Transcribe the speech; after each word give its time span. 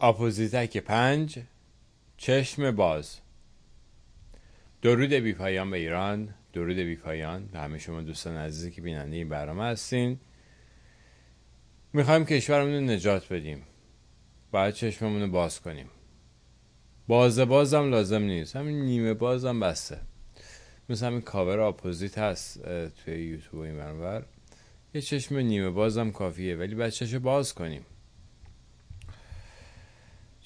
آپوزیتک 0.00 0.76
پنج 0.76 1.38
چشم 2.16 2.70
باز. 2.70 3.18
درود 4.82 5.12
بی 5.12 5.32
پایان 5.32 5.70
به 5.70 5.76
ایران 5.76 6.34
درود 6.52 6.76
بی 6.76 6.96
پایان 6.96 7.46
به 7.46 7.58
همه 7.58 7.78
شما 7.78 8.02
دوستان 8.02 8.36
عزیزی 8.36 8.70
که 8.70 8.82
بیننده 8.82 9.16
این 9.16 9.28
برنامه 9.28 9.64
هستین. 9.64 10.20
می‌خوایم 11.92 12.24
کشورمون 12.24 12.74
رو 12.74 12.80
نجات 12.80 13.32
بدیم. 13.32 13.62
باید 14.50 14.74
چشممون 14.74 15.22
رو 15.22 15.28
باز 15.28 15.60
کنیم. 15.60 15.90
باز 17.08 17.38
بازم 17.38 17.90
لازم 17.90 18.22
نیست. 18.22 18.56
همین 18.56 18.80
نیمه 18.80 19.14
بازم 19.14 19.60
بسته. 19.60 20.00
مثل 20.88 21.06
همین 21.06 21.20
کاور 21.20 21.60
اپوزیت 21.60 22.18
هست 22.18 22.62
توی 22.88 23.14
یوتیوب 23.14 23.62
این 23.62 23.76
برنامه 23.76 24.22
یه 24.94 25.00
چشم 25.00 25.36
نیمه 25.36 25.70
بازم 25.70 26.10
کافیه 26.10 26.56
ولی 26.56 26.74
باید 26.74 26.92
چشم 26.92 27.18
باز 27.18 27.54
کنیم. 27.54 27.84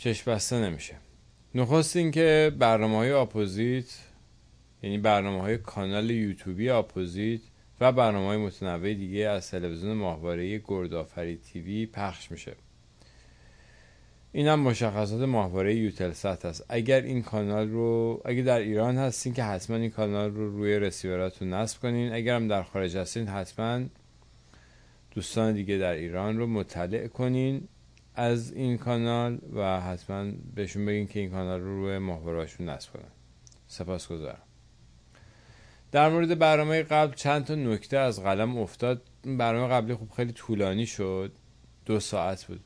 چشم 0.02 0.30
بسته 0.30 0.56
نمیشه. 0.56 0.94
نخست 1.54 1.96
اینکه 1.96 2.52
برنامه 2.58 2.96
های 2.96 3.10
اپوزیت 3.10 3.84
یعنی 4.82 4.98
برنامه 4.98 5.40
های 5.40 5.58
کانال 5.58 6.10
یوتیوبی 6.10 6.70
اپوزیت 6.70 7.40
و 7.80 7.92
برنامه 7.92 8.26
های 8.26 8.36
متنوع 8.36 8.94
دیگه 8.94 9.28
از 9.28 9.50
تلویزیون 9.50 9.92
ماهواره 9.96 10.58
گردآفرید 10.58 11.36
TV 11.36 11.86
پخش 11.86 12.30
میشه. 12.30 12.52
این 14.32 14.48
هم 14.48 14.60
مشخصات 14.60 15.20
ماهواره 15.20 15.74
یوتلست 15.74 16.46
هست 16.46 16.64
اگر 16.68 17.00
این 17.00 17.22
کانال 17.22 17.68
رو 17.68 18.22
اگر 18.24 18.42
در 18.42 18.58
ایران 18.58 18.96
هستین 18.96 19.34
که 19.34 19.44
حتما 19.44 19.76
این 19.76 19.90
کانال 19.90 20.30
رو 20.30 20.58
روی 20.58 20.78
receiverاتون 20.78 21.54
نصب 21.54 21.80
کنین. 21.80 22.12
اگر 22.12 22.36
هم 22.36 22.48
در 22.48 22.62
خارج 22.62 22.96
هستین 22.96 23.28
حتما 23.28 23.80
دوستان 25.10 25.52
دیگه 25.54 25.78
در 25.78 25.92
ایران 25.92 26.38
رو 26.38 26.46
مطلع 26.46 27.06
کنین. 27.06 27.68
از 28.14 28.52
این 28.52 28.78
کانال 28.78 29.38
و 29.54 29.80
حتما 29.80 30.32
بهشون 30.54 30.86
بگین 30.86 31.06
که 31.06 31.20
این 31.20 31.30
کانال 31.30 31.60
رو 31.60 31.86
روی 31.86 31.98
ماهوارهاشون 31.98 32.68
نصب 32.68 32.92
کنن. 32.92 33.12
سپاس 33.66 34.08
گذارم 34.08 34.42
در 35.92 36.08
مورد 36.08 36.38
برنامه 36.38 36.82
قبل 36.82 37.14
چند 37.14 37.44
تا 37.44 37.54
نکته 37.54 37.98
از 37.98 38.22
قلم 38.22 38.58
افتاد. 38.58 39.02
برنامه 39.24 39.74
قبلی 39.74 39.94
خوب 39.94 40.10
خیلی 40.10 40.32
طولانی 40.32 40.86
شد. 40.86 41.32
دو 41.86 42.00
ساعت 42.00 42.44
بود. 42.44 42.60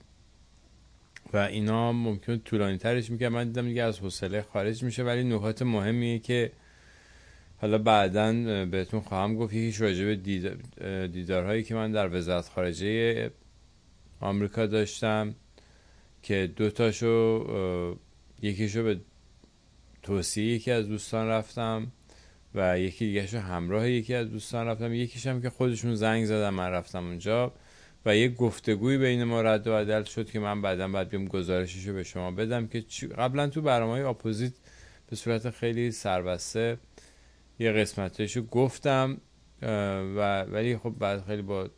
و 1.33 1.37
اینا 1.37 1.93
ممکن 1.93 2.39
طولانی 2.39 2.78
ترش 2.78 3.11
می‌کنه 3.11 3.28
من 3.28 3.45
دیدم 3.45 3.69
دیگه 3.69 3.83
از 3.83 3.99
حوصله 3.99 4.43
خارج 4.43 4.83
میشه. 4.83 5.03
ولی 5.03 5.25
نکات 5.25 5.62
مهمیه 5.62 6.19
که 6.19 6.53
حالا 7.59 7.78
بعدا 7.78 8.33
بهتون 8.65 9.01
خواهم 9.01 9.37
گفت. 9.37 9.55
یکیش 9.55 9.81
راجع 9.81 10.05
به 10.05 10.17
دیدارهایی 11.06 11.62
که 11.62 11.75
من 11.75 11.93
در 11.93 12.17
وزارت 12.17 12.49
خارجه 12.49 13.31
آمریکا 14.20 14.67
داشتم 14.67 15.34
که 16.22 16.53
دوتاشو 16.56 17.47
یکیشو 18.42 18.83
به 18.83 19.00
توصیه 20.03 20.55
یکی 20.55 20.70
از 20.70 20.89
دوستان 20.89 21.28
رفتم 21.28 21.92
و 22.55 22.81
یکی 22.81 23.06
دیگهشو 23.06 23.39
همراه 23.39 23.91
یکی 23.91 24.14
از 24.14 24.31
دوستان 24.31 24.67
رفتم. 24.67 24.94
یکیش 24.94 25.27
هم 25.27 25.42
که 25.42 25.50
خودشون 25.50 25.94
زنگ 25.94 26.25
زدم 26.25 26.55
من 26.55 26.70
رفتم 26.70 27.05
اونجا 27.06 27.53
و 28.06 28.17
یک 28.17 28.34
گفتگوی 28.37 28.98
بین 28.98 29.25
ما 29.25 29.42
رد 29.42 29.67
و 29.67 29.72
بدل 29.72 30.03
شد 30.03 30.31
که 30.31 30.39
من 30.39 30.62
بعدا 30.62 30.89
باید 30.89 31.09
بیم 31.09 31.28
گزارششو 31.28 31.92
به 31.92 32.03
شما 32.03 32.31
بدم 32.31 32.67
که 32.67 32.84
قبلا 33.19 33.48
تو 33.48 33.62
برنامه 33.62 33.92
های 33.92 34.03
اپوزیت 34.03 34.53
به 35.11 35.17
صورت 35.17 35.50
خیلی 35.50 35.91
سربسته 35.91 36.78
یه 37.59 37.72
قسمتشو 37.72 38.47
گفتم 38.47 39.20
و 40.17 40.42
ولی 40.42 40.77
خب 40.77 40.94
بعد 40.98 41.25
خیلی 41.27 41.42
با 41.42 41.70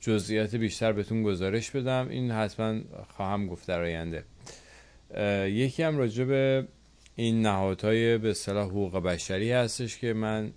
جزئیات 0.00 0.56
بیشتر 0.56 0.92
بهتون 0.92 1.22
گزارش 1.22 1.70
بدم. 1.70 2.08
این 2.10 2.30
حتما 2.30 2.80
خواهم 3.08 3.46
گفت 3.46 3.68
در 3.68 3.80
آینده. 3.80 4.24
یکی 5.48 5.82
هم 5.82 5.98
راجع 5.98 6.24
به 6.24 6.66
این 7.16 7.42
نهادهای 7.42 8.18
به 8.18 8.34
صلاح 8.34 8.66
حقوق 8.66 8.96
بشری 8.96 9.52
هستش 9.52 9.98
که 9.98 10.12
من 10.12 10.52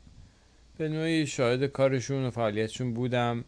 به 0.77 0.89
نوعی 0.89 1.27
شاهد 1.27 1.65
کارشون 1.65 2.25
و 2.25 2.29
فعالیتشون 2.29 2.93
بودم. 2.93 3.43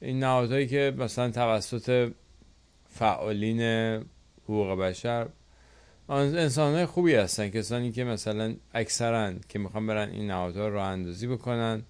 این 0.00 0.18
نهادهایی 0.18 0.66
که 0.66 0.94
مثلا 0.98 1.30
توسط 1.30 2.12
فعالین 2.88 3.60
حقوق 4.44 4.78
بشر 4.78 5.28
انسان 6.08 6.74
های 6.74 6.86
خوبی 6.86 7.14
هستن. 7.14 7.48
کسانی 7.48 7.92
که 7.92 8.04
مثلا 8.04 8.54
اکثرا 8.74 9.32
که 9.48 9.58
می‌خوان 9.58 9.86
برن 9.86 10.10
این 10.10 10.26
نهادها 10.26 10.68
رو 10.68 10.80
اندازی 10.80 11.26
بکنن. 11.26 11.82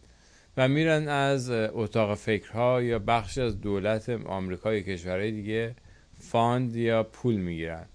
و 0.57 0.69
میرن 0.69 1.09
از 1.09 1.51
اتاق 1.51 2.15
فکرها 2.15 2.83
یا 2.83 2.99
بخشی 2.99 3.41
از 3.41 3.61
دولت 3.61 4.09
آمریکا 4.09 4.75
یا 4.75 4.81
کشورهای 4.81 5.31
دیگه 5.31 5.75
فاند 6.19 6.77
یا 6.77 7.03
پول 7.03 7.37
می‌گیرن. 7.37 7.87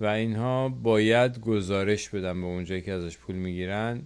و 0.00 0.06
اینها 0.06 0.68
باید 0.68 1.40
گزارش 1.40 2.08
بدن 2.08 2.40
به 2.40 2.46
اونجایی 2.46 2.82
که 2.82 2.92
ازش 2.92 3.18
پول 3.18 3.36
می‌گیرن. 3.36 4.02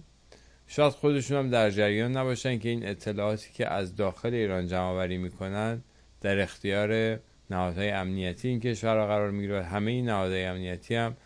شاید 0.67 0.91
خودشون 0.91 1.37
هم 1.37 1.49
در 1.49 1.69
جریان 1.69 2.17
نباشن 2.17 2.59
که 2.59 2.69
این 2.69 2.87
اطلاعاتی 2.87 3.49
که 3.53 3.67
از 3.67 3.95
داخل 3.95 4.33
ایران 4.33 4.67
جمع 4.67 4.81
آوری 4.81 5.17
می‌کنن 5.17 5.83
در 6.21 6.39
اختیار 6.39 7.19
نهادهای 7.49 7.89
امنیتی 7.89 8.47
این 8.47 8.59
کشور 8.59 9.05
قرار 9.05 9.31
می‌گیره. 9.31 9.63
همه 9.63 9.91
این 9.91 10.05
نهادهای 10.05 10.45
امنیتی 10.45 10.95
هم 10.95 11.17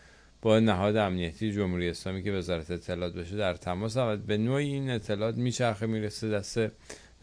با 0.43 0.59
نهاد 0.59 0.97
امنیتی 0.97 1.51
جمهوری 1.51 1.89
اسلامی 1.89 2.23
که 2.23 2.31
وزارت 2.31 2.71
اطلاعات 2.71 3.13
باشه 3.15 3.35
در 3.35 3.53
تماس 3.53 3.97
و 3.97 4.17
به 4.17 4.37
نوعی 4.37 4.73
این 4.73 4.89
اطلاعات 4.89 5.35
میچرخه 5.35 5.85
می‌رسه 5.85 6.29
دست 6.29 6.59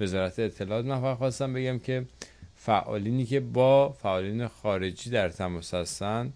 وزارت 0.00 0.38
اطلاعات. 0.38 0.84
من 0.84 1.14
خواستم 1.14 1.52
بگم 1.52 1.78
که 1.78 2.06
فعالینی 2.54 3.26
که 3.26 3.40
با 3.40 3.92
فعالین 3.92 4.46
خارجی 4.46 5.10
در 5.10 5.28
تماس 5.28 5.74
هستن 5.74 6.32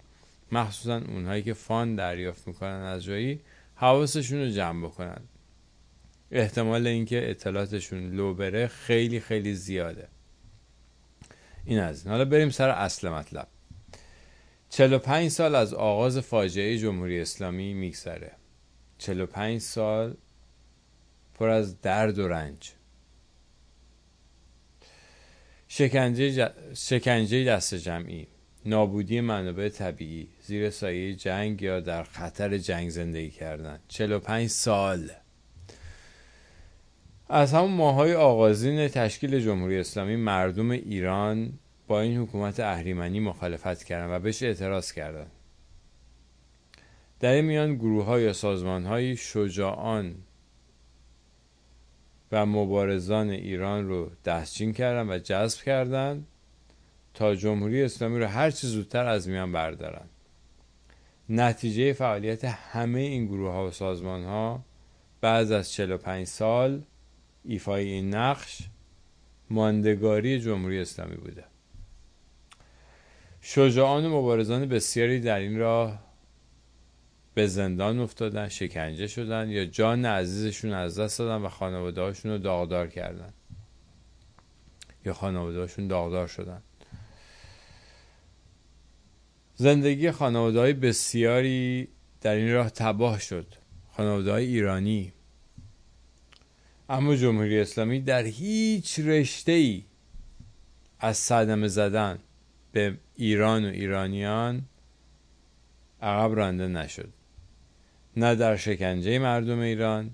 مخصوصا 0.53 0.97
اونهایی 0.97 1.43
که 1.43 1.55
فان 1.55 1.95
دریافت 1.97 2.49
می‌کنن 2.49 2.83
از 2.83 3.05
جایی 3.05 3.41
حواسشون 3.75 4.39
رو 4.39 4.49
جمع 4.49 4.87
بکنن. 4.87 5.21
احتمال 6.31 6.87
اینکه 6.87 7.31
اطلاعاتشون 7.31 8.11
لو 8.11 8.35
بره 8.35 8.67
خیلی 8.67 9.21
خیلی 9.21 9.55
زیاده. 9.55 10.09
این 11.65 11.79
از 11.79 12.03
این. 12.03 12.13
حالا 12.13 12.25
بریم 12.25 12.51
سر 12.51 12.69
اصل 12.69 13.09
مطلب. 13.09 13.49
45 14.77 15.29
سال 15.31 15.55
از 15.55 15.75
آغاز 15.75 16.19
فاجعه 16.19 16.79
جمهوری 16.79 17.21
اسلامی 17.21 17.75
میگذره. 17.75 18.33
45 18.99 19.61
سال 19.61 20.17
پر 21.35 21.49
از 21.49 21.81
درد 21.81 22.19
و 22.19 22.29
رنج. 22.29 22.73
شکنجه, 25.69 26.51
شکنجه 26.75 27.45
دست 27.45 27.75
جمعی 27.75 28.27
نابودی 28.67 29.21
منابع 29.21 29.69
طبیعی 29.69 30.29
زیر 30.43 30.71
سایه 30.71 31.15
جنگ 31.15 31.63
یا 31.63 31.81
در 31.81 32.03
خطر 32.03 32.59
جنگ 32.59 32.91
زندگی 32.91 33.31
کردن. 33.31 33.79
45 33.89 34.51
سال. 34.51 35.11
از 37.29 37.53
همون 37.53 37.71
ماهای 37.71 38.15
آغازین 38.15 38.89
تشکیل 38.89 39.41
جمهوری 39.41 39.79
اسلامی 39.79 40.17
مردم 40.17 40.71
ایران 40.71 41.59
با 41.87 42.01
این 42.01 42.19
حکومت 42.19 42.61
اهریمنی 42.61 43.21
مخالفت 43.21 43.85
کردن 43.85 44.17
و 44.17 44.19
بهش 44.19 44.43
اعتراض 44.43 44.93
کردن. 44.93 45.27
در 47.21 47.33
این 47.33 47.45
میان 47.45 47.75
گروه 47.75 48.05
ها 48.05 48.21
یا 48.21 48.33
سازمان 48.33 48.85
های 48.85 49.17
شجاعان 49.17 50.15
و 52.33 52.47
مبارزان 52.47 53.31
ایران 53.31 53.89
رو 53.89 54.11
دستچین 54.25 54.73
کردن 54.73 55.11
و 55.11 55.19
جذب 55.19 55.63
کردند 55.63 56.27
تا 57.15 57.35
جمهوری 57.35 57.83
اسلامی 57.83 58.19
رو 58.19 58.27
هر 58.27 58.51
چه 58.51 58.67
زودتر 58.67 59.07
از 59.07 59.29
میان 59.29 59.53
بردارن. 59.53 60.07
نتیجه 61.29 61.93
فعالیت 61.93 62.45
همه 62.45 63.01
این 63.01 63.27
گروه 63.27 63.53
ها 63.53 63.67
و 63.67 63.71
سازمان 63.71 64.25
ها 64.25 64.65
بعد 65.21 65.53
از 65.53 65.73
45 65.73 66.27
سال 66.27 66.83
ایفای 67.45 67.85
این 67.85 68.15
نقش 68.15 68.63
ماندگاری 69.51 70.41
جمهوری 70.41 70.81
اسلامی 70.81 71.17
بوده. 71.17 71.45
شجاعان 73.47 74.05
و 74.05 74.09
مبارزان 74.09 74.69
بسیاری 74.69 75.21
در 75.21 75.39
این 75.39 75.59
راه 75.59 76.03
به 77.35 77.47
زندان 77.47 77.99
افتادن 77.99 78.49
شکنجه 78.49 79.07
شدن 79.07 79.51
یا 79.51 79.65
جان 79.65 80.07
عزیزشون 80.07 80.73
از 80.73 80.99
دست 80.99 81.19
دادن 81.19 81.45
و 81.45 81.49
خانواده 81.49 82.13
رو 82.25 82.39
داغدار 82.39 82.87
کردن. 82.87 83.33
یا 85.05 85.13
خانواده 85.13 85.87
داغدار 85.89 86.27
شدن. 86.27 86.63
زندگی 89.55 90.11
خانواده 90.11 90.61
های 90.61 90.73
بسیاری 90.73 91.89
در 92.21 92.35
این 92.35 92.53
راه 92.53 92.71
تباه 92.71 93.21
شد. 93.21 93.47
خانواده 93.93 94.33
های 94.33 94.45
ایرانی. 94.45 95.13
اما 96.89 97.17
جمهوری 97.17 97.61
اسلامی 97.61 98.01
در 98.01 98.25
هیچ 98.25 98.99
رشته 99.01 99.53
ای 99.53 99.85
از 100.99 101.17
صدمه 101.17 101.69
زدن 101.69 102.19
به 102.75 102.99
ایران 103.17 103.65
و 103.65 103.69
ایرانیان 103.69 104.63
عقب 106.03 106.35
رانده 106.35 106.69
نشد. 106.69 107.09
نه 108.17 108.35
در 108.35 108.57
شکنجه 108.57 109.19
مردم 109.19 109.59
ایران 109.59 110.11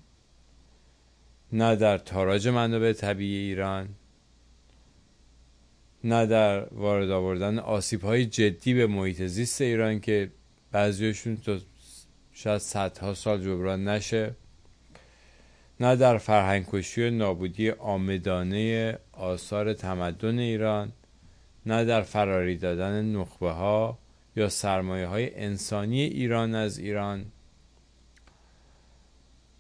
نه 1.53 1.77
در 1.77 1.99
تاراج 1.99 2.49
منابع 2.49 2.93
طبیعی 2.93 3.49
ایران 3.49 3.89
نه 6.05 6.27
در 6.27 6.61
وارد 6.65 7.11
آوردن 7.11 7.59
آسیب 7.59 8.03
های 8.03 8.27
جدی 8.27 8.75
به 8.75 8.87
محیط 8.87 9.23
زیست 9.23 9.61
ایران 9.61 10.01
که 10.01 10.31
بعضیشون 10.73 11.37
تا 11.37 11.59
شاید 12.33 12.59
صدها 12.59 13.15
سال 13.15 13.43
جبران 13.45 13.89
نشه 13.89 14.35
نه 15.81 15.97
در 15.97 16.19
فرهنگ 16.19 16.67
کشی 16.73 17.03
و 17.03 17.11
نابودی 17.11 17.71
آمدانه 17.71 18.99
آثار 19.13 19.73
تمدن 19.73 20.39
ایران 20.39 20.93
نه 21.67 21.85
در 21.85 22.03
فراری 22.03 22.57
دادن 22.57 23.05
نخبه 23.05 23.51
ها 23.51 23.99
یا 24.37 24.49
سرمایه 24.49 25.07
های 25.07 25.41
انسانی 25.41 26.01
ایران 26.01 26.55
از 26.55 26.79
ایران 26.79 27.27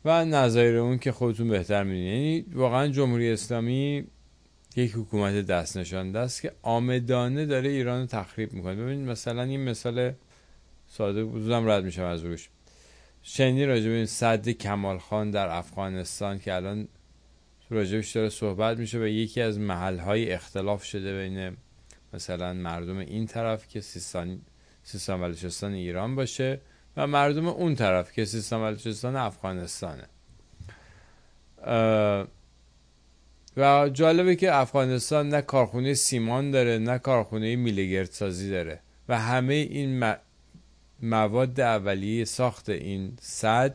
و 0.04 0.24
نظایر 0.24 0.76
اون 0.76 0.98
که 0.98 1.12
خودتون 1.12 1.48
بهتر 1.48 1.82
می‌دونید 1.82 2.12
یعنی 2.12 2.44
واقعا 2.52 2.88
جمهوری 2.88 3.32
اسلامی 3.32 4.06
یک 4.76 4.92
حکومت 4.94 5.46
دست 5.46 5.76
نشانده 5.76 6.18
است 6.18 6.42
که 6.42 6.52
آمدانه 6.62 7.46
داره 7.46 7.68
ایران 7.68 8.00
رو 8.00 8.06
تخریب 8.06 8.52
می‌کنه. 8.52 8.74
ببینید 8.74 9.08
مثلا 9.08 9.42
این 9.42 9.64
مثال 9.64 10.12
ساده 10.88 11.24
بودم 11.24 11.68
رد 11.68 11.84
میشم 11.84 12.04
از 12.04 12.24
روش. 12.24 12.48
شنی 13.22 13.66
راجع 13.66 13.88
به 13.88 13.94
این 13.94 14.06
صد 14.06 14.48
کمال 14.48 14.98
خان 14.98 15.30
در 15.30 15.48
افغانستان 15.48 16.38
که 16.38 16.54
الان 16.54 16.88
راجبش 17.70 18.10
داره 18.10 18.28
صحبت 18.28 18.78
میشه 18.78 18.98
و 18.98 19.06
یکی 19.06 19.40
از 19.40 19.58
محل 19.58 20.26
اختلاف 20.28 20.84
شده 20.84 21.18
بین 21.18 21.56
مثلا 22.14 22.52
مردم 22.52 22.98
این 22.98 23.26
طرف 23.26 23.68
که 23.68 23.80
سیستان 23.80 24.40
سیستان 24.82 25.20
بلوچستان 25.20 25.72
ایران 25.72 26.14
باشه 26.14 26.60
و 26.96 27.06
مردم 27.06 27.46
اون 27.46 27.74
طرف 27.74 28.12
که 28.12 28.24
سیستان 28.24 28.60
بلوچستان 28.60 29.16
افغانستانه. 29.16 30.04
و 33.56 33.90
جالبه 33.92 34.36
که 34.36 34.54
افغانستان 34.54 35.28
نه 35.28 35.42
کارخونه 35.42 35.94
سیمان 35.94 36.50
داره 36.50 36.78
نه 36.78 36.98
کارخونه 36.98 37.56
میلگرد 37.56 38.10
سازی 38.10 38.50
داره 38.50 38.80
و 39.08 39.18
همه 39.18 39.54
این 39.54 40.14
مواد 41.02 41.60
اولیه 41.60 42.24
ساخت 42.24 42.68
این 42.68 43.12
صد 43.20 43.74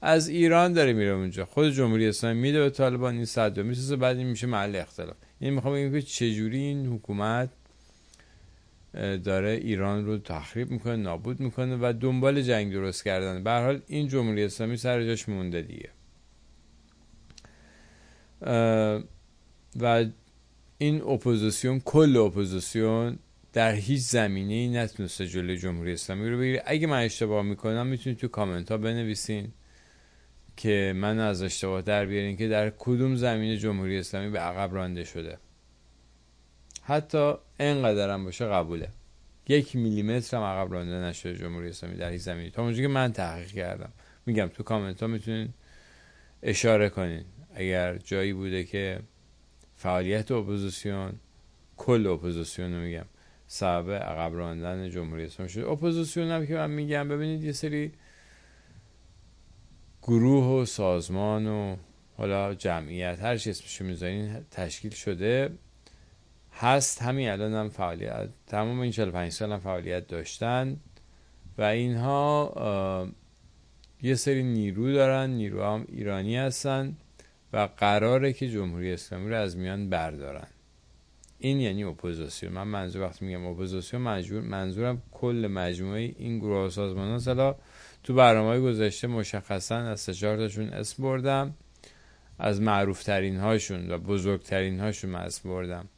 از 0.00 0.28
ایران 0.28 0.72
داره 0.72 0.92
میره 0.92 1.10
اونجا. 1.10 1.44
خود 1.44 1.70
جمهوری 1.70 2.08
اسلامی 2.08 2.40
میده 2.40 2.60
به 2.60 2.70
طالبان 2.70 3.14
این 3.14 3.24
صد 3.24 3.58
رو 3.58 3.66
می‌سازه 3.66 3.96
بعد 3.96 4.16
این 4.16 4.26
میشه 4.26 4.46
محل 4.46 4.76
اختلاف. 4.76 5.16
یعنی 5.40 5.54
می‌خوام 5.54 5.74
بگم 5.74 5.92
که 5.92 6.02
چجوری 6.02 6.58
این 6.58 6.86
حکومت 6.86 7.48
داره 9.24 9.50
ایران 9.50 10.06
رو 10.06 10.18
تخریب 10.18 10.70
می‌کنه 10.70 10.96
نابود 10.96 11.40
می‌کنه 11.40 11.78
و 11.80 11.92
دنبال 12.00 12.42
جنگ 12.42 12.72
درست 12.72 13.04
کردن. 13.04 13.44
به 13.44 13.50
حال 13.50 13.80
این 13.86 14.08
جمهوری 14.08 14.44
اسلامی 14.44 14.76
سر 14.76 15.04
جاش 15.04 15.28
مونده 15.28 15.62
دیگه. 15.62 15.90
و 19.80 20.04
این 20.78 21.02
اپوزیسیون 21.02 21.80
کل 21.80 22.16
اپوزیسیون 22.16 23.18
در 23.52 23.74
هیچ 23.74 24.00
زمینه 24.00 24.54
ای 24.54 24.68
نتونسته 24.68 25.26
جلوی 25.26 25.56
جمهوری 25.56 25.92
اسلامی 25.92 26.30
رو 26.30 26.38
بگیره. 26.38 26.62
اگه 26.66 26.86
من 26.86 27.02
اشتباه 27.02 27.42
می‌کنم 27.42 27.86
می‌تونید 27.86 28.18
تو 28.18 28.28
کامنت 28.28 28.70
ها 28.70 28.78
بنویسین 28.78 29.52
که 30.56 30.92
من 30.96 31.18
از 31.18 31.42
اشتباه 31.42 31.82
در 31.82 32.06
بیارین 32.06 32.36
که 32.36 32.48
در 32.48 32.72
کدوم 32.78 33.16
زمینه 33.16 33.56
جمهوری 33.56 33.98
اسلامی 33.98 34.30
به 34.30 34.38
عقب 34.38 34.74
رانده 34.74 35.04
شده. 35.04 35.38
حتی 36.82 37.34
هم 37.60 38.24
باشه 38.24 38.46
قبوله. 38.46 38.88
یک 39.48 39.76
میلیمتر 39.76 40.36
هم 40.36 40.42
عقب 40.42 40.72
رانده 40.72 40.92
نشده 40.92 41.38
جمهوری 41.38 41.68
اسلامی 41.68 41.96
در 41.96 42.08
این 42.08 42.18
زمینه 42.18 42.50
تا 42.50 42.62
اونجا 42.62 42.82
که 42.82 42.88
من 42.88 43.12
تحقیق 43.12 43.46
کردم. 43.46 43.92
میگم 44.26 44.46
تو 44.46 44.62
کامنت 44.62 45.02
ها 45.02 45.06
می‌تونین 45.06 45.48
اشاره 46.42 46.88
کنین. 46.88 47.24
اگر 47.54 47.96
جایی 47.96 48.32
بوده 48.32 48.64
که 48.64 49.00
فعالیت 49.76 50.30
اپوزیسیون 50.30 51.12
کل 51.76 52.06
اپوزیسیون 52.06 52.74
رو 52.74 52.80
میگم 52.80 53.04
سبب 53.46 53.90
عقب 53.90 54.34
راندن 54.34 54.90
جمهوری 54.90 55.24
اسلامی 55.24 55.50
شده. 55.50 55.68
اپوزیسیون 55.68 56.30
هم 56.30 56.46
که 56.46 56.54
من 56.54 56.70
میگم 56.70 57.08
ببینید 57.08 57.44
یه 57.44 57.52
سری 57.52 57.92
گروه 60.02 60.44
و 60.44 60.64
سازمان 60.64 61.46
و 61.46 61.76
حالا 62.16 62.54
جمعیت 62.54 63.18
هر 63.20 63.36
چی 63.36 63.50
اسمشو 63.50 63.84
می‌ذارین 63.84 64.44
تشکیل 64.50 64.90
شده. 64.90 65.50
هست 66.52 67.02
همین 67.02 67.28
الان 67.28 67.54
هم 67.54 67.68
فعالیت 67.68 68.28
تمام 68.46 68.80
این 68.80 68.92
45 68.92 69.32
سال 69.32 69.52
هم 69.52 69.58
فعالیت 69.58 70.06
داشتن 70.06 70.76
و 71.58 71.62
اینها 71.62 73.08
یه 74.02 74.14
سری 74.14 74.42
نیرو 74.42 74.92
دارن 74.92 75.30
نیرو 75.30 75.64
هم 75.64 75.84
ایرانی 75.88 76.36
هستن 76.36 76.96
و 77.52 77.68
قراره 77.76 78.32
که 78.32 78.48
جمهوری 78.48 78.92
اسلامی 78.92 79.30
رو 79.30 79.36
از 79.36 79.56
میان 79.56 79.90
بردارن. 79.90 80.46
این 81.38 81.60
یعنی 81.60 81.84
اپوزیسیون. 81.84 82.52
من 82.52 82.68
منظور 82.68 83.02
وقتی 83.02 83.24
میگم 83.24 83.46
اپوزیسیون 83.46 84.02
منظور 84.02 84.40
منظورم 84.40 85.02
کل 85.12 85.48
مجموعه 85.50 86.14
این 86.18 86.38
گروه 86.38 86.68
سازمان 86.68 87.20
ها 87.38 87.56
تو 88.02 88.14
برنامه 88.14 88.60
گذشته 88.60 89.06
مشخصا 89.06 89.76
از 89.76 90.00
سه 90.00 90.12
تاشون 90.12 90.68
اسم 90.68 91.02
بردم 91.02 91.54
از 92.38 92.60
معروف 92.60 93.02
ترین 93.02 93.36
هاشون 93.36 93.90
و 93.90 93.98
بزرگترین 93.98 94.80
هاشون 94.80 95.14
اسم 95.14 95.48
بردم. 95.48 95.88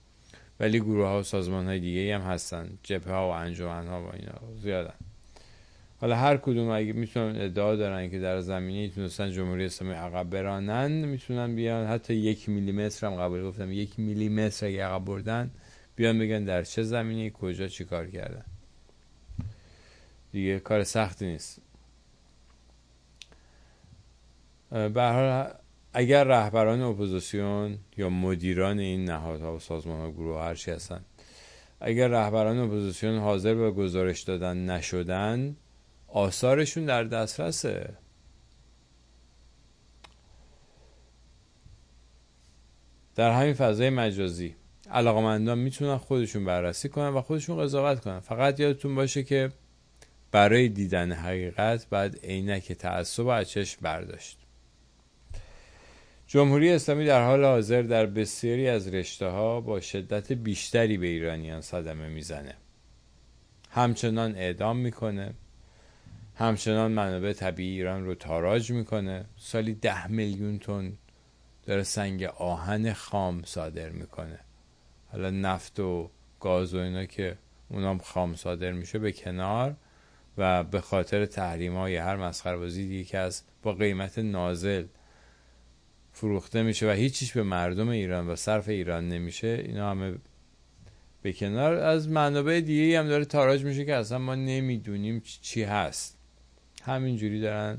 ولی 0.60 0.80
گروه 0.80 1.06
ها 1.06 1.20
و 1.20 1.22
سازمان 1.22 1.66
های 1.66 1.80
دیگه 1.80 2.14
هم 2.14 2.20
هستن. 2.20 2.78
جبهه 2.82 3.12
ها 3.12 3.28
و 3.28 3.30
انجمن 3.30 3.86
ها 3.86 4.02
و 4.02 4.06
اینا 4.12 4.58
زیادن. 4.62 4.94
حالا 6.00 6.16
هر 6.16 6.36
کدوم 6.36 6.68
اگه 6.68 6.92
می‌تونن 6.92 7.40
ادعا 7.40 7.76
دارن 7.76 8.10
که 8.10 8.18
در 8.18 8.40
زمینه 8.40 8.88
تونستن 8.88 9.30
جمهوری 9.30 9.64
اسلامی 9.64 9.94
عقب 9.94 10.30
برانن 10.30 10.90
می‌تونن 10.90 11.54
بیان. 11.54 11.86
حتی 11.86 12.14
یک 12.14 12.48
میلیمتر 12.48 13.06
هم 13.06 13.14
قبول 13.14 13.42
گفتم. 13.42 13.72
یک 13.72 13.98
میلیمتر 13.98 14.66
اگه 14.66 14.84
عقب 14.84 15.04
بردن 15.04 15.50
بیان 15.96 16.18
بگن 16.18 16.44
در 16.44 16.62
چه 16.62 16.82
زمینه 16.82 17.30
کجا 17.30 17.68
چیکار 17.68 18.06
کردن. 18.06 18.44
دیگه 20.32 20.60
کار 20.60 20.84
سختی 20.84 21.26
نیست. 21.26 21.60
به 24.70 25.02
هر 25.02 25.54
اگر 25.96 26.24
رهبران 26.24 26.80
اپوزیسیون 26.80 27.78
یا 27.96 28.08
مدیران 28.08 28.78
این 28.78 29.04
نهادها 29.04 29.56
و 29.56 29.58
سازمان 29.58 30.00
ها 30.00 30.10
گروه 30.10 30.40
هرچی 30.40 30.70
هستن 30.70 31.04
اگر 31.80 32.08
رهبران 32.08 32.58
اپوزیسیون 32.58 33.18
حاضر 33.18 33.54
به 33.54 33.70
گزارش 33.70 34.22
دادن 34.22 34.70
نشدن 34.70 35.56
آثارشون 36.08 36.84
در 36.84 37.04
دسترسه. 37.04 37.96
در 43.14 43.40
همین 43.40 43.54
فضای 43.54 43.90
مجازی 43.90 44.54
علاقمندان 44.90 45.58
می‌تونن 45.58 45.96
خودشون 45.96 46.44
بررسی 46.44 46.88
کنن 46.88 47.08
و 47.08 47.22
خودشون 47.22 47.58
قضاوت 47.58 48.00
کنن. 48.00 48.20
فقط 48.20 48.60
یادتون 48.60 48.94
باشه 48.94 49.22
که 49.22 49.52
برای 50.32 50.68
دیدن 50.68 51.12
حقیقت 51.12 51.86
بعد 51.90 52.18
عینک 52.24 52.72
تعصب 52.72 53.26
از 53.26 53.50
چشم 53.50 53.78
برداشت. 53.82 54.43
جمهوری 56.26 56.72
اسلامی 56.72 57.04
در 57.04 57.24
حال 57.24 57.44
حاضر 57.44 57.82
در 57.82 58.06
بسیاری 58.06 58.68
از 58.68 58.88
رشته 58.88 59.26
ها 59.26 59.60
با 59.60 59.80
شدت 59.80 60.32
بیشتری 60.32 60.98
به 60.98 61.06
ایرانیان 61.06 61.60
صدمه 61.60 62.08
می‌زنه. 62.08 62.54
همچنان 63.70 64.36
اعدام 64.36 64.76
می‌کنه. 64.76 65.34
همچنان 66.34 66.92
منابع 66.92 67.32
طبیعی 67.32 67.70
ایران 67.70 68.04
رو 68.04 68.14
تاراج 68.14 68.70
می‌کنه. 68.70 69.24
سالی 69.36 69.74
ده 69.74 70.06
میلیون 70.06 70.58
تن 70.58 70.92
داره 71.66 71.82
سنگ 71.82 72.22
آهن 72.24 72.92
خام 72.92 73.42
صادر 73.44 73.88
می‌کنه. 73.88 74.38
حالا 75.12 75.30
نفت 75.30 75.80
و 75.80 76.10
گاز 76.40 76.74
و 76.74 76.78
اینا 76.78 77.04
که 77.04 77.36
اونام 77.68 77.98
خام 77.98 78.34
صادر 78.34 78.72
میشه 78.72 78.98
به 78.98 79.12
کنار 79.12 79.76
و 80.38 80.64
به 80.64 80.80
خاطر 80.80 81.26
تحریم 81.26 81.76
های 81.76 81.96
هر 81.96 82.16
مسخره 82.16 82.56
بازی 82.56 82.88
دیگه 82.88 83.04
که 83.04 83.18
از 83.18 83.42
با 83.62 83.72
قیمت 83.72 84.18
نازل 84.18 84.84
فروخته 86.16 86.62
میشه 86.62 86.88
و 86.88 86.90
هیچیش 86.90 87.32
به 87.32 87.42
مردم 87.42 87.88
ایران 87.88 88.28
و 88.28 88.36
صرف 88.36 88.68
ایران 88.68 89.08
نمیشه 89.08 89.62
اینا 89.66 89.90
همه 89.90 90.14
به 91.22 91.32
کنار. 91.32 91.74
از 91.74 92.08
منابع 92.08 92.60
دیگه 92.60 92.98
هم 92.98 93.08
داره 93.08 93.24
تاراج 93.24 93.64
میشه 93.64 93.84
که 93.84 93.94
اصلا 93.94 94.18
ما 94.18 94.34
نمی‌دونیم 94.34 95.22
چی 95.42 95.62
هست. 95.62 96.18
همینجوری 96.82 97.40
دارن 97.40 97.78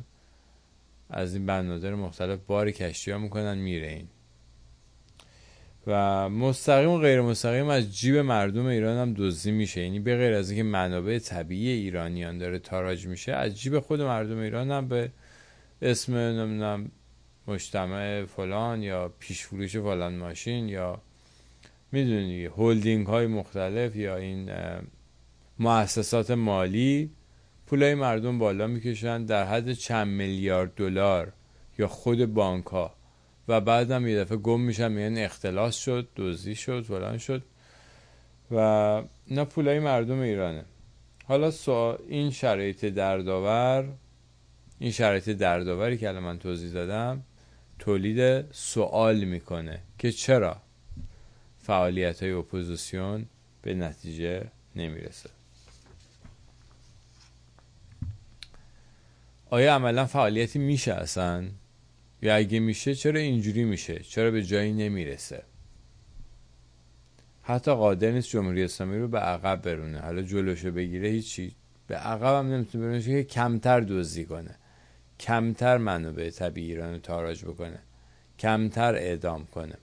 از 1.09 1.35
این 1.35 1.45
بنادر 1.45 1.95
مختلف 1.95 2.39
بار 2.47 2.71
کشتی 2.71 3.11
ها 3.11 3.17
می‌کنن 3.17 3.57
میره 3.57 3.87
این. 3.87 4.07
و 5.87 6.29
مستقیم 6.29 6.89
و 6.89 6.97
غیر 6.97 7.21
مستقیم 7.21 7.67
از 7.67 7.97
جیب 7.97 8.15
مردم 8.15 8.65
ایران 8.65 8.97
هم 8.97 9.13
دزدی 9.17 9.51
میشه. 9.51 9.81
یعنی 9.81 9.99
به 9.99 10.17
غیر 10.17 10.33
از 10.33 10.49
اینکه 10.49 10.63
منابع 10.63 11.19
طبیعی 11.19 11.69
ایرانیان 11.69 12.37
داره 12.37 12.59
تاراج 12.59 13.07
میشه 13.07 13.31
از 13.31 13.61
جیب 13.61 13.79
خود 13.79 14.01
مردم 14.01 14.37
ایران 14.37 14.71
هم 14.71 14.87
به 14.87 15.11
اسم 15.81 16.15
نمی‌دونم 16.15 16.91
مجتمع 17.47 18.25
فلان 18.25 18.83
یا 18.83 19.13
پیش 19.19 19.43
فروش 19.43 19.77
فلان 19.77 20.15
ماشین 20.15 20.69
یا 20.69 21.01
می‌دونی 21.91 22.45
هولدینگ 22.45 23.07
های 23.07 23.27
مختلف 23.27 23.95
یا 23.95 24.15
این 24.15 24.51
مؤسسات 25.59 26.31
مالی 26.31 27.11
پولای 27.67 27.95
مردم 27.95 28.39
بالا 28.39 28.67
می‌کشن 28.67 29.25
در 29.25 29.45
حد 29.45 29.73
چند 29.73 30.07
میلیارد 30.07 30.75
دلار 30.75 31.33
یا 31.77 31.87
خود 31.87 32.33
بانک 32.33 32.65
ها 32.65 32.95
و 33.47 33.61
بعدم 33.61 34.07
یه 34.07 34.19
دفعه 34.19 34.37
گم 34.37 34.61
میشن 34.61 34.91
میگن 34.91 35.17
اختلاس 35.17 35.75
شد 35.75 36.07
دزدی 36.15 36.55
شد 36.55 36.83
فلان 36.83 37.17
شد. 37.17 37.43
و 38.51 38.57
اینا 39.25 39.45
پولای 39.45 39.79
مردم 39.79 40.19
ایرانه. 40.19 40.65
حالا 41.27 41.51
این 42.07 42.31
شرایط 42.31 42.85
دردآور 42.85 43.85
این 44.79 44.91
شرایط 44.91 45.29
دردآوری 45.29 45.97
که 45.97 46.09
الان 46.09 46.23
من 46.23 46.39
توضیح 46.39 46.71
دادم 46.71 47.23
تولید 47.79 48.51
سوال 48.51 49.23
می‌کنه 49.23 49.81
که 49.97 50.11
چرا 50.11 50.61
فعالیت 51.59 52.23
های 52.23 52.31
اپوزیسیون 52.31 53.25
به 53.61 53.73
نتیجه 53.73 54.51
نمی‌رسه. 54.75 55.29
آیا 59.49 59.75
عملا 59.75 60.05
فعالیتی 60.05 60.59
میشه 60.59 60.93
اصلا؟ 60.93 61.45
یا 62.21 62.35
اگه 62.35 62.59
میشه 62.59 62.95
چرا 62.95 63.19
اینجوری 63.19 63.63
میشه؟ 63.63 63.99
چرا 63.99 64.31
به 64.31 64.43
جایی 64.43 64.73
نمی‌رسه؟ 64.73 65.43
حتی 67.43 67.71
قادر 67.71 68.11
نیست 68.11 68.29
جمهوری 68.29 68.63
اسلامی 68.63 68.97
رو 68.97 69.07
به 69.07 69.19
عقب 69.19 69.61
برونه. 69.61 69.99
حالا 69.99 70.21
جلوشو 70.21 70.71
بگیره 70.71 71.09
هیچی. 71.09 71.55
به 71.87 71.95
عقب 71.95 72.39
هم 72.39 72.51
نمی‌تونه 72.51 72.83
برونه 72.83 73.01
که 73.01 73.23
کمتر 73.23 73.79
دزدی 73.79 74.25
کنه. 74.25 74.55
کمتر 75.19 75.77
منابع 75.77 76.29
طبیعی 76.29 76.67
ایران 76.71 76.93
رو 76.93 76.99
تاراج 76.99 77.45
بکنه. 77.45 77.79
کمتر 78.39 78.95
اعدام 78.95 79.45
کنه. 79.45 79.77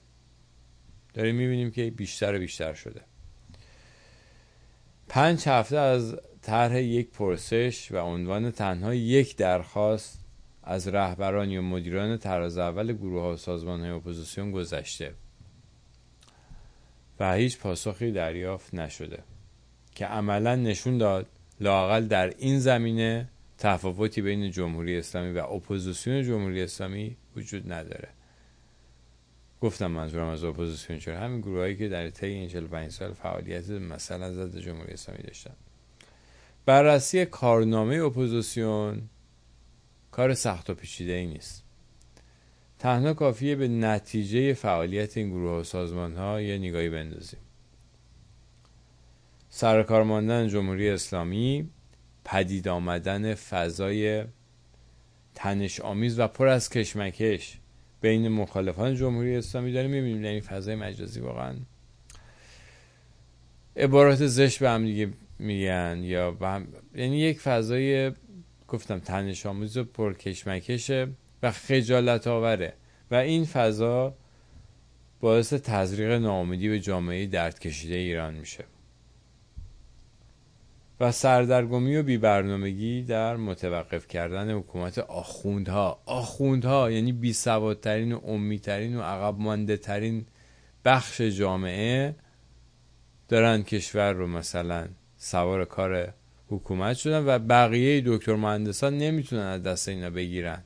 داریم 1.13 1.35
می‌بینیم 1.35 1.71
که 1.71 1.91
بیشتر 1.91 2.35
و 2.35 2.39
بیشتر 2.39 2.73
شده. 2.73 3.01
پنج 5.09 5.47
هفته 5.47 5.77
از 5.77 6.15
طرح 6.41 6.79
یک 6.79 7.09
پرسش 7.09 7.91
و 7.91 7.97
عنوان 7.97 8.51
تنها 8.51 8.93
یک 8.93 9.35
درخواست 9.35 10.19
از 10.63 10.87
رهبران 10.87 11.49
یا 11.49 11.61
مدیران 11.61 12.17
تراز 12.17 12.57
اول 12.57 12.93
گروه 12.93 13.21
ها 13.21 13.33
و 13.33 13.37
سازمان 13.37 13.81
های 13.81 13.89
اپوزیسیون 13.89 14.51
گذشته 14.51 15.13
و 17.19 17.33
هیچ 17.33 17.57
پاسخی 17.57 18.11
دریافت 18.11 18.73
نشده 18.73 19.23
که 19.95 20.05
عملا 20.05 20.55
نشون 20.55 20.97
داد 20.97 21.25
لااقل 21.59 22.05
در 22.05 22.33
این 22.37 22.59
زمینه 22.59 23.29
تفاوتی 23.63 24.21
بین 24.21 24.51
جمهوری 24.51 24.97
اسلامی 24.97 25.31
و 25.31 25.43
اپوزیسیون 25.43 26.23
جمهوری 26.23 26.61
اسلامی 26.61 27.17
وجود 27.35 27.71
نداره. 27.71 28.09
گفتم 29.61 29.87
منظورم 29.87 30.27
از 30.27 30.43
اپوزیسیون 30.43 30.99
چرا؟ 30.99 31.19
همین 31.19 31.41
گروهایی 31.41 31.75
که 31.75 31.89
در 31.89 32.09
طی 32.09 32.25
این 32.25 32.49
45 32.49 32.91
سال 32.91 33.13
فعالیت 33.13 33.69
مثلا 33.69 34.33
ضد 34.33 34.59
جمهوری 34.59 34.93
اسلامی 34.93 35.23
داشتن. 35.23 35.53
بررسی 36.65 37.25
کارنامه 37.25 37.95
اپوزیسیون 37.95 39.01
کار 40.11 40.33
سخت 40.33 40.69
و 40.69 40.73
پیچیده 40.73 41.13
ای 41.13 41.25
نیست. 41.25 41.63
تنها 42.79 43.13
کافیه 43.13 43.55
به 43.55 43.67
نتیجه 43.67 44.53
فعالیت 44.53 45.17
این 45.17 45.29
گروه 45.29 45.59
و 45.59 45.63
سازمان 45.63 46.15
ها 46.15 46.41
یه 46.41 46.57
نگاهی 46.57 46.89
بندازیم. 46.89 47.39
سرکار 49.49 50.03
ماندن 50.03 50.47
جمهوری 50.47 50.89
اسلامی 50.89 51.69
پدید 52.25 52.67
آمدن 52.67 53.35
فضای 53.35 54.23
تنش 55.35 55.79
آمیز 55.79 56.19
و 56.19 56.27
پر 56.27 56.47
از 56.47 56.69
کشمکش 56.69 57.57
بین 58.01 58.27
مخالفان 58.27 58.95
جمهوری 58.95 59.35
اسلامی 59.35 59.71
داریم. 59.71 59.91
می‌بینیم 59.91 60.21
در 60.21 60.29
این 60.29 60.41
فضای 60.41 60.75
مجازی 60.75 61.19
واقعا 61.19 61.55
عبارات 63.75 64.25
زشت 64.27 64.59
به 64.59 64.69
هم 64.69 64.85
دیگه 64.85 65.09
میگن 65.39 65.99
یا 66.03 66.31
به 66.31 66.47
هم... 66.47 66.67
یعنی 66.95 67.19
یک 67.19 67.39
فضای 67.39 68.11
گفتم 68.67 68.99
تنش 68.99 69.45
آمیز 69.45 69.77
و 69.77 69.83
پرکشمکشه 69.83 71.07
و 71.43 71.51
خجالت 71.51 72.27
آوره 72.27 72.73
و 73.11 73.15
این 73.15 73.45
فضا 73.45 74.15
باعث 75.19 75.53
تزریق 75.53 76.11
ناامیدی 76.11 76.69
به 76.69 76.79
جامعه 76.79 77.25
درد 77.25 77.59
کشیده 77.59 77.95
ایران 77.95 78.33
میشه. 78.33 78.63
و 80.99 81.11
سردرگمی 81.11 81.95
و 81.95 82.03
بیبرنامگی 82.03 83.03
در 83.03 83.35
متوقف 83.35 84.07
کردن 84.07 84.51
حکومت 84.51 84.99
آخوندها. 84.99 86.01
آخوندها 86.05 86.91
یعنی 86.91 87.11
بی 87.11 87.33
سوادترین 87.33 88.11
و 88.11 88.19
امیترین 88.25 88.97
و 88.97 89.01
عقب 89.01 89.39
مانده 89.39 89.77
ترین 89.77 90.25
بخش 90.85 91.21
جامعه 91.21 92.15
دارن 93.27 93.63
کشور 93.63 94.11
رو 94.11 94.27
مثلا 94.27 94.87
سوار 95.17 95.65
کار 95.65 96.13
حکومت 96.49 96.97
شدن 96.97 97.25
و 97.25 97.39
بقیه 97.39 98.03
دکتر 98.05 98.35
مهندسان 98.35 98.97
نمی‌تونن 98.97 99.41
از 99.41 99.63
دست 99.63 99.89
اینا 99.89 100.09
بگیرن 100.09 100.63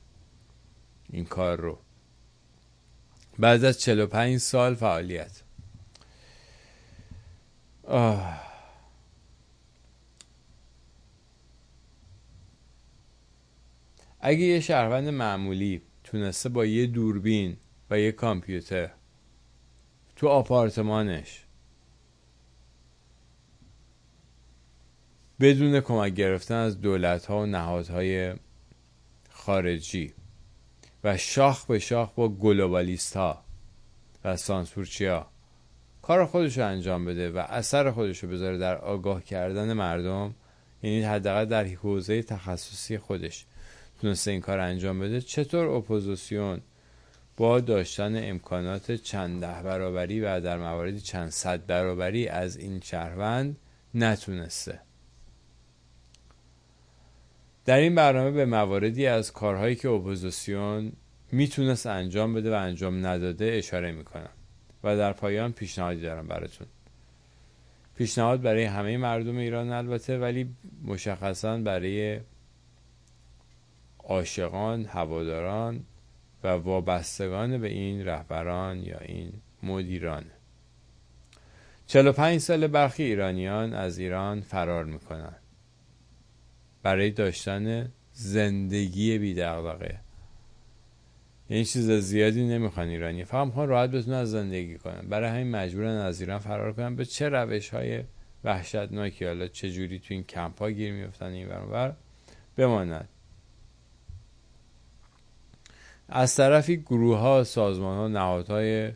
این 1.10 1.24
کار 1.24 1.60
رو. 1.60 1.78
بعد 3.38 3.64
از 3.64 3.80
45 3.80 4.38
سال 4.38 4.74
فعالیت. 4.74 5.42
آه. 7.84 8.47
اگه 14.28 14.40
یه 14.40 14.60
شهروند 14.60 15.08
معمولی 15.08 15.82
تونسته 16.04 16.48
با 16.48 16.66
یه 16.66 16.86
دوربین 16.86 17.56
و 17.90 18.00
یه 18.00 18.12
کامپیوتر 18.12 18.90
تو 20.16 20.28
آپارتمانش 20.28 21.44
بدون 25.40 25.80
کمک 25.80 26.14
گرفتن 26.14 26.54
از 26.54 26.80
دولت 26.80 27.26
ها 27.26 27.40
و 27.40 27.46
نهادهای 27.46 28.34
خارجی 29.30 30.14
و 31.04 31.16
شاخ 31.16 31.66
به 31.66 31.78
شاخ 31.78 32.12
با 32.12 32.28
گلوبالیست 32.28 33.16
ها 33.16 33.44
و 34.24 34.36
سانسورچی 34.36 35.06
ها 35.06 35.26
کار 36.02 36.26
خودش 36.26 36.58
رو 36.58 36.66
انجام 36.66 37.04
بده 37.04 37.30
و 37.30 37.38
اثر 37.38 37.90
خودش 37.90 38.18
رو 38.18 38.30
بذاره 38.30 38.58
در 38.58 38.76
آگاه 38.76 39.22
کردن 39.22 39.72
مردم 39.72 40.34
یعنی 40.82 41.02
حداقل 41.02 41.44
در 41.44 41.64
حوزه 41.64 42.22
تخصصی 42.22 42.98
خودش. 42.98 43.46
تونسته 44.00 44.30
این 44.30 44.40
کار 44.40 44.58
انجام 44.58 45.00
بده 45.00 45.20
چطور 45.20 45.66
اپوزیسیون 45.66 46.60
با 47.36 47.60
داشتن 47.60 48.30
امکانات 48.30 48.92
چند 48.92 49.40
ده 49.40 49.62
برابری 49.62 50.20
و 50.20 50.40
در 50.40 50.58
مواردی 50.58 51.00
چند 51.00 51.30
صد 51.30 51.66
برابری 51.66 52.28
از 52.28 52.56
این 52.56 52.80
شهروند 52.80 53.56
نتونسته؟ 53.94 54.80
در 57.64 57.76
این 57.76 57.94
برنامه 57.94 58.30
به 58.30 58.44
مواردی 58.44 59.06
از 59.06 59.32
کارهایی 59.32 59.74
که 59.74 59.88
اپوزیسیون 59.88 60.92
می‌تونست 61.32 61.86
انجام 61.86 62.34
بده 62.34 62.50
و 62.50 62.54
انجام 62.54 63.06
نداده 63.06 63.50
اشاره 63.54 63.92
می‌کنم 63.92 64.30
و 64.84 64.96
در 64.96 65.12
پایان 65.12 65.52
پیشنهادی 65.52 66.00
دارم 66.00 66.26
براتون. 66.26 66.66
پیشنهاد 67.96 68.42
برای 68.42 68.64
همه 68.64 68.96
مردم 68.96 69.36
ایران 69.36 69.72
البته 69.72 70.18
ولی 70.18 70.54
مشخصا 70.84 71.56
برای 71.56 72.20
عاشقان 74.08 74.84
هواداران 74.84 75.84
و 76.44 76.48
وابستگان 76.48 77.58
به 77.58 77.68
این 77.68 78.04
رهبران 78.04 78.82
یا 78.82 78.98
این 78.98 79.32
مدیران. 79.62 80.24
45 81.86 82.40
سال 82.40 82.66
برخی 82.66 83.02
ایرانیان 83.02 83.74
از 83.74 83.98
ایران 83.98 84.40
فرار 84.40 84.84
می‌کنن 84.84 85.36
برای 86.82 87.10
داشتن 87.10 87.92
زندگی 88.12 89.18
بی 89.18 89.34
دغدغه 89.34 90.00
یعنی 91.50 91.64
چیز 91.64 91.90
زیادی 91.90 92.46
نمی‌خوان 92.46 92.88
ایرانی. 92.88 93.24
فقط 93.24 93.46
می‌خوان 93.46 93.68
راحت 93.68 93.90
بتونن 93.90 94.24
زندگی 94.24 94.78
کنن. 94.78 95.08
برای 95.08 95.30
همین 95.30 95.50
مجبورن 95.50 95.96
از 95.96 96.20
ایران 96.20 96.38
فرار 96.38 96.72
کنن. 96.72 96.96
به 96.96 97.04
چه 97.04 97.28
روش 97.28 97.68
های 97.68 98.02
وحشتناکی 98.44 99.24
حالا 99.24 99.48
جوری 99.48 99.98
تو 99.98 100.14
این 100.14 100.24
کمپ 100.24 100.58
ها 100.58 100.70
گیر 100.70 100.92
میفتن 100.92 101.32
این 101.32 101.48
برابر 101.48 101.94
بمانند. 102.56 103.08
از 106.08 106.36
طرفی 106.36 106.76
گروه 106.76 107.18
ها 107.18 107.44
سازمان 107.44 107.96
ها 107.96 108.08
نهادهای 108.08 108.92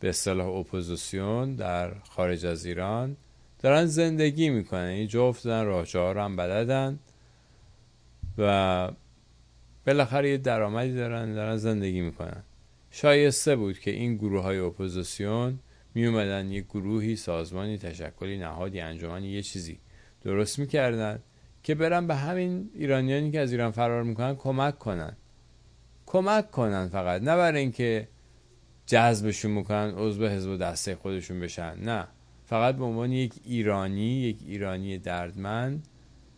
به 0.00 0.08
اصطلاح 0.08 0.48
اپوزیسیون 0.48 1.54
در 1.54 1.94
خارج 1.94 2.46
از 2.46 2.64
ایران 2.64 3.16
دارن 3.58 3.86
زندگی 3.86 4.50
می‌کنن. 4.50 4.86
این 4.86 5.08
جفت 5.08 5.44
دارن 5.44 5.66
راه 5.66 6.24
هم 6.24 6.36
بلدن 6.36 6.98
و 8.38 8.90
بالاخره 9.86 10.30
یه 10.30 10.36
درآمدی 10.36 10.94
دارن 10.94 11.34
دارن 11.34 11.56
زندگی 11.56 12.00
می‌کنن. 12.00 12.42
شایسته 12.90 13.56
بود 13.56 13.78
که 13.78 13.90
این 13.90 14.16
گروه 14.16 14.42
های 14.42 14.58
اپوزیسیون 14.58 15.58
می 15.94 16.06
اومدن 16.06 16.50
یه 16.50 16.60
گروهی 16.60 17.16
سازمانی 17.16 17.78
تشکلی 17.78 18.38
نهادی 18.38 18.80
انجمنی 18.80 19.28
یه 19.28 19.42
چیزی 19.42 19.78
درست 20.22 20.58
می‌کردن 20.58 21.22
که 21.62 21.74
برن 21.74 22.06
به 22.06 22.14
همین 22.14 22.70
ایرانیانی 22.74 23.30
که 23.30 23.40
از 23.40 23.52
ایران 23.52 23.70
فرار 23.70 24.02
می‌کنن 24.02 24.34
کمک 24.36 24.78
کنن. 24.78 25.16
کمک 26.14 26.50
کنن 26.50 26.88
فقط. 26.88 27.22
نه 27.22 27.36
برای 27.36 27.60
اینکه 27.60 28.08
جذبشون 28.86 29.50
می‌کنن 29.50 29.94
عضو 29.96 30.26
حزب 30.26 30.50
و 30.50 30.56
دسته 30.56 30.94
خودشون 30.94 31.40
بشن. 31.40 31.78
نه. 31.80 32.06
فقط 32.46 32.76
به 32.76 32.84
عنوان 32.84 33.12
یک 33.12 33.34
ایرانی 33.44 34.20
یک 34.20 34.38
ایرانی 34.46 34.98
دردمند 34.98 35.88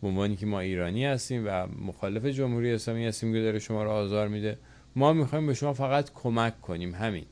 به 0.01 0.07
عنوانی 0.07 0.35
که 0.35 0.45
ما 0.45 0.59
ایرانی 0.59 1.05
هستیم 1.05 1.43
و 1.47 1.67
مخالف 1.67 2.25
جمهوری 2.25 2.73
اسلامی 2.73 3.05
هستیم 3.05 3.33
که 3.33 3.41
داره 3.41 3.59
شما 3.59 3.83
رو 3.83 3.89
آزار 3.89 4.27
میده 4.27 4.57
ما 4.95 5.13
می‌خوایم 5.13 5.47
به 5.47 5.53
شما 5.53 5.73
فقط 5.73 6.13
کمک 6.13 6.61
کنیم. 6.61 6.95
همین. 6.95 7.25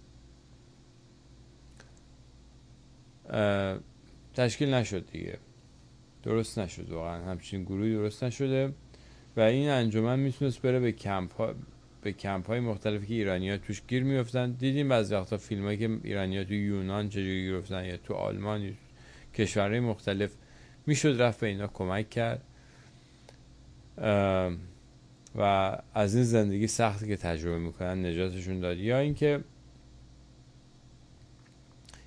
تشکیل 4.34 4.74
نشد 4.74 5.12
دیگه. 5.12 5.38
درست 6.24 6.60
نشد 6.60 6.90
واقعا. 6.90 7.25
همچین 7.25 7.64
گروهی 7.64 7.94
درست 7.94 8.24
نشده 8.24 8.74
و 9.38 9.40
این 9.40 9.70
انجمن 9.70 10.20
می‌تونست 10.20 10.62
بره 10.62 10.80
به 10.80 10.92
کمپ 10.92 11.34
ها 11.34 11.54
به 12.05 12.12
کمپ 12.12 12.47
های 12.47 12.59
مختلفی 12.59 13.07
که 13.07 13.13
ایرانی 13.13 13.50
ها 13.50 13.57
توش 13.57 13.81
گیر 13.88 14.03
میفتن 14.03 14.51
دیدیم 14.51 14.89
بعضی 14.89 15.15
وقتا 15.15 15.38
فیلم 15.38 15.63
هایی 15.63 15.77
که 15.77 15.97
ایرانی 16.03 16.38
ها 16.38 16.43
تو 16.43 16.53
یونان 16.53 17.09
چجوری 17.09 17.41
گیر 17.41 17.63
یا 17.71 17.97
تو 17.97 18.13
آلمان 18.13 18.74
کشورهای 19.33 19.79
مختلف 19.79 20.31
می‌شد 20.85 21.21
رفت 21.21 21.39
به 21.39 21.47
اینا 21.47 21.67
کمک 21.67 22.09
کرد. 22.09 22.41
و 25.35 25.77
از 25.93 26.15
این 26.15 26.24
زندگی 26.24 26.67
سختی 26.67 27.07
که 27.07 27.17
تجربه 27.17 27.59
می‌کنن 27.59 28.05
نجاتشون 28.05 28.59
داد. 28.59 28.77
یا 28.77 29.00
اینکه 29.00 29.39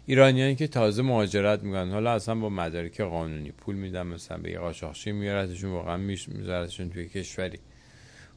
ایرانیانی 0.06 0.54
که 0.54 0.66
تازه 0.66 1.02
مهاجرت 1.02 1.62
می‌کنن 1.62 1.90
حالا 1.90 2.12
اصلا 2.12 2.34
با 2.34 2.48
مدارک 2.48 3.00
قانونی 3.00 3.50
پول 3.50 3.76
میدن 3.76 4.06
مثلا 4.06 4.38
به 4.38 4.50
یه 4.50 4.58
قاچاقچی 4.58 5.12
میارتشون 5.12 5.70
واقعا 5.70 5.96
میذارتشون 5.96 6.90
توی 6.90 7.08
کشوری. 7.08 7.58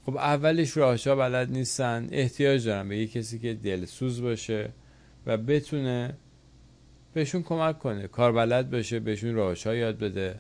خب 0.06 0.18
اولش 0.18 0.78
راهشا 0.78 1.16
بلد 1.16 1.52
نیستن. 1.52 2.08
احتیاج 2.12 2.66
دارن 2.68 2.90
به 2.90 2.98
یه 2.98 3.08
کسی 3.08 3.40
که 3.40 3.54
دلسوز 3.54 4.22
باشه 4.22 4.70
و 5.26 5.38
بتونه 5.38 6.18
بهشون 7.14 7.44
کمک 7.44 7.80
کنه 7.80 8.08
کار 8.08 8.32
بلد 8.32 8.72
باشه 8.72 9.00
بهشون 9.00 9.34
راهشا 9.34 9.76
یاد 9.76 10.00
بده. 10.00 10.40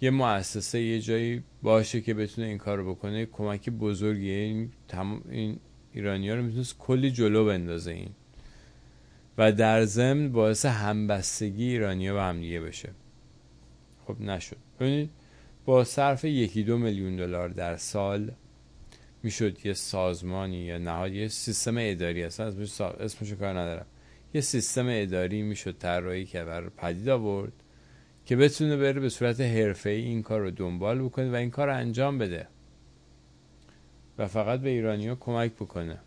یه 0.00 0.10
مؤسسه 0.10 0.80
یه 0.80 1.00
جایی 1.00 1.42
باشه 1.62 2.00
که 2.00 2.14
بتونه 2.14 2.46
این 2.46 2.58
کار 2.58 2.84
بکنه. 2.84 3.26
کمک 3.26 3.70
بزرگیه. 3.70 4.38
این, 4.38 4.70
تمام 4.88 5.22
این 5.30 5.58
ایرانی 5.92 6.28
ها 6.30 6.34
رو 6.34 6.42
می‌تونست 6.42 6.78
کلی 6.78 7.10
جلو 7.10 7.46
بندازه 7.46 7.90
این. 7.90 8.10
و 9.38 9.52
در 9.52 9.84
ضمن 9.84 10.32
باعث 10.32 10.66
همبستگی 10.66 11.64
ایرانیا 11.64 12.14
به 12.14 12.22
همدیگه 12.22 12.60
بشه. 12.60 12.90
خب 14.06 14.20
نشد. 14.20 14.56
ببینید 14.80 15.10
با 15.64 15.84
صرف 15.84 16.24
یکی 16.24 16.62
دو 16.62 16.78
میلیون 16.78 17.16
دلار 17.16 17.48
در 17.48 17.76
سال 17.76 18.32
می‌شد 19.22 19.66
یه 19.66 19.72
سازمانی 19.72 20.56
یا 20.56 20.78
نهاد 20.78 21.12
یه 21.12 21.28
سیستم 21.28 21.74
اداری. 21.78 22.22
اصلا 22.22 22.46
اسمش, 23.00 23.32
کار 23.32 23.58
ندارم. 23.58 23.86
یه 24.34 24.40
سیستم 24.40 24.86
اداری 24.88 25.42
می‌شد 25.42 25.78
طراحی 25.78 26.24
که 26.24 26.44
بر 26.44 26.68
پدید 26.68 27.08
آورد 27.08 27.52
که 28.26 28.36
بتونه 28.36 28.76
بره 28.76 29.00
به 29.00 29.08
صورت 29.08 29.40
حرفه 29.40 29.90
ای 29.90 30.02
این 30.02 30.22
کار 30.22 30.40
رو 30.40 30.50
دنبال 30.50 31.02
بکنه 31.02 31.30
و 31.30 31.34
این 31.34 31.50
کار 31.50 31.66
رو 31.66 31.76
انجام 31.76 32.18
بده 32.18 32.48
و 34.18 34.26
فقط 34.28 34.60
به 34.60 34.68
ایرانی 34.68 35.08
ها 35.08 35.14
کمک 35.14 35.52
بکنه. 35.52 35.98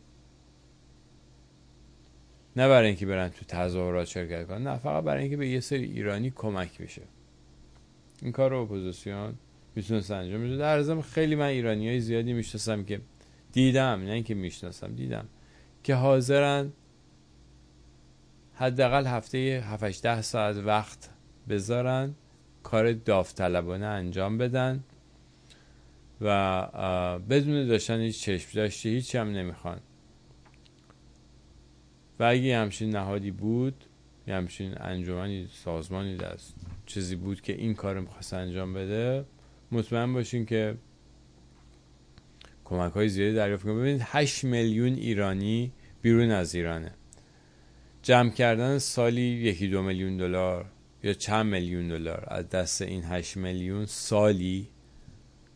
نه 2.55 2.67
برای 2.67 2.87
اینکه 2.87 3.05
برن 3.05 3.29
تو 3.29 3.45
تظاهرات 3.47 4.07
شرکت 4.07 4.47
کنن 4.47 4.67
نه 4.67 4.77
فقط 4.77 5.03
برای 5.03 5.21
اینکه 5.21 5.37
به 5.37 5.47
یه 5.47 5.59
سری 5.59 5.83
ایرانی 5.83 6.31
کمک 6.35 6.81
بشه. 6.81 7.01
این 8.21 8.31
کار 8.31 8.51
رو 8.51 8.57
اپوزیسیون 8.57 9.35
می‌تونست 9.77 10.11
انجام 10.11 10.43
بده 10.43 10.57
در 10.57 10.81
ضمن 10.81 11.01
خیلی 11.01 11.35
من 11.35 11.45
ایرانی 11.45 11.87
های 11.87 11.99
زیادی 11.99 12.33
می‌شناسم 12.33 12.83
که 12.83 13.01
دیدم 13.51 14.01
نه 14.03 14.11
اینکه 14.11 14.35
می‌شناسم 14.35 14.95
دیدم 14.95 15.27
که 15.83 15.95
حاضرن 15.95 16.71
حداقل 18.53 19.05
هفته 19.05 19.63
7 19.65 20.01
ده 20.01 20.21
ساعت 20.21 20.55
وقت 20.55 21.09
بذارن 21.49 22.15
کار 22.63 22.93
داوطلبانه 22.93 23.85
انجام 23.85 24.37
بدن 24.37 24.83
و 26.21 27.19
بدون 27.29 27.67
داشتن 27.67 27.99
هیچ 27.99 28.21
چشم 28.21 28.49
داشته 28.53 28.89
هیچ 28.89 29.15
هم 29.15 29.31
نمی‌خوان. 29.31 29.79
و 32.19 32.23
اگه 32.23 32.57
همچین 32.57 32.89
نهادی 32.89 33.31
بود 33.31 33.83
یه 34.27 34.35
همچین 34.35 34.73
انجمنی 34.81 35.47
سازمانی 35.53 36.17
دست 36.17 36.55
چیزی 36.85 37.15
بود 37.15 37.41
که 37.41 37.53
این 37.53 37.73
کار 37.73 37.99
می‌خواست 37.99 38.33
انجام 38.33 38.73
بده 38.73 39.25
مطمئن 39.71 40.13
باشین 40.13 40.45
که 40.45 40.77
کمک 42.65 42.93
های 42.93 43.09
زیادی 43.09 43.35
دریافت 43.35 43.63
کنید 43.63 43.77
ببینید 43.77 44.01
8 44.05 44.43
میلیون 44.43 44.93
ایرانی 44.93 45.71
بیرون 46.01 46.31
از 46.31 46.55
ایرانه. 46.55 46.91
جمع 48.01 48.29
کردن 48.29 48.77
سالی 48.77 49.21
یکی 49.21 49.67
دو 49.67 49.81
میلیون 49.81 50.17
دلار 50.17 50.65
یا 51.03 51.13
چند 51.13 51.45
میلیون 51.45 51.87
دلار 51.87 52.27
از 52.27 52.49
دست 52.49 52.81
این 52.81 53.03
8 53.03 53.37
میلیون 53.37 53.85
سالی 53.85 54.69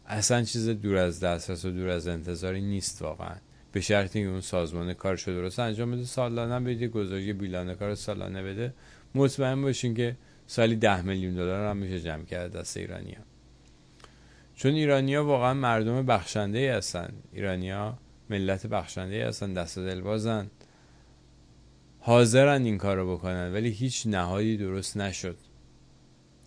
اصلا 0.06 0.43
چیز 0.43 0.69
دور 0.69 0.97
از 0.97 1.19
دسترس 1.19 1.65
و 1.65 1.71
دور 1.71 1.89
از 1.89 2.08
انتظاری 2.08 2.62
نیست 2.62 3.02
واقعا. 3.02 3.36
به 3.71 3.82
شرطی 3.82 4.21
که 4.21 4.28
اون 4.28 4.41
سازمان 4.41 4.93
کارش 4.93 5.28
درست 5.28 5.60
انجام 5.60 5.91
بده 5.91 6.04
سالانه 6.04 6.60
بده 6.60 6.88
گزارش 6.88 7.30
بیلانه 7.30 7.76
کار 7.76 7.95
سالانه 7.95 8.43
بده. 8.43 8.74
مطمئن 9.15 9.62
باشین 9.62 9.93
که 9.93 10.15
سالی 10.47 10.76
ده 10.76 11.02
میلیون 11.02 11.34
دلار 11.34 11.69
هم 11.69 11.78
میشه 11.78 12.00
جمع 12.00 12.24
کرد 12.24 12.52
دست 12.52 12.78
ایرانیا 12.78 13.17
چون 14.62 14.74
ایرانیا 14.74 15.26
واقعا 15.26 15.54
مردم 15.54 16.06
بخشنده 16.06 16.58
ای 16.58 16.67
هستن. 16.67 17.13
ایرانیا 17.34 17.97
ملت 18.30 18.67
بخشنده 18.67 19.15
ای 19.15 19.21
هستن 19.21 19.54
دست 19.54 19.80
دل 19.80 20.02
بازن. 20.02 20.52
حاضرن 22.00 22.65
این 22.65 22.78
کار 22.78 22.97
رو 22.97 23.13
بکنن 23.13 23.54
ولی 23.54 23.69
هیچ 23.69 24.08
نهادی 24.08 24.58
درست 24.58 24.97
نشد. 24.97 25.38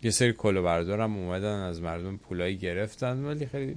یه 0.02 0.10
سری 0.10 0.32
کلو 0.32 0.62
بردار 0.62 1.00
هم 1.00 1.16
اومدن 1.16 1.60
از 1.60 1.82
مردم 1.82 2.16
پولایی 2.16 2.56
گرفتن 2.56 3.24
ولی 3.24 3.46
خیلی 3.46 3.76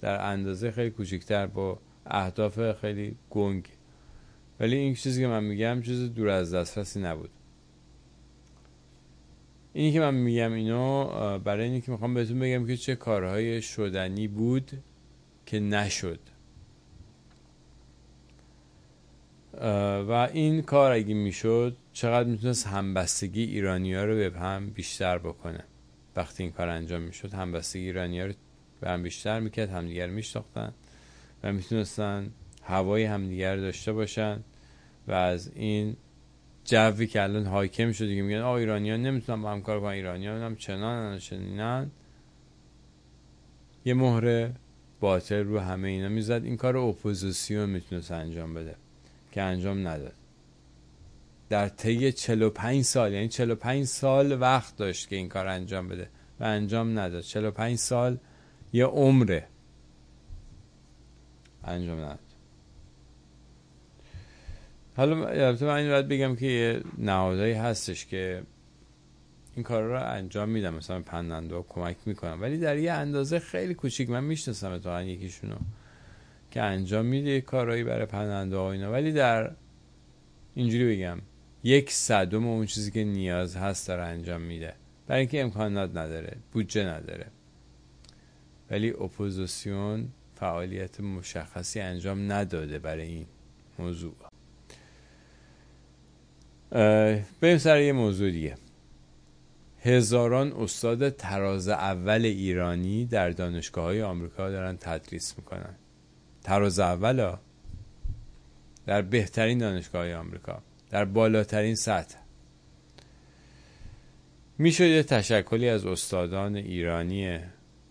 در 0.00 0.24
اندازه 0.24 0.70
خیلی 0.70 0.90
کوچکتر 0.90 1.46
با 1.46 1.78
اهداف 2.06 2.80
خیلی 2.80 3.16
گنگ. 3.30 3.68
ولی 4.60 4.76
این 4.76 4.94
چیزی 4.94 5.22
که 5.22 5.28
من 5.28 5.44
میگم 5.44 5.82
چیز 5.82 6.14
دور 6.14 6.28
از 6.28 6.54
دسترسی 6.54 7.00
نبود. 7.00 7.30
اینی 9.72 9.92
که 9.92 10.00
من 10.00 10.14
میگم 10.14 10.52
اینو 10.52 11.08
برای 11.38 11.64
اینی 11.64 11.80
که 11.80 11.92
می‌خوام 11.92 12.14
بهتون 12.14 12.38
بگم 12.38 12.66
که 12.66 12.76
چه 12.76 12.96
کارهای 12.96 13.62
شدنی 13.62 14.28
بود 14.28 14.70
که 15.46 15.60
نشد. 15.60 16.20
و 20.08 20.28
این 20.32 20.62
کار 20.62 20.92
اگه 20.92 21.14
می‌شد 21.14 21.76
چقدر 21.92 22.28
می‌تونست 22.28 22.66
همبستگی 22.66 23.42
ایرانی 23.42 23.94
ها 23.94 24.04
رو 24.04 24.14
به 24.30 24.38
هم 24.38 24.70
بیشتر 24.70 25.18
بکنه. 25.18 25.64
وقتی 26.16 26.42
این 26.42 26.52
کار 26.52 26.68
انجام 26.68 27.02
می‌شد 27.02 27.34
همبستگی 27.34 27.84
ایرانی 27.84 28.20
ها 28.20 28.26
رو 28.26 28.32
به 28.80 28.90
هم 28.90 29.02
بیشتر 29.02 29.40
می‌کرد 29.40 29.70
همدیگر 29.70 30.06
میشتاختن 30.06 30.72
و 31.42 31.52
می‌تونستن 31.52 32.30
هوای 32.62 33.04
همدیگر 33.04 33.56
داشته 33.56 33.92
باشن 33.92 34.40
و 35.08 35.12
از 35.12 35.52
این 35.54 35.96
جوی 36.70 37.06
که 37.06 37.22
الان 37.22 37.46
حاکم 37.46 37.92
شده 37.92 38.16
که 38.16 38.22
میگن 38.22 38.40
آ 38.40 38.54
ایرانیان 38.54 39.02
نمی‌تونن 39.02 39.42
با 39.42 39.52
هم 39.52 39.62
کار 39.62 39.80
کنن. 39.80 39.90
ایرانیان 39.90 40.42
هم 40.42 40.56
چنان 40.56 41.18
چنینن. 41.18 41.90
یه 43.84 43.94
مهره 43.94 44.54
باطل 45.00 45.44
رو 45.44 45.58
همه 45.58 45.88
اینا 45.88 46.08
می‌زد. 46.08 46.44
این 46.44 46.56
کار 46.56 46.76
اپوزیسیون 46.76 47.70
می‌تونست 47.70 48.10
انجام 48.10 48.54
بده 48.54 48.74
که 49.32 49.42
انجام 49.42 49.88
نداد. 49.88 50.14
در 51.48 51.68
طی 51.68 52.12
45 52.12 52.84
سال 52.84 53.12
یعنی 53.12 53.28
45 53.28 53.84
سال 53.84 54.40
وقت 54.40 54.76
داشت 54.76 55.08
که 55.08 55.16
این 55.16 55.28
کار 55.28 55.46
انجام 55.46 55.88
بده 55.88 56.08
و 56.40 56.44
انجام 56.44 56.98
نداد. 56.98 57.22
45 57.22 57.78
سال 57.78 58.18
یه 58.72 58.84
عمره 58.84 59.46
انجام 61.64 61.98
نداد. 61.98 62.29
حالا 64.96 65.28
البته 65.28 65.66
من 65.66 65.88
باید 65.88 66.08
بگم 66.08 66.36
که 66.36 66.82
نهادهایی 66.98 67.52
هستش 67.52 68.06
که 68.06 68.42
این 69.54 69.62
کار 69.62 69.82
رو 69.82 70.04
انجام 70.04 70.48
میدم. 70.48 70.74
مثلا 70.74 71.00
پننده 71.00 71.64
کمک 71.68 71.96
می‌کنم. 72.06 72.42
ولی 72.42 72.58
در 72.58 72.76
یه 72.76 72.92
اندازه 72.92 73.38
خیلی 73.38 73.74
کوچیک 73.74 74.10
من 74.10 74.24
می‌شناسم 74.24 74.70
اتفاقا 74.70 75.02
یکیشونو 75.02 75.56
که 76.50 76.62
انجام 76.62 77.06
میده 77.06 77.40
کارهایی 77.40 77.84
برای 77.84 78.06
پننده 78.06 78.56
ها 78.56 78.72
اینا. 78.72 78.92
ولی 78.92 79.12
در 79.12 79.50
اینجوری 80.54 80.96
بگم 80.96 81.18
یک 81.64 81.90
صدم 81.90 82.46
اون 82.46 82.66
چیزی 82.66 82.90
که 82.90 83.04
نیاز 83.04 83.56
هست 83.56 83.88
داره 83.88 84.02
انجام 84.02 84.40
میده. 84.40 84.74
برای 85.06 85.20
اینکه 85.20 85.40
امکانات 85.40 85.90
نداره 85.90 86.36
بودجه 86.52 86.84
نداره. 86.84 87.26
ولی 88.70 88.90
اپوزیسیون 88.90 90.08
فعالیت 90.34 91.00
مشخصی 91.00 91.80
انجام 91.80 92.32
نداده 92.32 92.78
برای 92.78 93.06
این 93.06 93.26
موضوع. 93.78 94.29
بریم 97.40 97.58
سر 97.58 97.80
یه 97.80 97.92
موضوع 97.92 98.30
دیگه. 98.30 98.54
هزاران 99.82 100.52
استاد 100.52 101.08
تراز 101.08 101.68
اول 101.68 102.24
ایرانی 102.24 103.06
در 103.06 103.30
دانشگاه 103.30 103.84
های 103.84 104.02
آمریکا 104.02 104.50
دارن 104.50 104.76
تدریس 104.76 105.34
می‌کنن. 105.38 105.74
تراز 106.42 106.78
اول 106.78 107.36
در 108.86 109.02
بهترین 109.02 109.58
دانشگاه 109.58 110.02
های 110.02 110.14
آمریکا 110.14 110.62
در 110.90 111.04
بالاترین 111.04 111.74
سطح. 111.74 112.18
می‌شد 114.58 114.84
یه 114.84 115.02
تشکلی 115.02 115.68
از 115.68 115.86
استادان 115.86 116.56
ایرانی 116.56 117.38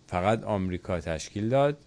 فقط 0.07 0.43
آمریکا 0.43 0.99
تشکیل 0.99 1.49
داد 1.49 1.77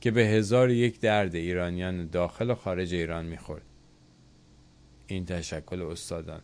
که 0.00 0.10
به 0.10 0.22
هزار 0.22 0.70
یک 0.70 1.00
درد 1.00 1.34
ایرانیان 1.34 2.06
داخل 2.06 2.50
و 2.50 2.54
خارج 2.54 2.94
ایران 2.94 3.26
می‌خورد. 3.26 3.62
این 5.12 5.26
تشکل 5.26 5.82
استادان. 5.82 6.40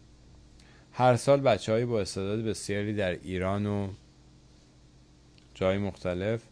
هر 0.92 1.16
سال 1.16 1.40
بچه 1.40 1.72
های 1.72 1.84
با 1.84 2.00
استعداد 2.00 2.44
بسیاری 2.44 2.94
در 2.94 3.10
ایران 3.10 3.66
و 3.66 3.88
جای 5.54 5.78
مختلف 5.78 6.42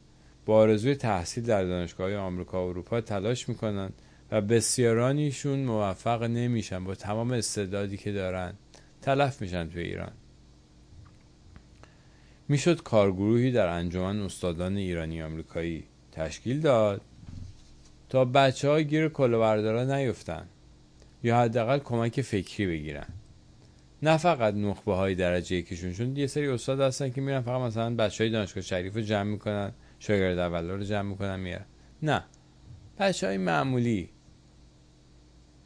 با 0.47 0.57
آرزوی 0.57 0.95
تحصیل 0.95 1.45
در 1.45 1.65
دانشگاه 1.65 2.17
آمریکا 2.17 2.67
و 2.67 2.69
اروپا 2.69 3.01
تلاش 3.01 3.49
می‌کنن 3.49 3.91
و 4.31 4.41
بسیارانیشون 4.41 5.59
موفق 5.59 6.23
نمیشن 6.23 6.85
با 6.85 6.95
تمام 6.95 7.31
استعدادی 7.31 7.97
که 7.97 8.13
دارن 8.13 8.55
تلف 9.03 9.43
میشن 9.43 9.69
توی 9.69 9.83
ایران. 9.83 10.13
می‌شد 12.49 12.83
کارگروهی 12.83 13.53
در 13.53 13.69
انجمن 13.69 14.21
استادان 14.21 14.77
ایرانی 14.77 15.23
آمریکایی 15.23 15.85
تشکیل 16.13 16.61
داد 16.61 17.01
تا 18.09 18.25
بچه 18.25 18.69
ها 18.69 18.81
گیر 18.81 19.09
کلاوردارا 19.09 19.85
نیفتن. 19.85 20.49
یا 21.27 21.41
حداقل 21.41 21.79
کمک 21.79 22.21
فکری 22.21 22.67
بگیرن. 22.67 23.07
نه 24.03 24.17
فقط 24.17 24.55
نخبه 24.55 24.95
های 24.95 25.15
درجه 25.15 25.57
یکیشون 25.57 25.93
چون 25.93 26.17
یه 26.17 26.27
سری 26.27 26.49
استاد 26.49 26.81
هستن 26.81 27.11
که 27.11 27.21
میرن 27.21 27.41
فقط 27.41 27.61
مثلا 27.61 27.95
بچه 27.95 28.25
های 28.25 28.31
دانشگاه 28.31 28.63
شریف 28.63 28.95
رو 28.95 29.01
جمع 29.01 29.23
می‌کنن 29.23 29.73
شاگرد 29.99 30.39
اولا 30.39 30.75
رو 30.75 30.85
جمع 30.85 31.09
می‌کنن 31.09 31.41
میرن. 31.41 31.65
نه. 32.03 32.25
بچه 32.99 33.27
های 33.27 33.37
معمولی 33.37 34.09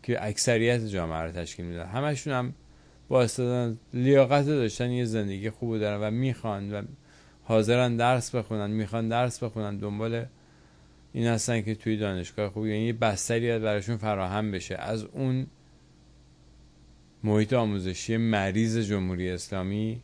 که 0.02 0.24
اکثریت 0.26 0.86
جامعه 0.86 1.18
رو 1.18 1.30
تشکیل 1.32 1.66
میدن 1.66 1.86
همشون 1.86 2.32
هم 2.32 2.54
با 3.08 3.22
استادان 3.22 3.78
لیاقت 3.94 4.46
داشتن 4.46 4.90
یه 4.90 5.04
زندگی 5.04 5.50
خوب 5.50 5.78
دارن 5.78 6.00
و 6.00 6.10
می‌خوان 6.10 6.72
و 6.72 6.82
حاضرن 7.42 7.96
درس 7.96 8.34
بخونن 8.34 8.70
می‌خوان 8.70 9.08
درس 9.08 9.42
بخونن 9.42 9.78
دنبال 9.78 10.24
این 11.12 11.26
هستن 11.26 11.62
که 11.62 11.74
توی 11.74 11.96
دانشگاه 11.96 12.50
خوب 12.50 12.66
یعنی 12.66 12.84
یه 12.84 12.92
بستری 12.92 13.58
براشون 13.58 13.96
فراهم 13.96 14.50
بشه. 14.50 14.76
از 14.76 15.04
اون 15.04 15.46
محیط 17.24 17.52
آموزشی 17.52 18.16
مریض 18.16 18.78
جمهوری 18.78 19.30
اسلامی 19.30 20.02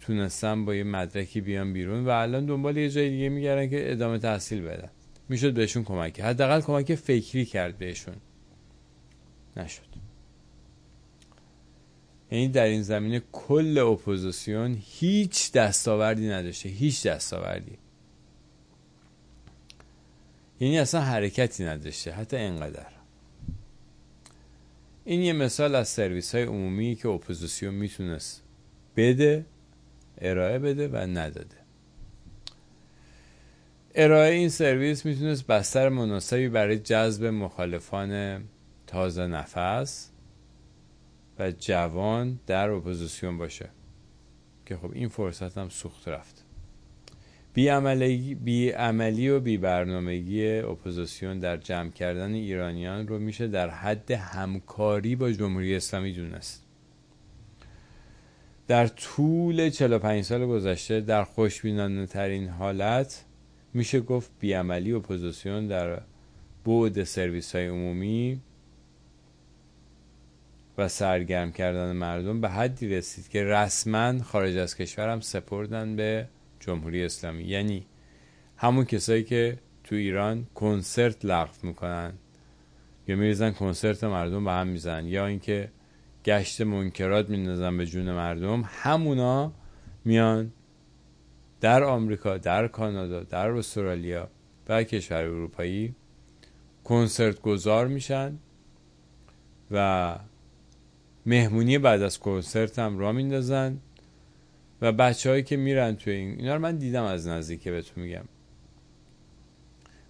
تونستن 0.00 0.64
با 0.64 0.74
یه 0.74 0.84
مدرکی 0.84 1.40
بیان 1.40 1.72
بیرون 1.72 2.04
و 2.04 2.08
الان 2.08 2.46
دنبال 2.46 2.76
یه 2.76 2.90
جای 2.90 3.10
دیگه 3.10 3.28
میگردن 3.28 3.68
که 3.68 3.92
ادامه 3.92 4.18
تحصیل 4.18 4.62
بدن. 4.62 4.90
می‌شد 5.28 5.54
بهشون 5.54 5.84
کمک 5.84 6.20
حداقل 6.20 6.60
کمک 6.60 6.94
فکری 6.94 7.44
کرد 7.44 7.78
بهشون. 7.78 8.14
نشد. 9.56 9.90
یعنی 12.30 12.48
در 12.48 12.64
این 12.64 12.82
زمینه 12.82 13.22
کل 13.32 13.78
اپوزیسیون 13.78 14.78
هیچ 14.80 15.52
دستاوردی 15.52 16.28
نداشته. 16.28 16.68
هیچ 16.68 17.06
دستاوردی. 17.06 17.78
یعنی 20.60 20.78
اصلا 20.78 21.00
حرکتی 21.00 21.64
نداشته 21.64 22.12
حتی 22.12 22.36
اینقدر. 22.36 22.86
این 25.04 25.20
یه 25.20 25.32
مثال 25.32 25.74
از 25.74 25.88
سرویس 25.88 26.34
های 26.34 26.44
عمومی 26.44 26.94
که 26.94 27.08
اپوزیسیون 27.08 27.74
می‌تونست 27.74 28.42
بده 28.96 29.46
ارائه 30.18 30.58
بده 30.58 30.88
و 30.88 30.96
نداده. 30.96 31.56
ارائه 33.94 34.32
این 34.34 34.48
سرویس 34.48 35.06
می‌تونست 35.06 35.46
بستر 35.46 35.88
مناسبی 35.88 36.48
برای 36.48 36.78
جذب 36.78 37.24
مخالفان 37.24 38.42
تازه 38.86 39.26
نفس 39.26 40.10
و 41.38 41.50
جوان 41.50 42.40
در 42.46 42.70
اپوزیسیون 42.70 43.38
باشه. 43.38 43.68
که 44.66 44.76
خب 44.76 44.92
این 44.92 45.08
فرصت 45.08 45.58
هم 45.58 45.68
سوخت 45.68 46.08
رفت. 46.08 46.39
بیعملی 47.54 48.34
بی 48.34 48.70
عملی 48.70 49.28
و 49.28 49.40
بی 49.40 49.56
برنامگی 49.56 50.58
اپوزیسیون 50.58 51.38
در 51.38 51.56
جمع 51.56 51.90
کردن 51.90 52.34
ایرانیان 52.34 53.08
رو 53.08 53.18
میشه 53.18 53.48
در 53.48 53.70
حد 53.70 54.10
همکاری 54.10 55.16
با 55.16 55.30
جمهوری 55.30 55.76
اسلامی 55.76 56.12
دونست. 56.12 56.66
در 58.68 58.86
طول 58.86 59.70
45 59.70 60.24
سال 60.24 60.46
گذشته 60.46 61.00
در 61.00 61.24
خوشبینانه 61.24 62.06
ترین 62.06 62.48
حالت 62.48 63.24
میشه 63.74 64.00
گفت 64.00 64.30
بیعملی 64.40 64.92
اپوزیسیون 64.92 65.66
در 65.66 66.00
بود 66.64 67.04
سرویس 67.04 67.54
های 67.56 67.66
عمومی 67.66 68.40
و 70.78 70.88
سرگرم 70.88 71.52
کردن 71.52 71.92
مردم 71.92 72.40
به 72.40 72.48
حدی 72.48 72.88
رسید 72.88 73.28
که 73.28 73.44
رسما 73.44 74.22
خارج 74.22 74.56
از 74.56 74.76
کشورم 74.76 75.20
سپردن 75.20 75.96
به 75.96 76.26
جمهوری 76.60 77.04
اسلامی. 77.04 77.44
یعنی 77.44 77.86
همون 78.56 78.84
کسایی 78.84 79.24
که 79.24 79.58
تو 79.84 79.94
ایران 79.96 80.46
کنسرت 80.54 81.24
لغو 81.24 81.52
می‌کنن. 81.62 82.12
یا 83.08 83.16
میریزن 83.16 83.50
کنسرت 83.50 84.04
مردم 84.04 84.44
به 84.44 84.50
هم 84.50 84.66
می‌زنن. 84.66 85.06
یا 85.06 85.26
اینکه 85.26 85.70
گشت 86.24 86.60
منکرات 86.60 87.30
میندازن 87.30 87.76
به 87.76 87.86
جون 87.86 88.12
مردم. 88.12 88.64
همونا 88.66 89.52
میان 90.04 90.52
در 91.60 91.82
آمریکا 91.84 92.38
در 92.38 92.68
کانادا 92.68 93.22
در 93.22 93.50
استرالیا 93.50 94.28
و 94.68 94.82
کشور 94.82 95.24
اروپایی 95.24 95.94
کنسرت 96.84 97.40
گذار 97.40 97.86
میشن 97.86 98.38
و 99.70 100.18
مهمونی 101.26 101.78
بعد 101.78 102.02
از 102.02 102.18
کنسرت 102.18 102.78
هم 102.78 102.98
را 102.98 103.12
میندازن. 103.12 103.78
و 104.82 104.92
بچههایی 104.92 105.42
که 105.42 105.56
میرن 105.56 105.96
توی 105.96 106.12
این 106.12 106.38
اینا 106.38 106.54
رو 106.54 106.60
من 106.60 106.76
دیدم 106.76 107.04
از 107.04 107.26
نزدیک 107.26 107.68
بهتون 107.68 108.04
میگم. 108.04 108.24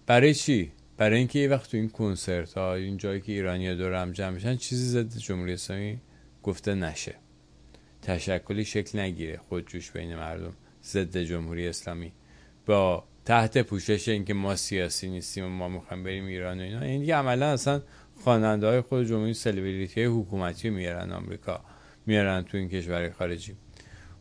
برای 0.05 0.33
چی؟ 0.33 0.71
برای 0.97 1.17
اینکه 1.17 1.39
یه 1.39 1.47
وقت 1.47 1.71
تو 1.71 1.77
این 1.77 1.89
کنسرت 1.89 2.53
ها 2.53 2.75
این 2.75 2.97
جایی 2.97 3.21
که 3.21 3.31
ایرانی 3.31 3.75
دور 3.75 4.11
جمع 4.11 4.29
میشن 4.29 4.55
چیزی 4.55 4.85
ضد 4.85 5.17
جمهوری 5.17 5.53
اسلامی 5.53 5.99
گفته 6.43 6.75
نشه. 6.75 7.15
تشکلی 8.01 8.65
شکل 8.65 8.99
نگیره 8.99 9.37
خودجوش 9.37 9.91
بین 9.91 10.15
مردم 10.15 10.53
ضد 10.83 11.17
جمهوری 11.17 11.67
اسلامی. 11.67 12.11
با 12.65 13.03
تحت 13.25 13.57
پوشش 13.57 14.07
اینکه 14.09 14.33
ما 14.33 14.55
سیاسی 14.55 15.09
نیستیم 15.09 15.45
و 15.45 15.49
ما 15.49 15.69
می‌خوایم 15.69 16.03
بریم 16.03 16.25
ایران 16.25 16.59
و 16.59 16.63
اینا 16.63 16.81
این 16.81 16.99
دیگه 16.99 17.15
عملا 17.15 17.45
اصلا 17.45 17.81
خواننده 18.23 18.67
های 18.67 18.81
خود 18.81 19.07
جمهوری 19.07 19.33
سلیبریتی 19.33 20.03
های 20.03 20.09
حکومتی 20.19 20.69
میارن 20.69 21.11
آمریکا 21.11 21.61
میارن 22.05 22.41
تو 22.41 22.57
این 22.57 22.69
کشور 22.69 23.09
خارجی. 23.09 23.55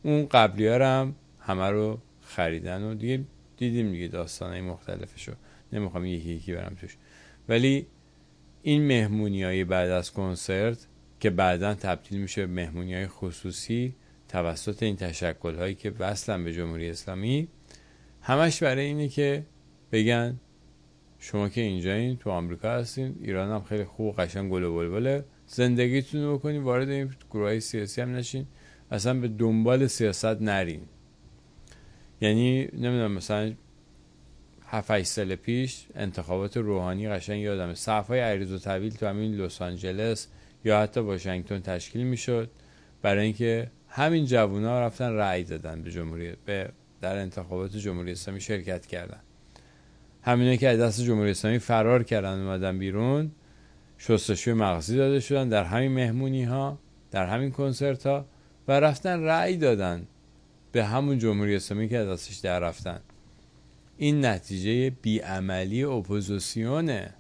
اون 0.03 0.27
قبلی 0.31 0.67
ها 0.67 0.75
هم 0.75 1.15
همه 1.41 1.71
رو 1.71 1.99
خریدن 2.23 2.83
و 2.83 2.95
دیگه 2.95 3.25
دیدیم 3.57 3.93
دیگه 3.93 4.09
داستان 4.09 4.51
های 4.51 4.61
مختلفشو. 4.61 5.33
نمی‌خوام 5.73 6.05
یکی 6.05 6.29
یکی 6.29 6.53
برم 6.53 6.77
توش. 6.81 6.97
ولی 7.49 7.87
این 8.63 8.87
مهمونی 8.87 9.43
های 9.43 9.65
بعد 9.65 9.91
از 9.91 10.13
کنسرت 10.13 10.87
که 11.21 11.31
بعدا 11.31 11.75
تبدیل 11.75 12.21
میشه 12.21 12.47
به 12.47 12.53
مهمونی 12.53 12.95
های 12.95 13.07
خصوصی 13.07 13.95
توسط 14.29 14.83
این 14.83 14.97
تشکل 14.97 15.55
هایی 15.55 15.75
که 15.75 15.93
وصلن 15.99 16.45
به 16.45 16.53
جمهوری 16.53 16.91
اسلامی 16.91 17.49
همش 18.23 18.63
برای 18.63 18.85
اینه 18.85 19.09
که 19.09 19.47
بگن 19.93 20.41
شما 21.19 21.49
که 21.49 21.61
اینجا 21.61 21.93
این 21.93 22.17
تو 22.17 22.31
آمریکا 22.31 22.71
هستین 22.71 23.17
ایران 23.21 23.51
هم 23.51 23.63
خیلی 23.63 23.85
خوب 23.85 24.07
و 24.07 24.13
قشنگ 24.13 24.51
گل 24.51 24.63
و 24.63 24.75
بلبله 24.75 25.25
زندگیتون 25.47 26.23
رو 26.23 26.39
بکنین 26.39 26.63
وارد 26.63 26.89
این 26.89 27.11
گروه 27.31 27.59
سیاسی 27.59 28.01
هم 28.01 28.17
نشین. 28.17 28.47
اصلا 28.91 29.15
به 29.15 29.29
دنبال 29.29 29.87
سیاست 29.87 30.25
نرین. 30.43 30.81
یعنی 32.21 32.65
نمی‌دونم 32.65 33.13
مثلا 33.13 33.53
7 34.67 35.03
سال 35.03 35.35
پیش 35.35 35.87
انتخابات 35.95 36.57
روحانی 36.57 37.09
قشنگ 37.09 37.41
یادمه. 37.41 37.75
صفای 37.75 38.21
عریض 38.21 38.53
و 38.53 38.59
طویل 38.59 38.95
تو 38.95 39.07
همین 39.07 39.35
لس 39.35 39.63
آنجلس 39.63 40.27
یا 40.65 40.81
حتی 40.81 41.01
واشنگتن 41.01 41.61
تشکیل 41.61 42.03
می‌شد 42.07 42.51
برای 43.03 43.25
اینکه 43.25 43.71
همین 43.89 44.27
جوونا 44.27 44.81
رفتن 44.81 45.13
رأی 45.13 45.45
دادن 45.45 45.83
به 45.83 45.91
جمهوری 45.91 46.33
به 46.45 46.71
در 47.01 47.17
انتخابات 47.17 47.77
جمهوری 47.77 48.13
اسلامی 48.13 48.41
شرکت 48.41 48.87
کردن. 48.87 49.21
همینه 50.23 50.57
که 50.57 50.69
از 50.69 50.81
دست 50.81 51.01
جمهوری 51.01 51.31
اسلامی 51.31 51.59
فرار 51.59 52.03
کردن 52.03 52.41
اومدن 52.41 52.79
بیرون 52.79 53.31
شستشوی 53.99 54.55
مغزی 54.55 54.97
داده 54.97 55.21
شدن 55.21 55.49
در 55.49 55.65
همین 55.65 55.93
مهمونی 55.93 56.45
ها 56.45 56.79
در 57.11 57.27
همین 57.27 57.51
کنسرت 57.51 58.07
ها 58.07 58.27
و 58.71 58.73
رفتن 58.73 59.23
رأی 59.23 59.57
دادن 59.57 60.07
به 60.73 60.85
همون 60.85 61.19
جمهوری 61.19 61.57
اسلامی 61.57 61.89
که 61.89 61.99
از 61.99 62.09
دستش 62.09 62.37
در 62.37 62.61
رفتن. 62.61 63.01
این 63.97 64.25
نتیجه 64.25 64.91
بیعملی 64.91 65.85
اپوزیسیونه. 65.85 67.15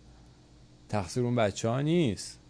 تقصیر 0.88 1.22
اون 1.22 1.34
بچه 1.34 1.68
ها 1.68 1.80
نیست. 1.80 2.40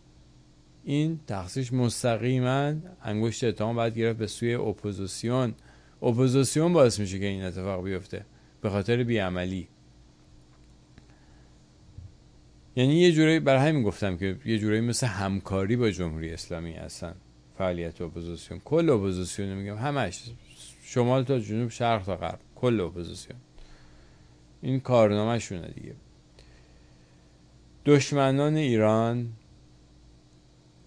این 0.85 1.21
تقصیرش 1.27 1.73
مستقیما 1.73 2.75
انگشت 3.03 3.45
اتهام 3.45 3.77
باید 3.77 3.99
گرفت 3.99 4.19
به 4.19 4.27
سوی 4.27 4.55
اپوزیسیون. 4.55 5.55
اپوزیسیون 6.03 6.73
باعث 6.73 7.01
میشه 7.01 7.19
که 7.19 7.27
این 7.27 7.45
اتفاق 7.45 7.85
بیفته 7.85 8.25
به 8.61 8.71
خاطر 8.71 9.05
بیعملی. 9.05 9.69
یعنی 12.77 12.95
یه 12.95 13.13
جوری 13.13 13.41
برای 13.41 13.69
همین 13.69 13.83
گفتم 13.83 14.17
که 14.17 14.37
یه 14.45 14.59
جوری 14.59 14.81
مثل 14.81 15.07
همکاری 15.07 15.77
با 15.77 15.91
جمهوری 15.91 16.33
اسلامی 16.33 16.73
هستن. 16.73 17.15
فعالیت 17.61 18.01
اپوزیسیون. 18.01 18.61
کل 18.65 18.91
اپوزیسیون 18.91 19.49
میگم 19.49 19.77
همش. 19.77 20.31
شمال 20.83 21.25
تا 21.25 21.39
جنوب 21.39 21.71
شرق 21.71 22.03
تا 22.03 22.17
غرب. 22.17 22.39
کل 22.57 22.81
اپوزیسیون. 22.81 23.39
این 24.63 24.81
کارنامه 24.81 25.39
شونه 25.39 25.69
دیگه. 25.69 25.95
دشمنان 27.87 28.57
ایران 28.57 29.33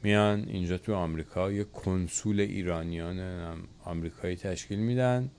میان 0.03 0.45
اینجا 0.47 0.77
تو 0.77 0.93
آمریکا. 0.93 1.51
یه 1.51 1.63
council 1.63 2.39
ایرانیان 2.39 3.19
آمریکایی 3.83 4.35
تشکیل 4.35 4.79
میدن. 4.79 5.29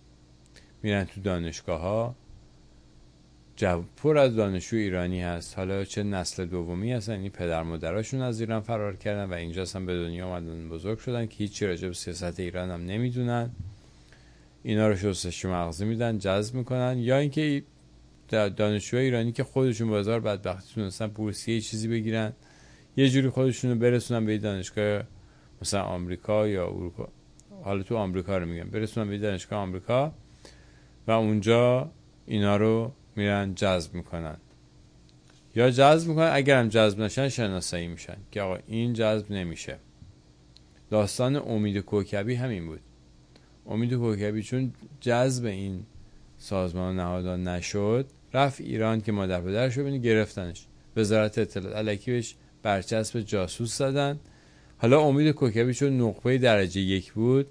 میرن 0.82 1.04
تو 1.04 1.20
دانشگاه 1.20 1.80
ها 1.80 2.14
پر 3.96 4.18
از 4.18 4.36
دانشجو 4.36 4.76
ایرانی 4.76 5.22
هست. 5.22 5.58
حالا 5.58 5.84
چه 5.84 6.02
نسل 6.02 6.46
دومی 6.46 6.92
هستن. 6.92 7.20
این 7.20 7.30
پدر 7.30 7.62
مادراشون 7.62 8.20
از 8.20 8.40
ایران 8.40 8.60
فرار 8.60 8.96
کردن 8.96 9.30
و 9.30 9.32
اینجا 9.32 9.64
هم 9.74 9.86
به 9.86 9.94
دنیا 9.94 10.26
آمدن 10.26 10.68
بزرگ 10.68 10.98
شدن 10.98 11.26
که 11.26 11.34
هیچی 11.36 11.66
راجع 11.66 11.88
به 11.88 11.94
سیاست 11.94 12.40
ایران 12.40 12.70
هم 12.70 12.86
نمی‌دونن. 12.86 13.50
اینا 14.62 14.88
رو 14.88 14.96
شستشو 14.96 15.48
مغزی 15.48 15.84
میدن 15.84 16.18
جذب 16.18 16.54
می‌کنن. 16.54 16.98
یا 16.98 17.18
اینکه 17.18 17.62
دانشجو 18.28 18.96
ایرانی 18.96 19.32
که 19.32 19.44
خودشون 19.44 19.88
بازار 19.88 20.20
بدبختی 20.20 20.74
تونستن 20.74 21.06
بورسیه 21.06 21.60
چیزی 21.60 21.88
بگیرن 21.88 22.32
یه 22.96 23.08
جوری 23.08 23.28
خودشون 23.28 23.70
رو 23.70 23.76
برسونن 23.76 24.26
به 24.26 24.38
دانشگاه 24.38 25.02
مثلا 25.62 25.82
آمریکا 25.82 26.48
یا 26.48 26.66
اروپا. 26.66 27.08
حالا 27.62 27.82
تو 27.82 27.96
آمریکا 27.96 28.38
رو 28.38 28.46
میگم. 28.46 28.70
برسونن 28.70 29.10
به 29.10 29.18
دانشگاه 29.18 29.58
آمریکا 29.58 30.12
و 31.06 31.10
اونجا 31.10 31.90
اینا 32.26 32.56
رو 32.56 32.92
میرن 33.16 33.54
جذب 33.54 33.94
می‌کنن. 33.94 34.36
یا 35.54 35.70
جذب 35.70 36.08
می‌کنن 36.08 36.30
اگر 36.32 36.60
هم 36.60 36.68
جذب 36.68 37.00
نشن 37.00 37.28
شناسایی 37.28 37.86
میشن 37.86 38.16
که 38.30 38.42
آقا 38.42 38.58
این 38.66 38.92
جذب 38.92 39.32
نمیشه. 39.32 39.76
داستان 40.90 41.36
امید 41.36 41.78
کوکبی 41.78 42.34
همین 42.34 42.66
بود. 42.66 42.80
امید 43.66 43.94
کوکبی 43.94 44.42
چون 44.42 44.72
جذب 45.00 45.44
این 45.44 45.86
سازمان 46.38 46.96
نهادان 46.96 47.48
نشد 47.48 48.06
رفت 48.34 48.60
ایران 48.60 49.00
که 49.00 49.12
مادر 49.12 49.40
پدرش 49.40 49.78
رو 49.78 49.98
گرفتنش. 49.98 50.66
وزارت 50.96 51.38
اطلاعات 51.38 51.76
علکی 51.76 52.10
بهش 52.10 52.34
برچسب 52.62 53.20
جاسوس 53.20 53.78
زدن. 53.78 54.20
حالا 54.78 55.00
امید 55.00 55.30
کوکبی 55.30 55.74
چون 55.74 56.00
نقطه 56.00 56.38
درجه 56.38 56.80
یک 56.80 57.12
بود 57.12 57.46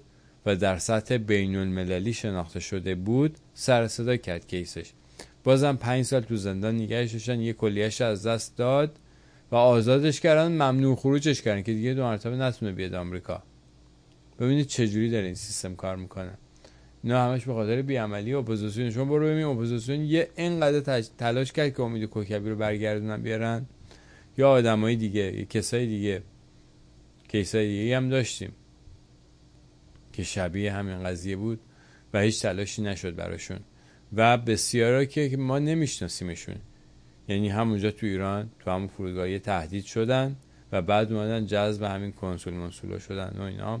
و 0.46 0.56
در 0.56 0.78
سطح 0.78 1.16
بین 1.16 1.56
المللی 1.56 2.12
شناخته 2.12 2.60
شده 2.60 2.94
بود 2.94 3.36
سر 3.54 3.88
صدا 3.88 4.16
کرد 4.16 4.46
کیسش. 4.46 4.90
بازم 5.44 5.76
پنج 5.76 6.04
سال 6.04 6.20
تو 6.20 6.36
زندان 6.36 6.74
نگهش 6.74 7.12
داشتن 7.12 7.40
یه 7.40 7.52
کلیهش 7.52 8.00
از 8.00 8.26
دست 8.26 8.56
داد 8.56 8.98
و 9.50 9.56
آزادش 9.56 10.20
کردن 10.20 10.52
ممنوع 10.52 10.96
خروجش 10.96 11.42
کردن 11.42 11.62
که 11.62 11.72
دیگه 11.72 11.94
دو 11.94 12.02
مرتبه 12.02 12.36
نتونه 12.36 12.72
بیاد 12.72 12.94
آمریکا. 12.94 13.42
ببینید 14.40 14.66
چجوری 14.66 15.10
داره 15.10 15.26
این 15.26 15.34
سیستم 15.34 15.74
کار 15.74 15.96
می‌کنه. 15.96 16.38
نه 17.04 17.18
همش 17.18 17.44
به 17.44 17.52
خاطر 17.52 17.82
بیعملی 17.82 18.34
اپوزیسیون. 18.34 18.90
شما 18.90 19.04
برو 19.04 19.26
ببین 19.26 19.44
اپوزیسیون 19.44 20.00
یه 20.00 20.28
اینقدر 20.36 21.00
تلاش 21.18 21.52
کرد 21.52 21.74
که 21.74 21.82
امید 21.82 22.04
کوکبی 22.04 22.50
رو 22.50 22.56
برگردونن 22.56 23.22
بیارن. 23.22 23.66
یا 24.38 24.50
آدمای 24.50 24.96
دیگه 24.96 25.38
یا 25.38 25.44
کسای 25.44 25.86
دیگه 25.86 26.22
case 27.28 27.60
ای 27.60 27.68
دیگه 27.68 27.96
هم 27.96 28.08
داشتیم 28.08 28.52
که 30.12 30.22
شبیه 30.22 30.72
همین 30.72 31.04
قضیه 31.04 31.36
بود 31.36 31.60
و 32.12 32.20
هیچ 32.20 32.42
تلاشی 32.42 32.82
نشد 32.82 33.16
براشون. 33.16 33.58
و 34.12 34.38
بسیارا 34.38 35.04
که 35.04 35.36
ما 35.38 35.58
نمیشناسیمشون. 35.58 36.56
یعنی 37.28 37.48
همونجا 37.48 37.90
تو 37.90 38.06
ایران 38.06 38.50
تو 38.58 38.70
همون 38.70 38.86
فرودگاه 38.86 39.38
تهدید 39.38 39.84
شدن 39.84 40.36
و 40.72 40.82
بعد 40.82 41.12
اومدن 41.12 41.46
جذب 41.46 41.82
همین 41.82 42.12
کنسول 42.12 42.54
منسولا 42.54 42.98
شدن 42.98 43.36
و 43.38 43.42
اینا. 43.42 43.80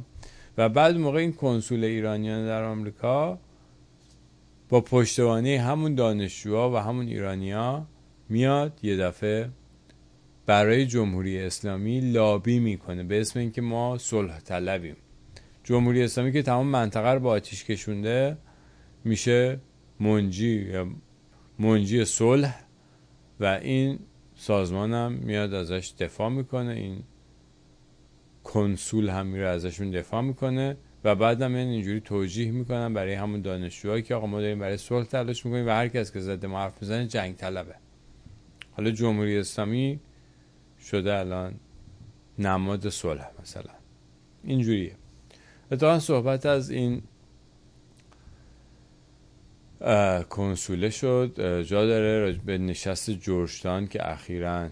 و 0.58 0.68
بعد 0.68 0.96
موقع 0.96 1.18
این 1.18 1.32
کنسول 1.32 1.84
ایرانیان 1.84 2.46
در 2.46 2.64
آمریکا 2.64 3.38
با 4.68 4.80
پشتوانه 4.80 5.60
همون 5.60 5.94
دانشجوها 5.94 6.70
و 6.70 6.76
همون 6.76 7.06
ایرانیا 7.06 7.86
میاد 8.28 8.78
یه 8.82 8.96
دفعه 8.96 9.50
برای 10.46 10.86
جمهوری 10.86 11.40
اسلامی 11.40 12.00
لابی 12.00 12.58
می‌کنه 12.58 13.04
به 13.04 13.20
اسم 13.20 13.38
اینکه 13.38 13.62
ما 13.62 13.98
صلح 13.98 14.40
طلبیم. 14.40 14.96
جمهوری 15.64 16.02
اسلامی 16.02 16.32
که 16.32 16.42
تمام 16.42 16.66
منطقه 16.66 17.08
رو 17.08 17.20
با 17.20 17.30
آتیش 17.30 17.64
کشونده 17.64 18.36
میشه 19.04 19.60
منجی 20.00 20.72
منجی 21.58 22.04
صلح 22.04 22.64
و 23.40 23.44
این 23.44 23.98
سازمان 24.34 24.92
هم 24.92 25.12
میاد 25.12 25.54
ازش 25.54 25.92
دفاع 25.98 26.28
می‌کنه 26.28 26.72
این 26.72 27.02
کنسول 28.44 29.08
هم 29.08 29.26
میره 29.26 29.46
ازشون 29.46 29.90
دفاع 29.90 30.20
می‌کنه 30.20 30.76
و 31.04 31.14
بعد 31.14 31.42
هم 31.42 31.54
اینجوری 31.54 32.00
توجیه 32.00 32.50
می‌کنن 32.50 32.94
برای 32.94 33.14
همون 33.14 33.40
دانشجوهایی 33.40 34.02
که 34.02 34.14
آقا 34.14 34.26
ما 34.26 34.40
داریم 34.40 34.58
برای 34.58 34.76
صلح 34.76 35.04
تلاش 35.04 35.46
می‌کنیم 35.46 35.66
و 35.66 35.70
هر 35.70 35.88
کس 35.88 36.12
که 36.12 36.20
زده 36.20 36.46
ما 36.46 36.58
حرف 36.58 36.82
می‌زنه 36.82 37.06
جنگ 37.06 37.36
طلبه. 37.36 37.74
حالا 38.72 38.90
جمهوری 38.90 39.38
اسلامی 39.38 40.00
شده 40.80 41.14
الان 41.14 41.54
نماد 42.38 42.88
صلح 42.88 43.30
مثلا. 43.42 43.72
اینجوریه. 44.44 44.96
اتفاقا 45.70 45.98
صحبت 45.98 46.46
از 46.46 46.70
این 46.70 47.02
کنسوله 50.30 50.90
شد. 50.90 51.62
جا 51.62 51.86
داره 51.86 52.32
به 52.32 52.58
نشست 52.58 53.10
جورجتان 53.10 53.86
که 53.86 54.10
اخیرا 54.12 54.68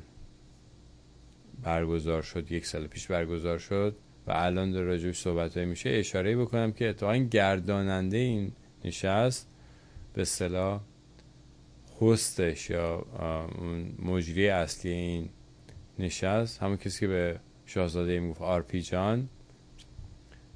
برگزار 1.63 2.23
شد 2.23 2.53
یک 2.53 2.67
سال 2.67 2.87
پیش 2.87 3.07
برگزار 3.07 3.59
شد 3.59 3.97
و 4.27 4.33
الان 4.35 4.73
در 4.73 4.81
راجبش 4.81 5.19
صحبت 5.21 5.57
میشه. 5.57 5.91
اشاره 5.91 6.37
بکنم 6.37 6.73
که 6.73 6.89
اتفاقا 6.89 7.17
گرداننده 7.17 8.17
این 8.17 8.53
نشست 8.85 9.49
به 10.15 10.25
صلاح 10.25 10.81
هستش 12.03 12.71
یا 12.71 13.07
مجری 13.99 14.49
اصلی 14.49 14.91
این 14.91 15.29
نشست. 15.99 16.63
همون 16.63 16.77
کسی 16.77 17.01
که 17.01 17.07
به 17.07 17.41
شاهزاده 17.67 18.21
می‌گفت 18.21 18.43
RP 18.43 18.83
جان. 18.83 19.29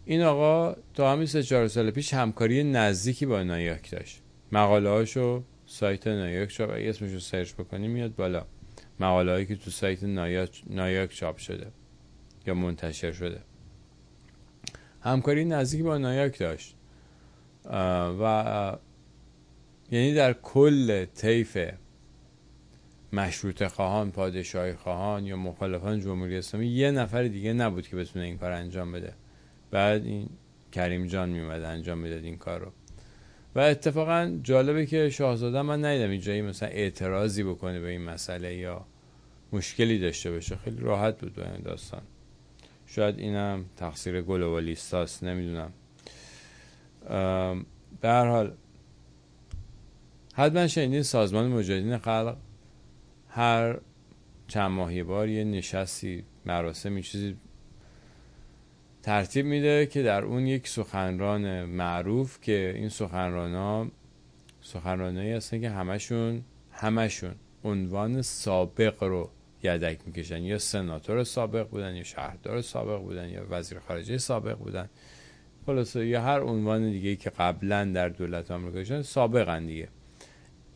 این 0.05 0.23
آقا 0.23 0.77
تا 0.95 1.13
همین 1.13 1.27
سه 1.27 1.43
چهار 1.43 1.69
سال 1.69 1.91
پیش 1.91 2.15
همکاری 2.15 2.65
نزدیکی 2.65 3.27
با 3.27 3.43
نایاک 3.43 3.91
داشت. 3.91 4.23
مقاله 4.53 4.89
هاشو 4.89 5.43
سایت 5.67 6.07
نایاک 6.07 6.49
چاپ 6.49 6.71
اگه 6.75 6.89
اسمش 6.89 7.13
رو 7.13 7.21
search 7.21 7.53
بکنی 7.53 7.89
میاد 7.89 8.15
بالا. 8.15 8.47
مقاله 9.01 9.33
هایی 9.33 9.47
که 9.47 9.57
تو 9.57 9.71
سایت 9.71 10.05
نایاک, 10.69 11.11
چاپ 11.11 11.37
شده 11.37 11.67
یا 12.47 12.55
منتشر 12.55 13.13
شده. 13.13 13.41
همکاری 15.01 15.45
نزدیکی 15.45 15.83
با 15.83 15.99
نایاک 15.99 16.39
داشت. 16.39 16.77
و 18.21 18.77
یعنی 19.91 20.15
در 20.15 20.33
کل 20.33 21.05
طیف 21.05 21.59
مشروط 23.13 23.65
خواهان 23.67 24.11
پادشاهی 24.11 24.73
خواهان 24.73 25.27
یا 25.27 25.37
مخالفان 25.37 26.01
جمهوری 26.01 26.39
اسلامی 26.39 26.67
یه 26.67 26.91
نفر 26.91 27.23
دیگه 27.23 27.53
نبود 27.53 27.89
که 27.89 27.97
بتونه 27.97 28.25
این 28.25 28.39
کار 28.39 28.53
انجام 28.53 28.93
بده. 28.93 29.15
بعد 29.71 30.05
این 30.05 30.29
کریم 30.73 31.07
جان 31.07 31.29
میومد 31.29 31.63
انجام 31.63 31.99
می‌داد 31.99 32.25
این 32.25 32.37
کار 32.37 32.61
رو 32.61 32.73
و 33.57 33.61
اتفاقا 33.61 34.39
جالبه 34.43 34.87
که 34.87 35.11
شاهزاده 35.11 35.63
من 35.63 35.85
ندیدم 35.85 36.11
اینجایی 36.11 36.43
مثلا 36.43 36.69
اعتراضی 36.69 37.43
بکنه 37.43 37.81
به 37.81 37.89
این 37.89 38.01
مسئله 38.01 38.55
یا 38.55 38.87
مشکلی 39.53 39.99
داشته 39.99 40.31
باشه. 40.31 40.57
خیلی 40.57 40.81
راحت 40.81 41.21
بود 41.21 41.41
این 41.41 41.63
داستان. 41.65 42.03
شاید 42.87 43.19
اینم 43.19 43.65
تقصیر 43.77 44.23
گلوبالیستاست 44.23 45.25
نمی‌دونم. 45.25 45.73
به 48.01 48.09
هر 48.09 48.27
حال 48.27 48.53
حتما 50.35 50.67
شنیدین 50.67 51.03
سازمان 51.03 51.47
مجاهدین 51.47 51.99
خلق 51.99 52.37
هر 53.29 53.79
چند 54.49 54.71
ماهی 54.71 55.03
بار 55.03 55.29
یه 55.29 55.45
نشستی 55.45 56.25
مراسمی 56.47 57.03
چیزی 57.03 57.37
ترتیب 59.07 59.47
میده 59.47 59.87
که 59.87 60.03
در 60.03 60.25
اون 60.25 60.47
یک 60.47 60.69
سخنران 60.69 61.65
معروف 61.65 62.41
که 62.41 62.73
این 62.77 62.89
سخنران 62.89 63.55
ها 63.55 63.87
سخنرانایی 64.61 65.33
هستن 65.33 65.61
که 65.61 65.71
همشون 65.71 66.43
همشون 66.73 67.35
عنوان 67.65 68.23
سابق 68.23 69.03
رو 69.03 69.31
یدک 69.63 69.99
می‌کشن. 70.07 70.43
یا 70.43 70.59
سناتور 70.59 71.25
سابق 71.25 71.69
بودن 71.69 71.97
یا 71.97 72.03
شهردار 72.03 72.61
سابق 72.61 73.01
بودن 73.01 73.29
یا 73.29 73.47
وزیر 73.51 73.79
خارجه 73.79 74.19
سابق 74.19 74.59
بودن. 74.59 74.89
خلاصه 75.67 76.07
یا 76.07 76.23
هر 76.23 76.41
عنوان 76.41 76.91
دیگه 76.91 77.17
که 77.17 77.31
قبلا 77.31 77.85
در 77.85 78.09
دولت 78.09 78.51
آمریکا 78.51 78.85
شدن 78.85 79.03
سابقن 79.03 79.67
دیگه. 79.67 79.89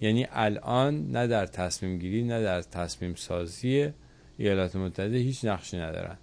یعنی 0.01 0.27
الان 0.33 1.11
نه 1.11 1.27
در 1.27 1.47
تصمیم 1.47 1.99
گیری 1.99 2.23
نه 2.23 2.43
در 2.43 2.63
تصمیم 2.63 3.15
سازی 3.15 3.93
ایالات 4.39 4.77
متحده 4.77 5.17
هیچ 5.17 5.45
نقشی 5.45 5.77
ندارن. 5.77 6.19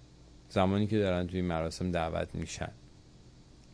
زمانی 0.48 0.86
که 0.86 0.98
دارن 0.98 1.26
توی 1.26 1.42
مراسم 1.42 1.90
دعوت 1.90 2.34
میشن. 2.34 2.70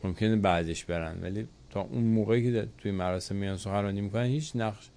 ممکنه 0.03 0.35
بعدش 0.35 0.85
برن 0.85 1.21
ولی 1.21 1.47
تا 1.69 1.81
اون 1.81 2.03
موقعی 2.03 2.51
که 2.51 2.67
توی 2.77 2.91
مراسم 2.91 3.35
میان 3.35 3.57
سخنرانی 3.57 4.01
می‌کنن 4.01 4.25
هیچ 4.25 4.55
نقش 4.55 4.89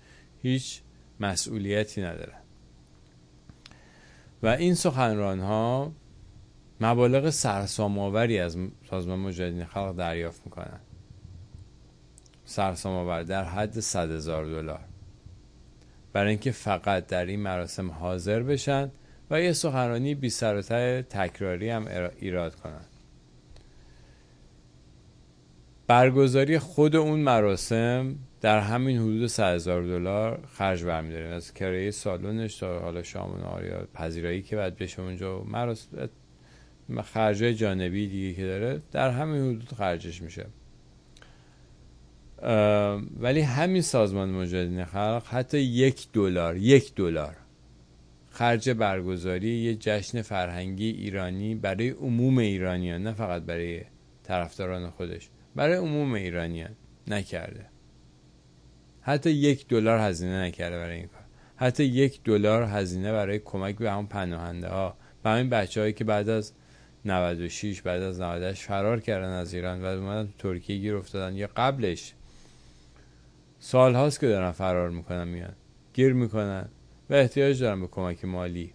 هیچ 0.42 0.80
مسئولیتی 1.20 2.02
ندارن. 2.02 2.38
و 4.42 4.46
این 4.46 4.74
سخنران 4.74 5.40
ها 5.40 5.92
مبالغ 6.80 7.30
سرسام‌آوری 7.30 8.38
از 8.38 8.56
سازمان 8.90 9.18
مجاهدین 9.18 9.64
خلق 9.64 9.96
دریافت 9.96 10.42
می‌کنن. 10.44 10.80
سرسام‌آور 12.44 13.22
در 13.22 13.44
حد 13.44 13.80
100 13.80 14.10
هزار 14.10 14.44
دلار. 14.44 14.80
برای 16.12 16.30
اینکه 16.30 16.50
فقط 16.50 17.06
در 17.06 17.26
این 17.26 17.40
مراسم 17.40 17.90
حاضر 17.90 18.42
بشن 18.42 18.90
و 19.30 19.40
یه 19.40 19.52
سخنرانی 19.52 20.14
بی 20.14 20.30
سر 20.30 20.62
تکراری 21.02 21.70
هم 21.70 22.10
ایراد 22.20 22.54
کنن. 22.54 22.84
برگزاری 25.86 26.58
خود 26.58 26.96
اون 26.96 27.20
مراسم 27.20 28.16
در 28.40 28.60
همین 28.60 28.98
حدود 28.98 29.26
3 29.26 29.44
هزار 29.44 29.82
دلار 29.82 30.40
خرج 30.52 30.84
برمیداریم. 30.84 31.32
از 31.32 31.54
کرایه 31.54 31.90
سالونش 31.90 32.56
تا 32.56 32.78
حالا 32.78 33.02
شام 33.02 33.30
و 33.30 33.64
یا 33.64 33.88
پذیرایی 33.94 34.42
که 34.42 34.56
بعد 34.56 34.76
بشه 34.76 35.02
اونجا. 35.02 35.40
مراسم 35.40 36.08
خرجای 37.04 37.54
جانبی 37.54 38.08
دیگه 38.08 38.34
که 38.34 38.46
داره 38.46 38.82
در 38.92 39.10
همین 39.10 39.42
حدود 39.42 39.72
خرجش 39.78 40.22
میشه. 40.22 40.46
ولی 43.20 43.40
همین 43.40 43.82
سازمان 43.82 44.30
مجاهدین 44.30 44.84
خلق 44.84 45.22
حتی 45.26 45.58
یک 45.58 46.08
دلار 46.12 46.56
یک 46.56 46.94
دلار 46.94 47.36
خرج 48.38 48.70
برگزاری 48.70 49.48
یه 49.48 49.74
جشن 49.74 50.22
فرهنگی 50.22 50.90
ایرانی 50.90 51.54
برای 51.54 51.90
عموم 51.90 52.38
ایرانیان 52.38 53.02
نه 53.02 53.12
فقط 53.12 53.42
برای 53.42 53.82
طرفداران 54.22 54.90
خودش 54.90 55.28
برای 55.54 55.76
عموم 55.76 56.12
ایرانیان 56.12 56.70
نکرده. 57.06 57.66
حتی 59.00 59.30
یک 59.30 59.68
دلار 59.68 59.98
هزینه 59.98 60.42
نکرده 60.42 60.76
برای 60.76 60.96
این 60.96 61.06
کار. 61.06 61.22
حتی 61.56 61.84
یک 61.84 62.22
دلار 62.24 62.62
هزینه 62.62 63.12
برای 63.12 63.38
کمک 63.38 63.76
به 63.76 63.90
همون 63.90 64.06
پناهنده 64.06 64.68
ها 64.68 64.96
به 65.22 65.30
همین 65.30 65.50
بچه 65.50 65.80
هایی 65.80 65.92
که 65.92 66.04
بعد 66.04 66.28
از 66.28 66.52
96 67.04 67.82
بعد 67.82 68.02
از 68.02 68.20
98 68.20 68.62
فرار 68.62 69.00
کردن 69.00 69.30
از 69.30 69.54
ایران 69.54 69.82
و 69.82 69.84
اومدن 69.84 70.32
ترکیه 70.38 70.78
گیر 70.78 70.96
افتادن. 70.96 71.36
یا 71.36 71.48
قبلش 71.56 72.14
سال 73.58 73.94
هاست 73.94 74.20
که 74.20 74.28
دارن 74.28 74.50
فرار 74.50 74.90
می‌کنن 74.90 75.28
میان. 75.28 75.54
گیر 75.92 76.12
می‌کنن. 76.12 76.68
و 77.10 77.14
احتیاج 77.14 77.62
دارن 77.62 77.80
به 77.80 77.86
کمک 77.86 78.24
مالی. 78.24 78.72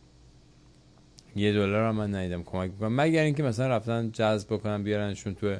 یه 1.35 1.53
دلار 1.53 1.89
هم 1.89 1.95
من 1.95 2.15
ندیدم 2.15 2.43
کمک 2.43 2.71
می‌کنن 2.71 2.95
مگر 2.95 3.23
اینکه 3.23 3.43
مثلا 3.43 3.67
رفتن 3.67 4.11
جذب 4.11 4.53
بکنن 4.53 4.83
بیارنشون 4.83 5.35
تو 5.35 5.57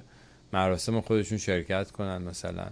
مراسم 0.53 1.01
خودشون 1.01 1.37
شرکت 1.37 1.91
کنن 1.91 2.17
مثلا. 2.17 2.67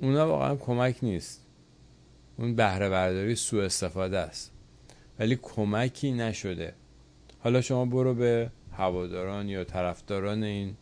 اونا 0.00 0.28
واقعا 0.28 0.56
کمک 0.56 0.98
نیست. 1.02 1.46
اون 2.38 2.56
بهره 2.56 2.88
برداری 2.88 3.34
سوء 3.34 3.64
استفاده 3.64 4.18
است. 4.18 4.52
ولی 5.18 5.38
کمکی 5.42 6.12
نشده. 6.12 6.74
حالا 7.38 7.60
شما 7.60 7.84
برو 7.84 8.14
به 8.14 8.50
هواداران 8.72 9.48
یا 9.48 9.64
طرفداران 9.64 10.42
این 10.42 10.76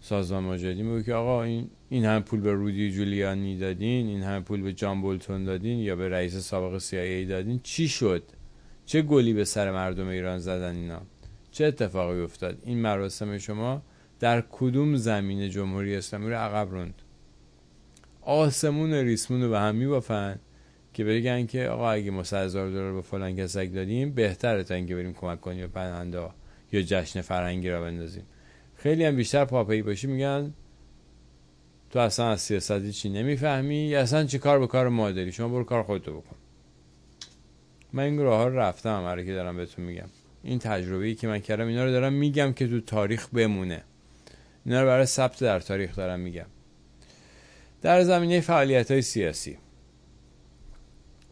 سازمان 0.00 0.44
مجاهدین 0.44 0.86
بگو 0.86 1.02
که 1.02 1.14
آقا 1.14 1.42
این 1.42 1.70
این 1.88 2.04
هم 2.04 2.22
پول 2.22 2.40
به 2.40 2.52
رودی 2.52 2.90
جولیانی 2.90 3.58
دادین 3.58 4.06
این 4.06 4.22
هم 4.22 4.44
پول 4.44 4.62
به 4.62 4.72
جان 4.72 5.02
بولتون 5.02 5.44
دادین 5.44 5.78
یا 5.78 5.96
به 5.96 6.08
رئیس 6.08 6.36
سابق 6.36 6.78
CIA 6.78 7.28
دادین 7.28 7.60
چی 7.62 7.88
شد؟ 7.88 8.22
چه 8.86 9.02
گلی 9.02 9.32
به 9.32 9.44
سر 9.44 9.70
مردم 9.70 10.08
ایران 10.08 10.38
زدن 10.38 10.76
اینا؟ 10.76 11.00
چه 11.50 11.64
اتفاقی 11.64 12.20
افتاد؟ 12.20 12.58
این 12.64 12.78
مراسم 12.78 13.38
شما 13.38 13.82
در 14.20 14.44
کدوم 14.50 14.96
زمین 14.96 15.50
جمهوری 15.50 15.96
اسلامی 15.96 16.30
رو 16.30 16.36
عقب 16.36 16.70
روند؟ 16.70 16.94
آسمون 18.22 18.92
ریسمون 18.92 19.42
رو 19.42 19.50
به 19.50 19.58
هم 19.58 19.74
میبافن 19.74 20.38
که 20.92 21.04
بگن 21.04 21.46
که 21.46 21.68
آقا 21.68 21.90
اگه 21.90 22.10
ما 22.10 22.20
هزار 22.20 22.70
دلار 22.70 22.92
به 22.92 23.02
فلان 23.02 23.36
کسک 23.36 23.74
دادیم 23.74 24.10
بهتره 24.10 24.64
تا 24.64 24.74
اینکه 24.74 24.94
بریم 24.94 25.14
کمک 25.14 25.40
کنیم 25.40 25.60
به 25.60 25.66
پناهنده 25.66 26.28
یا 26.72 26.82
جشن 26.82 27.20
فرهنگی 27.20 27.68
را 27.68 27.80
بندازیم. 27.80 28.22
خیلی 28.74 29.04
هم 29.04 29.16
بیشتر 29.16 29.44
پاپایی 29.44 29.82
باشی 29.82 30.06
میگن 30.06 30.54
تو 31.96 32.00
اصلا 32.02 32.30
از 32.30 32.40
سیاستی 32.40 32.92
چی 32.92 33.08
نمی‌فهمی؟ 33.08 33.94
اصلا 33.94 34.24
چی 34.24 34.38
کار 34.38 34.58
به 34.58 34.66
کار 34.66 34.88
ما 34.88 35.10
داری 35.10 35.32
شما 35.32 35.48
برو 35.48 35.64
کار 35.64 35.82
خودتو 35.82 36.20
بکن. 36.20 36.36
من 37.92 38.02
این 38.02 38.18
راه 38.18 38.38
ها 38.38 38.48
رو 38.48 38.58
رفتم 38.58 39.04
هر 39.04 39.24
که 39.24 39.32
دارم 39.32 39.56
بهتون 39.56 39.84
میگم. 39.84 40.08
این 40.42 40.58
تجربه 40.58 41.06
ای 41.06 41.14
که 41.14 41.28
من 41.28 41.38
کردم 41.38 41.66
اینا 41.66 41.84
رو 41.84 41.90
دارم 41.90 42.12
میگم 42.12 42.52
که 42.52 42.68
تو 42.68 42.80
تاریخ 42.80 43.28
بمونه. 43.28 43.82
اینا 44.66 44.80
رو 44.80 44.86
برای 44.86 45.06
ثبت 45.06 45.40
در 45.40 45.60
تاریخ 45.60 45.96
دارم 45.96 46.20
میگم. 46.20 46.46
در 47.82 48.02
زمینه 48.02 48.40
فعالیت 48.40 48.90
های 48.90 49.02
سیاسی. 49.02 49.58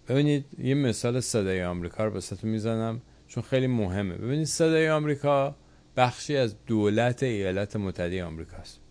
ببینید 0.09 0.45
یه 0.59 0.75
مثال 0.75 1.21
صدای 1.21 1.65
آمریکا 1.65 2.05
رو 2.05 2.11
بساتون 2.11 2.51
می‌زنم 2.51 3.03
چون 3.29 3.43
خیلی 3.43 3.67
مهمه. 3.67 4.15
ببینید 4.15 4.47
صدای 4.47 4.91
آمریکا 4.91 5.57
بخشی 5.97 6.37
از 6.37 6.57
دولت 6.67 7.23
ایالات 7.23 7.77
متحده 7.77 8.25
آمریکاست. 8.25 8.84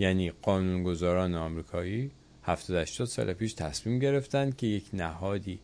یعنی 0.00 0.30
قانونگذاران 0.30 1.34
آمریکایی 1.34 2.10
70 2.42 2.76
80 2.76 3.06
سال 3.06 3.32
پیش 3.32 3.54
تصمیم 3.54 3.98
گرفتن 3.98 4.50
که 4.50 4.66
یک 4.66 4.84
نهادی 4.92 5.60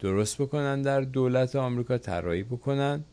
درست 0.00 0.42
بکنن 0.42 0.82
در 0.82 1.00
دولت 1.00 1.56
آمریکا 1.56 1.98
طراحی 1.98 2.42
بکنن 2.42 3.04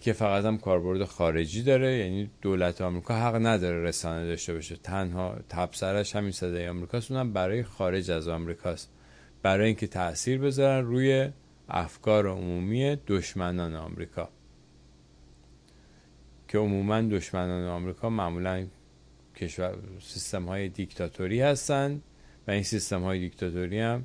که 0.00 0.12
فقط 0.12 0.44
هم 0.44 0.58
کاربرد 0.58 1.04
خارجی 1.04 1.62
داره. 1.62 1.98
یعنی 1.98 2.30
دولت 2.42 2.80
آمریکا 2.80 3.14
حق 3.14 3.46
نداره 3.46 3.82
رسانه 3.82 4.26
داشته 4.26 4.54
باشه. 4.54 4.76
تنها 4.76 5.36
تبصرش 5.48 6.16
همین 6.16 6.32
صدای 6.32 6.68
آمریکاست. 6.68 7.10
اونم 7.10 7.32
برای 7.32 7.62
خارج 7.62 8.10
از 8.10 8.28
آمریکاست. 8.28 8.90
برای 9.42 9.66
اینکه 9.66 9.86
تاثیر 9.86 10.38
بذارن 10.38 10.86
روی 10.86 11.28
افکار 11.68 12.28
عمومی 12.28 12.96
دشمنان 13.06 13.76
آمریکا. 13.76 14.28
که 16.52 16.58
عموما 16.58 17.00
دشمنان 17.00 17.68
آمریکا 17.68 18.10
معمولا 18.10 18.66
کشور 19.36 19.74
سیستم 20.00 20.44
های 20.44 20.68
دیکتاتوری 20.68 21.40
هستند 21.40 22.02
و 22.48 22.50
این 22.50 22.62
سیستم 22.62 23.02
های 23.02 23.18
دیکتاتوری 23.18 23.80
هم 23.80 24.04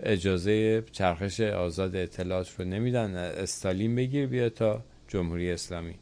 اجازه 0.00 0.82
چرخش 0.92 1.40
آزاد 1.40 1.96
اطلاعات 1.96 2.60
رو 2.60 2.64
نمیدن. 2.64 3.14
استالین 3.14 3.94
بگیر 3.94 4.26
بیا 4.26 4.48
تا 4.48 4.84
جمهوری 5.08 5.50
اسلامی. 5.50 5.94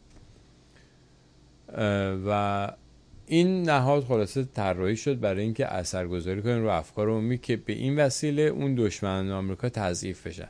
و 2.27 2.70
این 3.27 3.62
نهاد 3.62 4.05
خلاصه 4.05 4.44
طراحی 4.44 4.96
شد 4.96 5.20
برای 5.20 5.42
اینکه 5.42 5.66
اثرگذاری 5.66 6.42
کنه 6.42 6.59
رو 6.59 6.68
افکار 6.68 7.09
عمومی 7.09 7.38
که 7.38 7.57
به 7.57 7.72
این 7.72 7.99
وسیله 7.99 8.42
اون 8.42 8.75
دشمنان 8.75 9.31
آمریکا 9.31 9.68
تضعیف 9.68 10.27
بشن. 10.27 10.49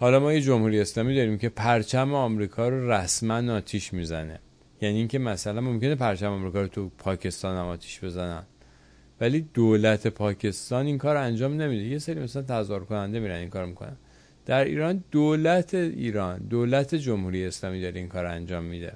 حالا 0.00 0.20
ما 0.20 0.32
یه 0.32 0.40
جمهوری 0.40 0.80
اسلامی 0.80 1.16
داریم 1.16 1.38
که 1.38 1.48
پرچم 1.48 2.14
آمریکا 2.14 2.68
رو 2.68 2.90
رسما 2.92 3.52
آتیش 3.52 3.92
می‌زنه. 3.92 4.38
یعنی 4.80 4.98
اینکه 4.98 5.18
مثلا 5.18 5.60
ممکنه 5.60 5.94
پرچم 5.94 6.32
آمریکا 6.32 6.60
رو 6.60 6.68
تو 6.68 6.88
پاکستان 6.98 7.56
هم 7.56 7.64
آتیش 7.66 8.04
بزنن. 8.04 8.42
ولی 9.20 9.40
دولت 9.54 10.06
پاکستان 10.06 10.86
این 10.86 10.98
کار 10.98 11.16
انجام 11.16 11.62
نمیده. 11.62 11.84
یه 11.84 11.98
سری 11.98 12.20
مثلا 12.20 12.42
تظاهر 12.42 12.80
کننده 12.80 13.20
میرن 13.20 13.36
این 13.36 13.48
کار 13.48 13.66
می‌کنن. 13.66 13.96
در 14.46 14.64
ایران 14.64 15.04
دولت 15.10 15.74
ایران 15.74 16.38
دولت 16.38 16.94
جمهوری 16.94 17.46
اسلامی 17.46 17.80
داره 17.80 17.98
این 17.98 18.08
کار 18.08 18.26
انجام 18.26 18.64
میده. 18.64 18.92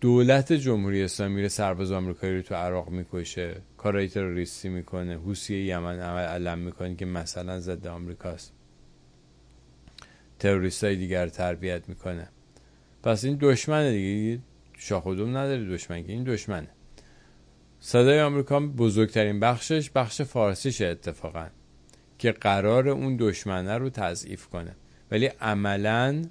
دولت 0.00 0.52
جمهوری 0.52 1.02
اسلامی 1.02 1.34
میره 1.34 1.48
سرباز 1.48 1.92
آمریکایی 1.92 2.36
رو 2.36 2.42
تو 2.42 2.54
عراق 2.54 2.88
می‌کشه. 2.88 3.56
کارهای 3.76 4.08
تروریستی 4.08 4.68
می‌کنه. 4.68 5.14
حوسی 5.14 5.56
یمن 5.56 5.98
علم 6.00 6.58
می‌کنه 6.58 6.94
که 6.94 7.06
مثلا 7.06 7.60
ضد 7.60 7.86
آمریکاست. 7.86 8.59
تروریست 10.40 10.84
های 10.84 10.96
دیگر 10.96 11.28
تربیت 11.28 11.88
می‌کنه. 11.88 12.28
پس 13.02 13.24
این 13.24 13.38
دشمنه 13.40 13.92
دیگه. 13.92 14.42
شاخودوم 14.78 15.36
نداره 15.36 15.64
دشمن 15.64 15.96
این 15.96 16.24
دشمنه. 16.24 16.68
صدای 17.80 18.20
آمریکا 18.20 18.60
بزرگترین 18.60 19.40
بخشش 19.40 19.90
بخش 19.90 20.22
فارسیشه 20.22 20.86
اتفاقا 20.86 21.46
که 22.18 22.32
قرار 22.32 22.88
اون 22.88 23.16
دشمنه 23.16 23.78
رو 23.78 23.90
تضعیف 23.90 24.46
کنه. 24.46 24.76
ولی 25.10 25.26
عملا 25.26 26.22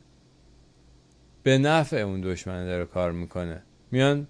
به 1.44 1.58
نفع 1.58 1.98
اون 1.98 2.22
دشمنه 2.22 2.66
داره 2.66 2.86
کار 2.86 3.12
می‌کنه. 3.12 3.64
میان 3.92 4.28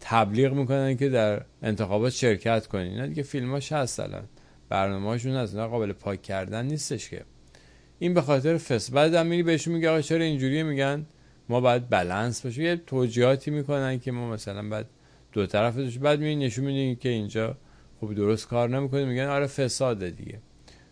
تبلیغ 0.00 0.52
می‌کنن 0.52 0.96
که 0.96 1.08
در 1.08 1.44
انتخابات 1.62 2.12
شرکت 2.12 2.66
کنین 2.66 2.92
اینا 2.92 3.06
دیگه 3.06 3.22
فیلماش 3.22 3.72
هست 3.72 4.00
الان. 4.00 4.28
برنامه‌هاشون 4.68 5.36
هست 5.36 5.56
قابل 5.56 5.92
پاک 5.92 6.22
کردن 6.22 6.66
نیستش 6.66 7.08
که. 7.08 7.24
این 8.02 8.14
به 8.14 8.20
خاطر 8.20 8.58
فس 8.58 8.90
بعد 8.90 9.14
هم 9.14 9.26
میری 9.26 9.58
میگه 9.66 9.90
آقا 9.90 10.00
چرا 10.00 10.24
اینجوری 10.24 10.62
میگن 10.62 11.06
ما 11.48 11.60
باید 11.60 11.88
بالانس 11.88 12.44
باشه. 12.44 12.62
یه 12.62 12.76
توجیهاتی 12.76 13.50
می‌کنن 13.50 13.98
که 13.98 14.12
ما 14.12 14.30
مثلا 14.30 14.68
بعد 14.68 14.86
دو 15.32 15.46
طرف 15.46 15.76
داشت 15.76 15.98
بعد 15.98 16.20
می 16.20 16.36
نشون 16.36 16.64
میدین 16.64 16.96
که 16.96 17.08
اینجا 17.08 17.56
خوب 18.00 18.14
درست 18.14 18.48
کار 18.48 18.68
نمی‌کنه 18.68 19.04
میگن 19.04 19.26
آره 19.26 19.46
فساده 19.46 20.10
دیگه. 20.10 20.38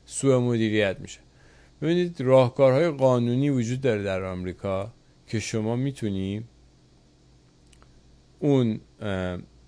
سوء 0.04 0.40
مدیریت 0.40 0.96
میشه. 1.00 1.20
ببینید 1.82 2.20
راهکارهای 2.20 2.90
قانونی 2.90 3.50
وجود 3.50 3.80
داره 3.80 4.02
در 4.02 4.24
آمریکا 4.24 4.92
که 5.26 5.40
شما 5.40 5.76
می‌تونی 5.76 6.44
اون 8.38 8.80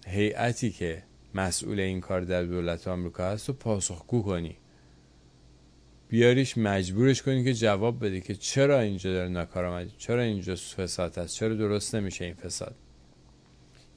هیئتی 0.06 0.70
که 0.70 1.02
مسئول 1.34 1.80
این 1.80 2.00
کار 2.00 2.20
در 2.20 2.42
دولت 2.42 2.88
آمریکا 2.88 3.24
هست 3.24 3.50
و 3.50 3.52
پاسخگو 3.52 4.22
کنی. 4.22 4.56
بیاریش 6.12 6.58
مجبورش 6.58 7.22
کنی 7.22 7.44
که 7.44 7.54
جواب 7.54 8.04
بده 8.04 8.20
که 8.20 8.34
چرا 8.34 8.80
اینجا 8.80 9.12
داره 9.12 9.28
ناکارآمدی 9.28 9.94
چرا 9.98 10.22
اینجا 10.22 10.54
فساد 10.54 11.18
هست 11.18 11.34
چرا 11.34 11.54
درست 11.54 11.94
نمیشه 11.94 12.24
این 12.24 12.34
فساد؟ 12.34 12.74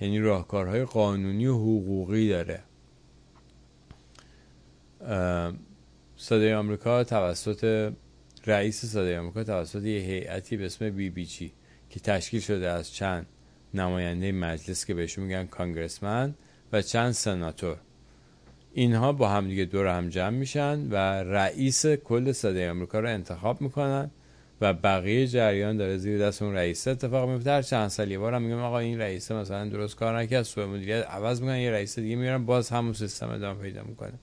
یعنی 0.02 0.20
راهکارهای 0.20 0.84
قانونی 0.84 1.48
و 1.48 1.54
حقوقی 1.54 2.30
داره. 2.30 2.64
صدای 6.18 6.54
آمریکا 6.54 7.04
توسط 7.04 7.94
رئیس 8.46 8.86
صدای 8.86 9.18
آمریکا 9.18 9.44
توسط 9.44 9.84
یه 9.84 10.02
هیئتی 10.02 10.58
به 10.58 10.66
اسم 10.66 10.90
بی 10.90 11.10
بی 11.10 11.26
چی 11.26 11.52
که 11.90 12.00
تشکیل 12.00 12.40
شده 12.40 12.70
از 12.70 12.94
چند 12.94 13.26
نماینده 13.74 14.32
مجلس 14.32 14.86
که 14.86 14.94
بهشون 14.94 15.24
میگن 15.24 15.46
کانگرسمن 15.46 16.36
و 16.74 16.82
چند 16.82 17.12
سناتور. 17.12 17.78
اینها 18.78 19.14
با 19.14 19.30
هم 19.30 19.48
دیگه 19.48 19.66
دور 19.66 19.88
هم 19.88 20.10
جمع 20.10 20.30
میشن 20.30 20.88
و 20.92 20.96
رئیس 21.24 21.86
کل 21.86 22.32
صدای 22.32 22.70
آمریکا 22.70 23.00
رو 23.00 23.10
انتخاب 23.10 23.62
می‌کنن 23.62 24.12
و 24.62 24.74
بقیه 24.74 25.28
جریان 25.28 25.78
داره 25.78 25.98
زیر 25.98 26.20
دست 26.20 26.42
اون 26.42 26.54
رئیس 26.54 26.88
اتفاق 26.88 27.30
میفته. 27.30 27.52
هر 27.52 27.62
چند 27.62 27.88
سال 27.88 28.12
یه 28.12 28.20
بار 28.20 28.40
میگم 28.40 28.60
آقا 28.60 28.80
این 28.80 29.00
رئیس 29.00 29.32
مثلا 29.32 29.70
درست 29.70 29.96
کار 29.96 30.20
نکرد 30.20 30.44
سوء 30.44 30.66
مدیریت 30.66 31.06
عوض 31.06 31.42
می‌کنن 31.42 31.58
یه 31.58 31.72
رئیس 31.72 32.00
دیگه 32.00 32.16
میارن 32.16 32.46
باز 32.46 32.70
همون 32.70 32.94
سیستم 32.94 33.30
ادامه 33.30 33.62
پیدا 33.62 33.84
می‌کنه. 33.84 34.14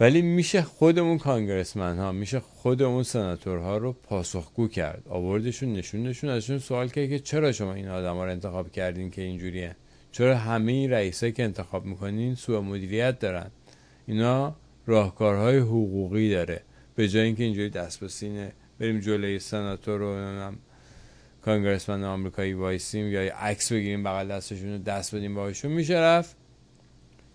ولی 0.00 0.22
میشه 0.22 0.62
خودمون 0.62 1.18
کانگرسمن 1.18 1.98
ها 1.98 2.12
میشه 2.12 2.40
خودمون 2.40 3.02
سناتورها 3.02 3.76
رو 3.76 3.92
پاسخگو 3.92 4.68
کرد. 4.68 5.02
آوردشون 5.08 5.72
نشوندشون 5.72 6.30
ازشون 6.30 6.58
سوال 6.58 6.88
کرد 6.88 7.08
که 7.08 7.18
چرا 7.18 7.52
شما 7.52 7.74
این 7.74 7.88
آدم 7.88 8.14
ها 8.14 8.24
رو 8.24 8.30
انتخاب 8.30 8.70
کردین 8.70 9.10
که 9.10 9.22
اینجوریه؟ 9.22 9.76
چرا 10.12 10.36
همه 10.36 10.88
رئیسه 10.88 11.32
که 11.32 11.44
انتخاب 11.44 11.84
می‌کنین 11.84 12.34
سوء 12.34 12.60
مدیریت 12.60 13.18
دارن؟ 13.18 13.50
اینا 14.06 14.56
راهکارهای 14.86 15.58
حقوقی 15.58 16.30
داره. 16.30 16.62
به 16.94 17.08
جای 17.08 17.22
اینکه 17.22 17.44
اینجوری 17.44 17.70
دست 17.70 18.00
به 18.00 18.08
سینه 18.08 18.52
بریم 18.78 19.00
جلوی 19.00 19.38
سناتور 19.38 20.00
نمی‌دونم 20.00 20.58
کانگرسمن 21.42 22.04
آمریکایی 22.04 22.52
وایسیم 22.52 23.06
یا 23.06 23.36
عکس 23.36 23.72
بگیریم 23.72 24.02
بغل 24.02 24.28
دستشون 24.28 24.72
رو 24.72 24.78
دست 24.78 25.14
بدیم 25.14 25.34
باهاشون 25.34 25.72
میشه 25.72 25.94
رفت. 25.94 26.36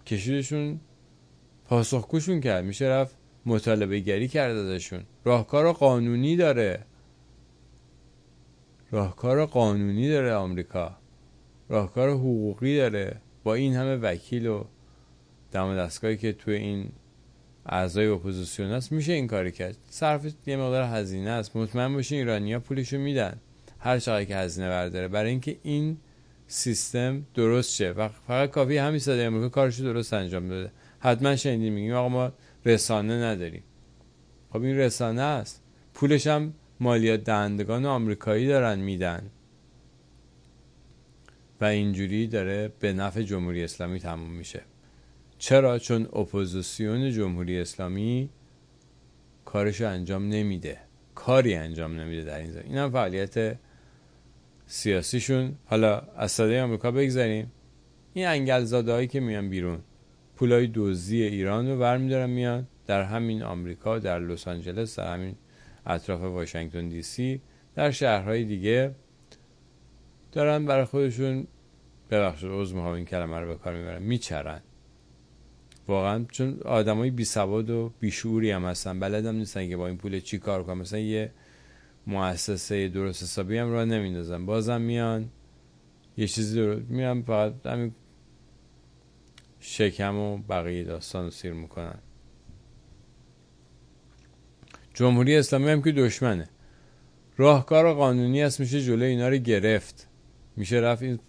کشیدشون 0.05 0.80
پاسخگوشون 1.65 2.41
کرد. 2.41 2.65
میشه 2.65 2.86
رفت 2.86 3.15
مطالبه 3.45 3.99
گری 3.99 4.28
کرد 4.28 4.57
ازشون. 4.57 5.03
راهکار 5.25 5.71
قانونی 5.73 6.36
داره. 6.36 6.80
راهکار 8.91 9.45
قانونی 9.45 10.09
داره 10.09 10.34
آمریکا. 10.34 10.97
راهکار 11.70 12.09
حقوقی 12.09 12.78
داره. 12.78 13.22
با 13.43 13.53
این 13.55 13.76
همه 13.76 13.95
وکیل 13.95 14.47
و 14.47 14.63
دم 15.51 15.76
دستگاهی 15.76 16.18
که 16.18 16.34
توی 16.34 16.55
این 16.55 16.91
اعضای 17.65 18.07
اپوزیسیون 18.07 18.72
هست 18.72 18.91
میشه 18.91 19.13
این 19.13 19.28
کاری 19.28 19.51
کرد. 19.51 19.78
صرف 19.89 20.26
یه 20.45 20.57
مقدار 20.57 20.84
هزینه 20.84 21.30
است. 21.30 21.55
مطمئن 21.55 21.93
باشین 21.93 22.18
ایرانیا 22.18 22.59
پولشو 22.59 22.97
میدن. 22.97 23.39
هر 23.80 23.99
چقدر 23.99 24.26
که 24.26 24.36
هزینه 24.36 24.70
برداره. 24.70 25.07
برای 25.07 25.30
اینکه 25.30 25.57
این 25.63 25.97
سیستم 26.47 27.26
درست 27.34 27.76
شه. 27.76 27.91
و 27.91 28.07
فقط 28.07 28.49
کافی 28.49 28.78
همین 28.78 28.99
صدای 28.99 29.26
امریکا 29.26 29.49
کارشو 29.49 29.84
درست 29.84 30.13
انجام 30.13 30.49
بده. 30.49 30.72
حتما 30.99 31.36
شنیدیم 31.36 31.74
میگیم 31.74 31.93
آقا 31.93 32.09
ما 32.09 32.32
رسانه 32.65 33.24
نداریم. 33.24 33.63
خب 34.49 34.61
این 34.61 34.78
رسانه 34.78 35.22
است. 35.22 35.63
پولش 35.93 36.28
هم 36.28 36.53
مالیات 36.80 37.24
دهندگان 37.24 37.86
آمریکایی 37.86 38.47
دارن 38.47 38.80
میدن. 38.80 39.30
و 41.62 41.66
اینجوری 41.66 42.28
داره 42.28 42.72
به 42.80 42.93
نفع 42.93 43.22
جمهوری 43.22 43.64
اسلامی 43.64 43.99
تموم 43.99 44.32
میشه. 44.32 44.62
چرا؟ 45.38 45.80
چون 45.80 46.01
اپوزیسیون 46.05 47.12
جمهوری 47.12 47.60
اسلامی 47.60 48.30
کارشو 49.45 49.88
انجام 49.88 50.30
نمیده. 50.30 50.78
کاری 51.16 51.55
انجام 51.55 51.99
نمیده 51.99 52.24
در 52.24 52.39
این 52.39 52.51
زمین. 52.51 52.66
این 52.66 52.78
هم 52.78 52.91
فعالیت 52.91 53.58
سیاسیشون. 54.66 55.55
حالا 55.66 55.99
از 55.99 56.32
صدای 56.32 56.60
آمریکا 56.60 56.91
بگذاریم 56.91 57.51
این 58.14 58.28
انگلزاده 58.28 58.91
هایی 58.91 59.08
که 59.08 59.20
میان 59.20 59.49
بیرون 59.49 59.80
پولای 60.36 60.68
دوزی 60.68 61.22
ایران 61.22 61.68
رو 61.68 61.80
برمیدارن 61.80 62.30
میان. 62.30 62.68
در 62.88 63.03
همین 63.03 63.43
آمریکا 63.43 63.99
در 63.99 64.20
لس 64.20 64.47
آنجلس 64.47 64.99
در 64.99 65.14
همین 65.14 65.36
اطراف 65.86 66.22
واشنگتن 66.22 66.89
دی 66.89 67.01
سی 67.01 67.41
در 67.76 67.91
شهرهای 67.91 68.43
دیگه. 68.43 68.95
دارن 70.38 70.65
برای 70.65 70.85
خودشون 70.85 71.47
ببخشید 72.11 72.49
عذر 72.51 72.75
می‌خوام 72.75 72.93
این 72.93 73.05
کلمه 73.05 73.39
رو 73.39 73.47
به 73.47 73.55
کار 73.55 73.75
می‌برن 73.75 74.03
میچرن. 74.03 74.61
واقعا 75.88 76.25
چون 76.31 76.59
آدمای 76.65 77.11
بی 77.11 77.25
سواد 77.25 77.69
و 77.69 77.93
بی 77.99 78.11
شعوری 78.11 78.51
هم 78.51 78.65
هستن 78.65 78.99
بلدم 78.99 79.35
نیستن 79.35 79.69
که 79.69 79.77
با 79.77 79.88
این 79.88 79.97
پول 79.97 80.19
چی 80.19 80.38
کار 80.38 80.63
کنن. 80.63 80.77
مثلا 80.77 80.99
یه 80.99 81.31
مؤسسه 82.07 82.88
درست 82.88 83.23
حسابی 83.23 83.57
هم 83.57 83.71
را 83.71 83.85
نمیندازن. 83.85 84.45
بازم 84.45 84.81
میان 84.81 85.29
یه 86.17 86.27
چیزی 86.27 86.61
رو 86.61 86.79
میان 86.89 87.21
فقط 87.21 87.65
همین 87.65 87.93
شکم 89.59 90.15
و 90.15 90.38
بقیه 90.38 90.83
داستان 90.83 91.23
رو 91.23 91.31
سیر 91.31 91.53
می‌کنن. 91.53 91.99
جمهوری 94.93 95.35
اسلامی 95.35 95.69
هم 95.69 95.81
که 95.81 95.91
دشمنه. 95.91 96.49
راهکار 97.38 97.93
قانونی 97.93 98.43
است 98.43 98.59
میشه 98.59 98.81
جلوی 98.81 99.07
اینا 99.07 99.29
رو 99.29 99.38
گرفت. 99.38 100.07
میشه 100.58 100.76
رفت 100.76 101.03
این 101.03 101.20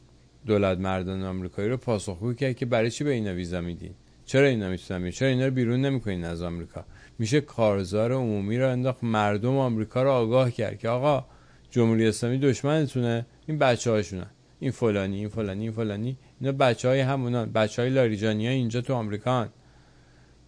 دولت 0.46 0.78
مردان 0.78 1.22
آمریکایی 1.22 1.68
رو 1.68 1.76
پاسخگو 1.76 2.34
کرد 2.34 2.56
که 2.56 2.66
برای 2.66 2.90
چی 2.90 3.04
به 3.04 3.10
اینا 3.10 3.34
ویزا 3.34 3.60
میدین؟ 3.60 3.94
چرا 4.24 4.46
اینا 4.46 4.68
می‌تونن 4.68 5.10
چرا 5.10 5.28
اینا 5.28 5.46
رو 5.46 5.50
بیرون 5.50 5.80
نمی‌کنین 5.80 6.24
از 6.24 6.42
آمریکا؟ 6.42 6.84
میشه 7.18 7.40
کارزار 7.40 8.12
عمومی 8.12 8.58
رو 8.58 8.70
انداخت 8.70 9.04
مردم 9.04 9.56
آمریکا 9.56 10.02
رو 10.02 10.10
آگاه 10.10 10.50
کرد 10.50 10.78
که 10.78 10.88
آقا 10.88 11.26
جمهوری 11.70 12.06
اسلامی 12.06 12.38
دشمنتونه 12.38 13.26
این 13.46 13.58
بچه 13.58 13.90
هاشونن 13.90 14.30
این 14.60 14.70
فلانی 14.70 15.18
این 15.18 15.28
فلانی 15.28 15.62
این 15.62 15.72
فلانی. 15.72 16.16
اینا 16.40 16.52
بچه 16.52 16.88
های 16.88 17.00
همونان. 17.00 17.52
بچه 17.52 17.82
های 17.82 17.90
لاریجانی 17.90 18.46
ها 18.46 18.52
اینجا 18.52 18.80
تو 18.80 18.94
آمریکا 18.94 19.48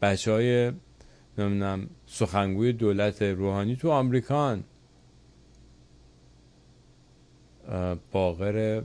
بچه 0.03 0.33
های 0.33 0.72
نمی‌دونم 1.39 1.91
سخنگوی 2.07 2.72
دولت 2.72 3.22
روحانی 3.22 3.76
تو 3.76 3.91
آمریکا 3.91 4.59
باقر 8.12 8.82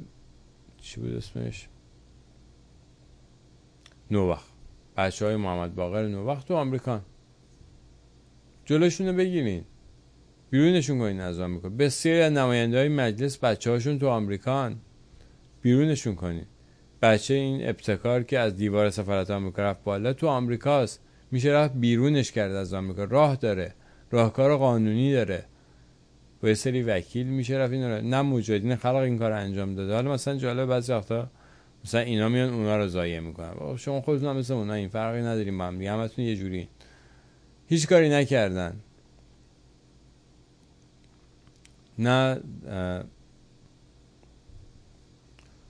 چی 0.78 1.02
بود 1.02 1.16
اسمش؟ 1.16 1.68
نووخ 4.12 4.44
بچه 4.98 5.26
های 5.26 5.36
محمد 5.36 5.76
باقر 5.76 6.08
نووخ 6.08 6.44
تو 6.44 6.56
آمریکا. 6.56 7.02
جلوشون 8.66 9.08
رو 9.08 9.14
بگیرین. 9.14 9.64
بیرونشون 10.50 11.00
کنین 11.00 11.22
از 11.22 11.40
آمریکا. 11.40 11.70
بسیاری 11.70 12.22
از 12.22 12.32
نماینده 12.32 12.78
های 12.78 12.90
مجلس 12.90 13.38
بچه 13.38 13.72
هاشون 13.72 14.00
تو 14.00 14.08
آمریکا 14.08 14.72
بیرونشون 15.62 16.16
کنین. 16.16 16.46
بچه 17.02 17.34
این 17.34 17.70
ابتکار 17.70 18.24
که 18.24 18.40
از 18.40 18.56
دیوار 18.56 18.90
سفارت 18.90 19.32
آمریکا 19.32 19.62
رفت 19.62 19.84
بالا 19.84 20.14
تو 20.14 20.28
آمریکاست. 20.28 21.02
میشه 21.32 21.50
رفت 21.50 21.74
بیرونش 21.74 22.32
کرد 22.32 22.52
از 22.52 22.74
آمریکا. 22.74 23.04
راه 23.04 23.36
داره. 23.36 23.74
راهکار 24.12 24.58
قانونی 24.58 25.14
داره. 25.14 25.46
با 26.42 26.48
یه 26.48 26.54
سری 26.54 26.84
وکیل 26.84 27.28
میشه 27.28 27.56
رفت 27.56 27.74
این 27.74 27.84
نه 27.84 28.22
مجاهدین 28.22 28.76
خلق 28.76 28.96
این 28.96 29.18
کار 29.20 29.32
انجام 29.32 29.76
داده. 29.76 29.94
حالا 29.94 30.12
مثلا 30.12 30.36
جالب 30.36 30.66
بعضی 30.66 30.94
وقتا 30.94 31.30
مثلا 31.86 32.02
اینا 32.02 32.30
میان 32.30 32.54
اونا 32.54 32.78
رو 32.78 32.88
ضایع 32.88 33.20
می‌کنن. 33.20 33.78
شما 33.78 34.02
خودتون 34.02 34.30
هم 34.30 34.38
مثل 34.38 34.54
اونا 34.54 34.74
این 34.74 34.90
فرقی 34.90 35.22
نداریم 35.22 35.58
با 35.58 35.66
هم 35.66 35.78
دیگه 35.78 35.92
همتون 35.92 36.26
یه 36.26 36.36
جوری. 36.36 36.68
هیچ 37.68 37.88
کاری 37.88 38.10
نکردن. 38.10 38.80
نه 42.00 42.42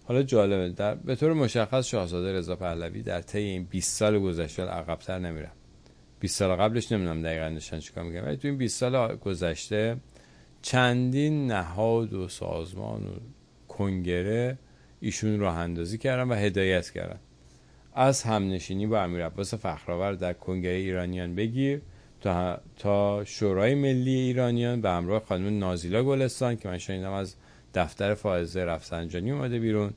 حالا 0.05 0.23
جالبه. 0.23 0.69
در 0.69 0.95
به 0.95 1.15
طور 1.15 1.33
مشخص 1.33 1.87
شاهزاده 1.87 2.33
رضا 2.33 2.55
پهلوی 2.55 3.01
در 3.01 3.21
طی 3.21 3.39
این 3.39 3.63
20 3.63 3.97
سال 3.97 4.19
گذشته 4.19 4.63
عقبتر 4.63 5.19
نمیره 5.19 5.51
20 6.19 6.37
سال 6.37 6.55
قبلش 6.55 6.91
نمی‌دونم 6.91 7.21
دقیقا 7.21 7.49
نشان 7.49 7.79
چیکار 7.79 8.03
میگم 8.03 8.25
ولی 8.25 8.37
تو 8.37 8.47
این 8.47 8.57
20 8.57 8.79
سال 8.79 9.15
گذشته 9.15 9.97
چندین 10.65 11.51
نهاد 11.51 12.13
و 12.13 12.27
سازمان 12.27 13.03
و 13.07 13.11
کنگره 13.67 14.57
ایشون 14.99 15.39
راه 15.39 15.55
اندازی 15.57 15.97
کردن 15.97 16.29
و 16.29 16.33
هدایت 16.33 16.89
کردن. 16.89 17.19
از 17.93 18.23
همنشینی 18.23 18.87
با 18.87 19.01
امیر 19.01 19.25
عباس 19.25 19.53
فخرآور 19.53 20.13
در 20.13 20.33
کنگره 20.33 20.73
ایرانیان 20.73 21.35
بگیر 21.35 21.81
تا, 22.77 23.23
شورای 23.25 23.75
ملی 23.75 24.15
ایرانیان 24.15 24.81
به 24.81 24.89
همراه 24.89 25.23
خانم 25.25 25.59
نازیلا 25.59 26.03
گلستان 26.03 26.55
که 26.55 26.67
من 26.67 26.77
شنیدم 26.77 27.11
از 27.11 27.35
دفتر 27.73 28.13
فائزه 28.13 28.65
رفسنجانی 28.65 29.31
اومده 29.31 29.59
بیرون 29.59 29.93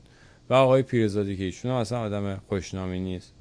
و 0.49 0.53
آقای 0.53 0.81
پیرزادی 0.81 1.37
که 1.37 1.43
ایشون 1.43 1.71
اصلا 1.71 1.99
آدم 1.99 2.41
خوشنامی 2.47 2.99
نیست. 2.99 3.33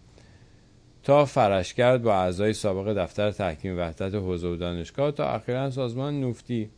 تا 1.02 1.24
فرش 1.24 1.74
کرد 1.74 2.02
با 2.02 2.14
اعضای 2.14 2.52
سابق 2.52 2.94
دفتر 2.94 3.30
تحکیم 3.30 3.78
وحدت 3.78 4.14
حوزه 4.14 4.48
و 4.48 4.56
دانشگاه 4.56 5.12
تا 5.12 5.28
اخیرا 5.28 5.70
سازمان 5.70 6.24
نفتی 6.24 6.70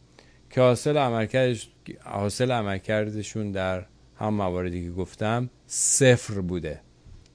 که 0.51 0.61
حاصل 0.61 0.97
عملکردش 0.97 1.69
حاصل 2.05 2.51
عملکردشون 2.51 3.53
در 3.53 3.87
هم 4.19 4.35
مواردی 4.35 4.85
که 4.85 4.91
گفتم 4.91 5.51
صفر 5.67 6.41
بوده. 6.41 6.81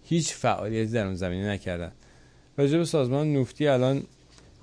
هیچ 0.03 0.33
فعالیتی 0.33 0.91
در 0.91 1.05
اون 1.05 1.15
زمینه 1.15 1.49
نکردن. 1.49 1.91
راجع 2.57 2.77
به 2.77 2.85
سازمان 2.85 3.33
نفتی 3.33 3.67
الان 3.67 4.03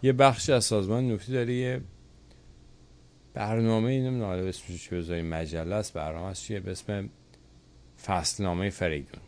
یه 0.03 0.13
بخش 0.13 0.51
از 0.51 0.65
سازمان 0.65 1.13
نفتی 1.13 1.33
داره 1.33 1.55
یه 1.55 1.81
برنامه 3.35 3.91
اینم 3.91 4.19
ناله 4.19 4.49
اسمش 4.49 4.89
چی 4.89 4.97
بذاریم 4.97 5.27
مجله 5.27 5.75
است 5.75 5.93
برنامه 5.93 6.27
است 6.27 6.43
چیه 6.43 6.61
به 6.61 6.71
اسم 6.71 7.09
فصلنامه 8.07 8.71
فریدون. 8.71 9.21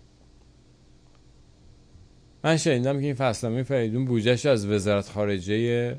من 2.44 2.56
شنیدم 2.56 3.00
که 3.00 3.06
این 3.06 3.14
فصلنامه 3.14 3.62
فریدون 3.62 4.04
بودجهش 4.04 4.46
از 4.46 4.66
وزارت 4.66 5.08
خارجه 5.08 5.96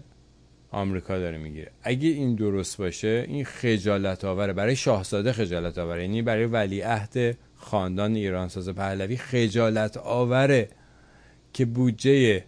آمریکا 0.75 1.19
داره 1.19 1.37
می‌گیره. 1.37 1.71
اگه 1.81 2.09
این 2.09 2.35
درست 2.35 2.77
باشه 2.77 3.25
این 3.27 3.45
خجالت 3.45 4.25
آوره 4.25 4.53
برای 4.53 4.75
شاهزاده 4.75 5.31
خجالت 5.31 5.77
آوره 5.77 6.01
یعنی 6.01 6.21
برای 6.21 6.45
ولیعهد 6.45 7.37
خاندان 7.55 8.15
ایرانساز 8.15 8.69
پهلوی 8.69 9.17
خجالت 9.17 9.97
آوره 9.97 10.69
که 11.53 11.65
بودجه 11.65 12.43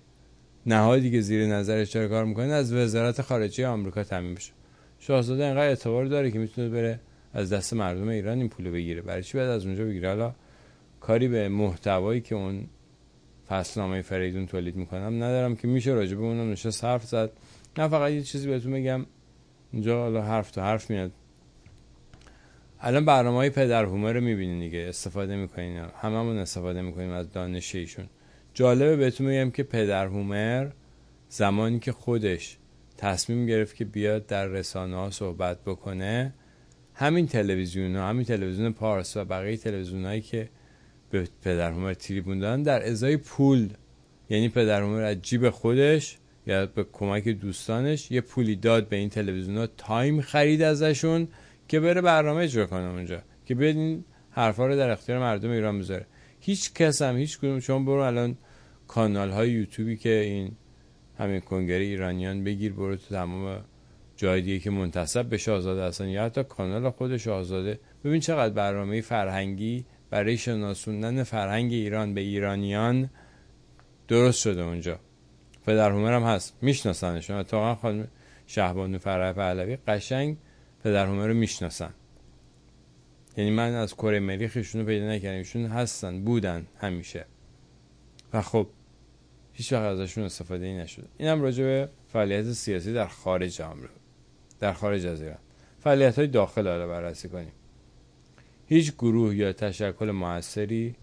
نهادی 0.65 1.11
که 1.11 1.21
زیر 1.21 1.45
نظرش 1.45 1.89
داره 1.89 2.07
کار 2.07 2.25
می‌کنه 2.25 2.53
از 2.53 2.73
وزارت 2.73 3.21
خارجه 3.21 3.67
آمریکا 3.67 4.03
تامین 4.03 4.35
بشه. 4.35 4.51
شاهزاده 4.99 5.45
انقدر 5.45 5.67
اعتبار 5.67 6.05
داره 6.05 6.31
که 6.31 6.39
می‌تونه 6.39 6.69
بره 6.69 6.99
از 7.33 7.53
دست 7.53 7.73
مردم 7.73 8.07
ایران 8.07 8.37
این 8.37 8.49
پول 8.49 8.71
بگیره. 8.71 9.01
برای 9.01 9.23
چی 9.23 9.37
باید 9.37 9.49
از 9.49 9.65
اونجا 9.65 9.85
بگیره؟ 9.85 10.09
حالا 10.09 10.33
کاری 10.99 11.27
به 11.27 11.49
محتوایی 11.49 12.21
که 12.21 12.35
اون 12.35 12.67
فصلنامه 13.49 14.01
فریدون 14.01 14.45
تولید 14.45 14.75
می‌کنم 14.75 15.15
ندارم 15.15 15.55
که 15.55 15.67
میشه 15.67 15.91
راجع 15.91 16.15
به 16.15 16.23
اونم 16.23 16.51
نشه 16.51 16.71
صرف 16.71 17.03
زد. 17.05 17.31
نه 17.77 17.87
فقط 17.87 18.11
یه 18.11 18.21
چیزی 18.21 18.47
بهتون 18.47 18.73
بگم. 18.73 19.05
اینجا 19.71 20.01
حالا 20.01 20.21
حرف 20.21 20.51
تو 20.51 20.61
حرف 20.61 20.89
میاد. 20.89 21.11
الان 22.79 23.05
برنامه 23.05 23.37
های 23.37 23.49
پدر 23.49 23.85
هومر 23.85 24.13
رو 24.13 24.21
می‌بینین 24.21 24.59
دیگه 24.59 24.85
استفاده 24.89 25.35
می‌کنین. 25.35 25.85
هممون 26.01 26.37
استفاده 26.37 26.81
می‌کنیم 26.81 27.11
از 27.11 27.31
دانش 27.31 27.75
ایشون. 27.75 28.05
جالبه 28.53 28.95
بهتون 28.95 29.27
بگم 29.27 29.51
که 29.51 29.63
پدر 29.63 30.05
هومر 30.05 30.69
زمانی 31.29 31.79
که 31.79 31.91
خودش 31.91 32.57
تصمیم 32.97 33.45
گرفت 33.45 33.75
که 33.75 33.85
بیاد 33.85 34.25
در 34.25 34.47
رسانه 34.47 34.95
ها 34.95 35.09
صحبت 35.11 35.63
بکنه 35.65 36.33
همین 36.93 37.27
تلویزیون 37.27 37.95
ها 37.95 38.09
همین 38.09 38.25
تلویزیون 38.25 38.73
پارس 38.73 39.17
و 39.17 39.25
بقیه 39.25 39.57
تلویزیون 39.57 40.05
هایی 40.05 40.21
که 40.21 40.49
به 41.09 41.27
پدر 41.41 41.71
هومر 41.71 41.93
تریبون 41.93 42.39
دادن 42.39 42.63
در 42.63 42.89
ازای 42.89 43.17
پول. 43.17 43.69
یعنی 44.29 44.49
پدر 44.49 44.81
هومر 44.81 45.01
از 45.01 45.21
جیب 45.21 45.49
خودش 45.49 46.17
یا 46.47 46.65
به 46.65 46.85
کمک 46.93 47.27
دوستانش 47.27 48.11
یه 48.11 48.21
پولی 48.21 48.55
داد 48.55 48.89
به 48.89 48.95
این 48.95 49.09
تلویزیون 49.09 49.57
ها. 49.57 49.67
تایم 49.67 50.21
خرید 50.21 50.61
ازشون 50.61 51.27
که 51.67 51.79
بره 51.79 52.01
برنامه 52.01 52.43
اجرا 52.43 52.65
کنه 52.65 52.89
اونجا 52.89 53.21
که 53.45 53.55
بیاد 53.55 53.75
این 53.75 54.03
حرفا 54.29 54.67
رو 54.67 54.75
در 54.75 54.89
اختیار 54.89 55.19
مردم 55.19 55.49
ایران 55.49 55.79
بذاره. 55.79 56.05
هیچ 56.39 56.73
کس 56.73 57.01
هم 57.01 57.17
هیچ 57.17 57.37
کدوم. 57.37 57.59
چون 57.59 57.85
برو 57.85 57.99
الان 57.99 58.37
کانال 58.87 59.29
های 59.29 59.51
یوتیوبی 59.51 59.97
که 59.97 60.09
این 60.09 60.51
همین 61.17 61.39
کنگره 61.39 61.83
ایرانیان 61.83 62.43
بگیر 62.43 62.73
برو 62.73 62.95
تو 62.95 63.15
تمام 63.15 63.61
جای 64.17 64.41
دیگه 64.41 64.59
که 64.59 64.69
منتصب 64.69 65.25
به 65.25 65.37
شاهزاده 65.37 65.83
هستن 65.83 66.07
یا 66.07 66.25
حتی 66.25 66.43
کانال 66.43 66.89
خود 66.89 67.17
شاهزاده 67.17 67.79
ببین 68.03 68.19
چقدر 68.19 68.53
برنامه 68.53 69.01
فرهنگی 69.01 69.85
برای 70.09 70.37
شناسوندن 70.37 71.23
فرهنگ 71.23 71.73
ایران 71.73 72.13
به 72.13 72.21
ایرانیان 72.21 73.09
درست 74.07 74.39
شده 74.39 74.63
اونجا. 74.63 74.99
پدر 75.67 75.91
هومر 75.91 76.13
هم 76.13 76.23
هست. 76.23 76.57
میشناسنشون 76.61 77.37
اتفاقا 77.37 77.75
خانم 77.75 78.07
شهبانو 78.47 78.97
فرح 78.97 79.31
پهلوی 79.33 79.77
قشنگ 79.87 80.37
پدر 80.83 81.05
هومر 81.05 81.27
رو 81.27 81.33
می‌شناسن. 81.33 81.93
یعنی 83.37 83.51
من 83.51 83.73
از 83.73 83.93
کره 83.93 84.19
مریخشون 84.19 84.81
رو 84.81 84.87
پیدا 84.87 85.05
نکردم. 85.05 85.37
ایشون 85.37 85.65
هستن 85.65 86.23
بودن 86.23 86.67
همیشه. 86.81 87.25
و 88.33 88.41
خب 88.41 88.67
هیچ 89.53 89.73
وقت 89.73 89.83
ازشون 89.83 90.23
استفاده 90.23 90.65
ای 90.65 90.77
نشده. 90.77 91.07
اینم 91.17 91.41
راجع 91.41 91.63
به 91.63 91.89
فعالیت 92.07 92.51
سیاسی 92.51 92.93
در 92.93 93.07
خارج 93.07 93.61
آمریکا. 93.61 93.93
در 94.59 94.73
خارج 94.73 95.05
از 95.05 95.21
ایران. 95.21 95.37
فعالیت 95.79 96.19
های 96.19 96.27
داخل 96.27 96.67
حالا 96.67 96.87
بررسی 96.87 97.29
کنیم. 97.29 97.51
هیچ 98.67 98.93
گروه 98.93 99.35
یا 99.35 99.53
تشکل 99.53 100.11
موثری 100.11 100.95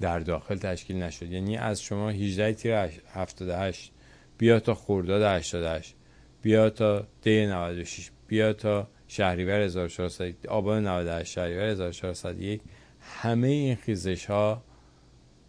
در 0.00 0.18
داخل 0.18 0.56
تشکیل 0.56 0.96
نشد. 0.96 1.32
یعنی 1.32 1.56
از 1.56 1.82
شما 1.82 2.10
18 2.10 2.52
تیر 2.52 2.74
78 3.12 3.92
بیا 4.38 4.60
تا 4.60 4.74
خرداد 4.74 5.22
88 5.22 5.94
بیا 6.42 6.70
تا 6.70 7.06
دی 7.22 7.46
96 7.46 8.10
بیا 8.28 8.52
تا 8.52 8.88
شهریور 9.08 9.60
1400 9.60 10.46
آبان 10.46 10.86
98 10.86 11.32
شهریور 11.32 11.64
1401 11.64 12.60
همه 13.00 13.48
این 13.48 13.76
خیزش 13.76 14.26
ها 14.26 14.62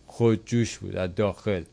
خودجوش 0.05 0.77
بود 0.77 0.95
از 0.95 1.15
داخل 1.15 1.63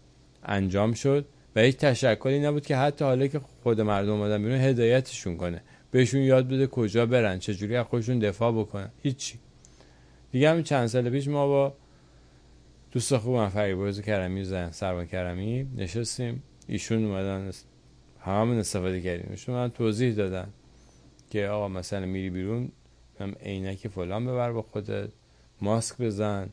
انجام 0.44 0.92
شد 0.92 1.24
و 1.56 1.60
هیچ 1.60 1.76
تشکلی 1.76 2.40
نبود 2.40 2.66
که 2.66 2.76
حتی 2.76 3.04
حالا 3.04 3.26
که 3.26 3.40
خود 3.62 3.80
مردم 3.80 4.12
اومدن 4.12 4.42
بیرون 4.42 4.60
هدایتشون 4.60 5.36
کنه. 5.36 5.62
بهشون 5.90 6.20
یاد 6.20 6.48
بده 6.48 6.66
کجا 6.66 7.06
برن 7.06 7.38
چجوری 7.38 7.76
از 7.76 7.86
خودشون 7.86 8.18
دفاع 8.18 8.52
بکنن. 8.52 8.90
هیچی. 9.02 9.38
دیگه 10.32 10.50
همین 10.50 10.62
چند 10.62 10.86
سال 10.86 11.10
پیش 11.10 11.28
ما 11.28 11.46
با 11.46 11.74
دوست 12.94 13.16
خوبم 13.16 13.48
فریبرز 13.48 14.00
کرمی 14.00 14.44
زن 14.44 14.70
سربان 14.70 15.06
کرمی 15.06 15.68
نشستیم. 15.76 16.42
ایشون 16.68 17.04
اومدن 17.04 17.50
هممون 18.20 18.58
استفاده 18.58 19.00
کردیم. 19.00 19.26
ایشون 19.30 19.54
من 19.54 19.70
توضیح 19.70 20.14
دادن 20.14 20.48
که 21.30 21.46
آقا 21.46 21.68
مثلا 21.68 22.06
میری 22.06 22.30
بیرون 22.30 22.72
هم 23.20 23.34
عینک 23.40 23.88
فلان 23.88 24.26
ببر 24.26 24.52
با 24.52 24.62
خودت 24.62 25.08
ماسک 25.60 25.98
بزن 25.98 26.50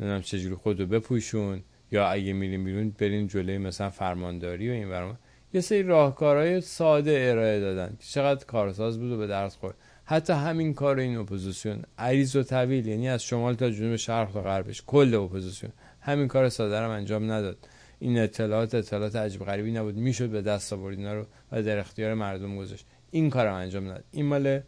نمی‌دونم 0.00 0.22
چجوری 0.22 0.54
خودتو 0.54 0.86
بپوشون. 0.86 1.62
یا 1.90 2.06
اگه 2.06 2.32
میریم 2.32 2.64
بیرون 2.64 2.90
بریم 2.90 3.26
جلوی 3.26 3.58
مثلا 3.58 3.90
فرمانداری 3.90 4.70
و 4.70 4.72
این 4.72 4.88
برام 4.88 5.18
یه 5.54 5.60
سری 5.60 5.82
راهکارهای 5.82 6.60
ساده 6.60 7.26
ارائه 7.30 7.60
دادن 7.60 7.96
که 7.98 8.06
چقدر 8.06 8.44
کارساز 8.44 8.98
بود 8.98 9.12
و 9.12 9.18
به 9.18 9.26
درس 9.26 9.56
خورد. 9.56 9.74
حتی 10.12 10.32
همین 10.32 10.74
کار 10.74 10.98
این 10.98 11.16
اپوزیسیون. 11.16 11.82
عریض 11.98 12.36
و 12.36 12.42
طویل 12.42 12.86
یعنی 12.86 13.08
از 13.08 13.22
شمال 13.22 13.54
تا 13.54 13.70
جنوب 13.70 13.96
شرق 13.96 14.32
تا 14.32 14.42
غربش. 14.42 14.82
کل 14.86 15.14
اپوزیسیون. 15.14 15.72
همین 16.00 16.28
کار 16.28 16.48
ساده 16.48 16.80
رو 16.80 16.90
انجام 16.90 17.32
نداد. 17.32 17.68
این 17.98 18.18
اطلاعات 18.18 18.74
اطلاعات 18.74 19.16
عجیب 19.16 19.44
غریبی 19.44 19.72
نبود. 19.72 19.96
می‌شد 19.96 20.28
به 20.28 20.42
دست 20.42 20.72
آورد 20.72 20.98
اینا 20.98 21.14
رو 21.14 21.26
و 21.52 21.62
در 21.62 21.78
اختیار 21.78 22.14
مردم 22.14 22.56
گذاشت. 22.56 22.86
این 23.10 23.30
کارم 23.30 23.54
انجام 23.54 23.84
نداد. 23.84 24.04
این 24.10 24.26
مال 24.26 24.60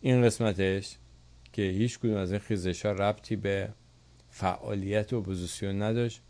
این 0.00 0.22
قسمتش 0.22 0.96
که 1.52 1.62
هیچ 1.62 1.98
کدوم 1.98 2.16
از 2.16 2.30
این 2.30 2.40
خیزش 2.40 2.86
ها 2.86 2.92
ربطی 2.92 3.36
به 3.36 3.68
فعالیت 4.30 5.12
اپوزیسیون 5.12 5.82
نداشت. 5.82 6.20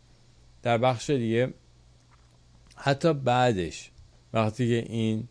در 0.63 0.77
بخش 0.77 1.09
دیگه 1.09 1.53
حتی 2.75 3.13
بعدش 3.13 3.91
وقتی 4.33 4.67
که 4.67 4.91
این 4.91 5.27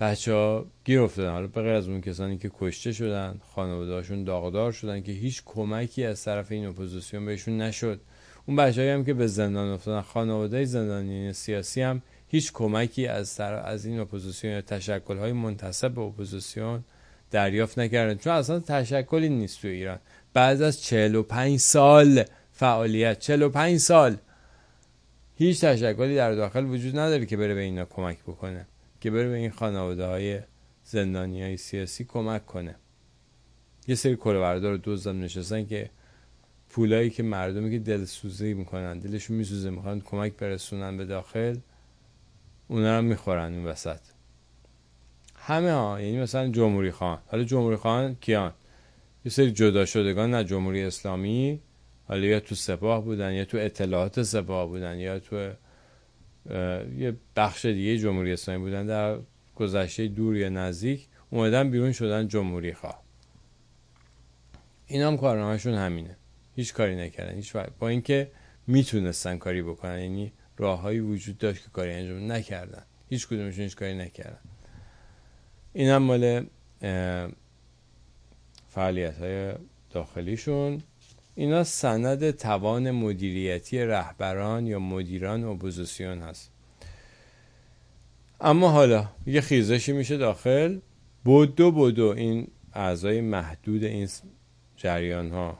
بچه 0.00 0.32
ها 0.32 0.66
گیر 0.84 1.00
افتادن. 1.00 1.32
حالا 1.32 1.46
به 1.46 1.62
غیر 1.62 1.72
از 1.72 1.88
اون 1.88 2.00
کسانی 2.00 2.38
که 2.38 2.50
کشته 2.60 2.92
شدن 2.92 3.40
خانوادهاشون 3.54 4.24
داغدار 4.24 4.72
شدن 4.72 5.02
که 5.02 5.12
هیچ 5.12 5.42
کمکی 5.44 6.04
از 6.04 6.24
طرف 6.24 6.52
این 6.52 6.66
اپوزیسیون 6.66 7.26
بهشون 7.26 7.58
نشد. 7.58 8.00
اون 8.46 8.56
بچه 8.56 8.94
هم 8.94 9.04
که 9.04 9.14
به 9.14 9.26
زندان 9.26 9.68
افتادن 9.68 10.00
خانواده 10.00 10.64
زندانی 10.64 11.32
سیاسی 11.32 11.82
هم 11.82 12.02
هیچ 12.28 12.52
کمکی 12.52 13.06
از, 13.06 13.40
از 13.40 13.84
این 13.86 14.00
اپوزیسیون 14.00 14.52
یا 14.52 14.60
تشکل 14.60 15.18
های 15.18 15.32
منتسب 15.32 15.94
به 15.94 16.00
اپوزیسیون 16.00 16.84
دریافت 17.30 17.78
نکردن. 17.78 18.14
چون 18.14 18.32
اصلا 18.32 18.60
تشکلی 18.60 19.28
نیست 19.28 19.62
تو 19.62 19.68
ایران. 19.68 19.98
بعد 20.32 20.62
از 20.62 20.82
45 20.82 21.58
سال 21.58 22.24
فعالیت 22.52 23.18
45 23.18 23.78
سال 23.78 24.16
هیچ 25.36 25.60
تشکلی 25.60 26.16
در 26.16 26.32
داخل 26.32 26.64
وجود 26.64 26.98
نداره 26.98 27.26
که 27.26 27.36
بره 27.36 27.54
به 27.54 27.60
اینا 27.60 27.84
کمک 27.84 28.18
بکنه. 28.22 28.66
که 29.00 29.10
بره 29.10 29.28
به 29.28 29.36
این 29.36 29.50
خانواده 29.50 30.06
های 30.06 30.40
زندانی 30.84 31.42
های 31.42 31.56
سیاسی 31.56 32.04
کمک 32.04 32.46
کنه. 32.46 32.74
یه 33.86 33.94
سری 33.94 34.16
کلوردار 34.16 34.76
دوزم 34.76 35.20
نشستن 35.20 35.66
که 35.66 35.90
پولایی 36.68 37.10
که 37.10 37.22
مردمی 37.22 37.70
که 37.70 37.78
دلسوزی 37.78 38.54
می‌کنن 38.54 38.98
دلشون 38.98 39.36
میسوزه 39.36 39.70
می‌خوان 39.70 40.00
کمک 40.00 40.32
برسونن 40.32 40.96
به 40.96 41.04
داخل 41.04 41.56
اونا 42.68 42.98
رو 42.98 43.04
می‌خورن 43.04 43.52
این 43.52 43.64
وسط. 43.64 44.00
همه 45.34 45.72
ها 45.72 46.00
یعنی 46.00 46.20
مثلا 46.20 46.48
جمهوری 46.48 46.90
خان. 46.90 47.18
حالا 47.26 47.44
جمهوری 47.44 47.76
خان 47.76 48.14
کیان؟ 48.14 48.52
یه 49.24 49.30
سری 49.30 49.52
جدا 49.52 49.84
شدگان 49.84 50.34
از 50.34 50.46
جمهوری 50.46 50.82
اسلامی 50.82 51.60
حالا 52.04 52.26
یا 52.26 52.40
تو 52.40 52.54
سپاه 52.54 53.04
بودن 53.04 53.32
یا 53.32 53.44
تو 53.44 53.56
اطلاعات 53.56 54.22
سپاه 54.22 54.68
بودن 54.68 54.98
یا 54.98 55.18
تو 55.18 55.50
یه 56.96 57.16
بخش 57.36 57.64
دیگه 57.66 57.98
جمهوری 57.98 58.32
اسلامی 58.32 58.64
بودن 58.64 58.86
در 58.86 59.18
گذشته 59.54 60.08
دور 60.08 60.36
یا 60.36 60.48
نزدیک 60.48 61.08
اومدن 61.30 61.70
بیرون 61.70 61.92
شدن 61.92 62.28
جمهوری 62.28 62.74
خواه. 62.74 63.02
این 64.86 65.02
هم 65.02 65.16
کارنامهشون 65.16 65.74
همینه. 65.74 66.16
هیچ 66.56 66.74
کاری 66.74 66.96
نکردن. 66.96 67.34
هیچ 67.34 67.56
با 67.78 67.88
اینکه 67.88 68.30
می‌تونستن 68.66 69.38
کاری 69.38 69.62
بکنن 69.62 70.00
یعنی 70.00 70.32
راههایی 70.56 71.00
وجود 71.00 71.38
داشت 71.38 71.62
که 71.62 71.70
کاری 71.70 71.92
انجام 71.92 72.32
نکردن. 72.32 72.82
هیچ 73.08 73.28
کدومشون 73.28 73.64
هیچ 73.64 73.76
کاری 73.76 73.94
نکردن. 73.94 74.40
این 75.72 75.88
هم 75.88 76.02
مال 76.02 76.46
فعالیت 78.68 79.18
های 79.18 79.54
داخلیشون. 79.90 80.82
اینا 81.40 81.64
سند 81.64 82.30
توان 82.30 82.90
مدیریتی 82.90 83.78
رهبران 83.78 84.66
یا 84.66 84.78
مدیران 84.78 85.44
اپوزیسیون 85.44 86.18
هست. 86.18 86.50
اما 88.40 88.70
حالا 88.70 89.08
یه 89.26 89.40
خیزشی 89.40 89.92
میشه 89.92 90.16
داخل. 90.16 90.78
بودو 91.24 91.70
بودو 91.70 92.08
این 92.16 92.48
اعضای 92.74 93.20
محدود 93.20 93.84
این 93.84 94.08
جریان 94.76 95.30
ها 95.30 95.58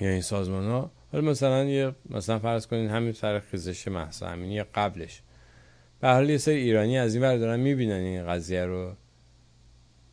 یا 0.00 0.08
این 0.08 0.20
سازمان 0.20 0.64
ها 0.64 0.90
حالا 1.12 1.30
مثلا 1.30 1.64
یه 1.64 1.94
مثلا 2.10 2.38
فرض 2.38 2.66
کنین 2.66 2.90
همین 2.90 3.12
سر 3.12 3.40
خیزش 3.40 3.88
محسا 3.88 4.28
امینی 4.28 4.62
قبلش. 4.62 5.22
به 6.00 6.08
حال 6.08 6.30
یه 6.30 6.38
سری 6.38 6.54
ایرانی 6.54 6.98
از 6.98 7.14
این 7.14 7.36
دارن 7.36 7.60
می‌بینن 7.60 7.92
این 7.92 8.26
قضیه 8.26 8.64
رو. 8.64 8.92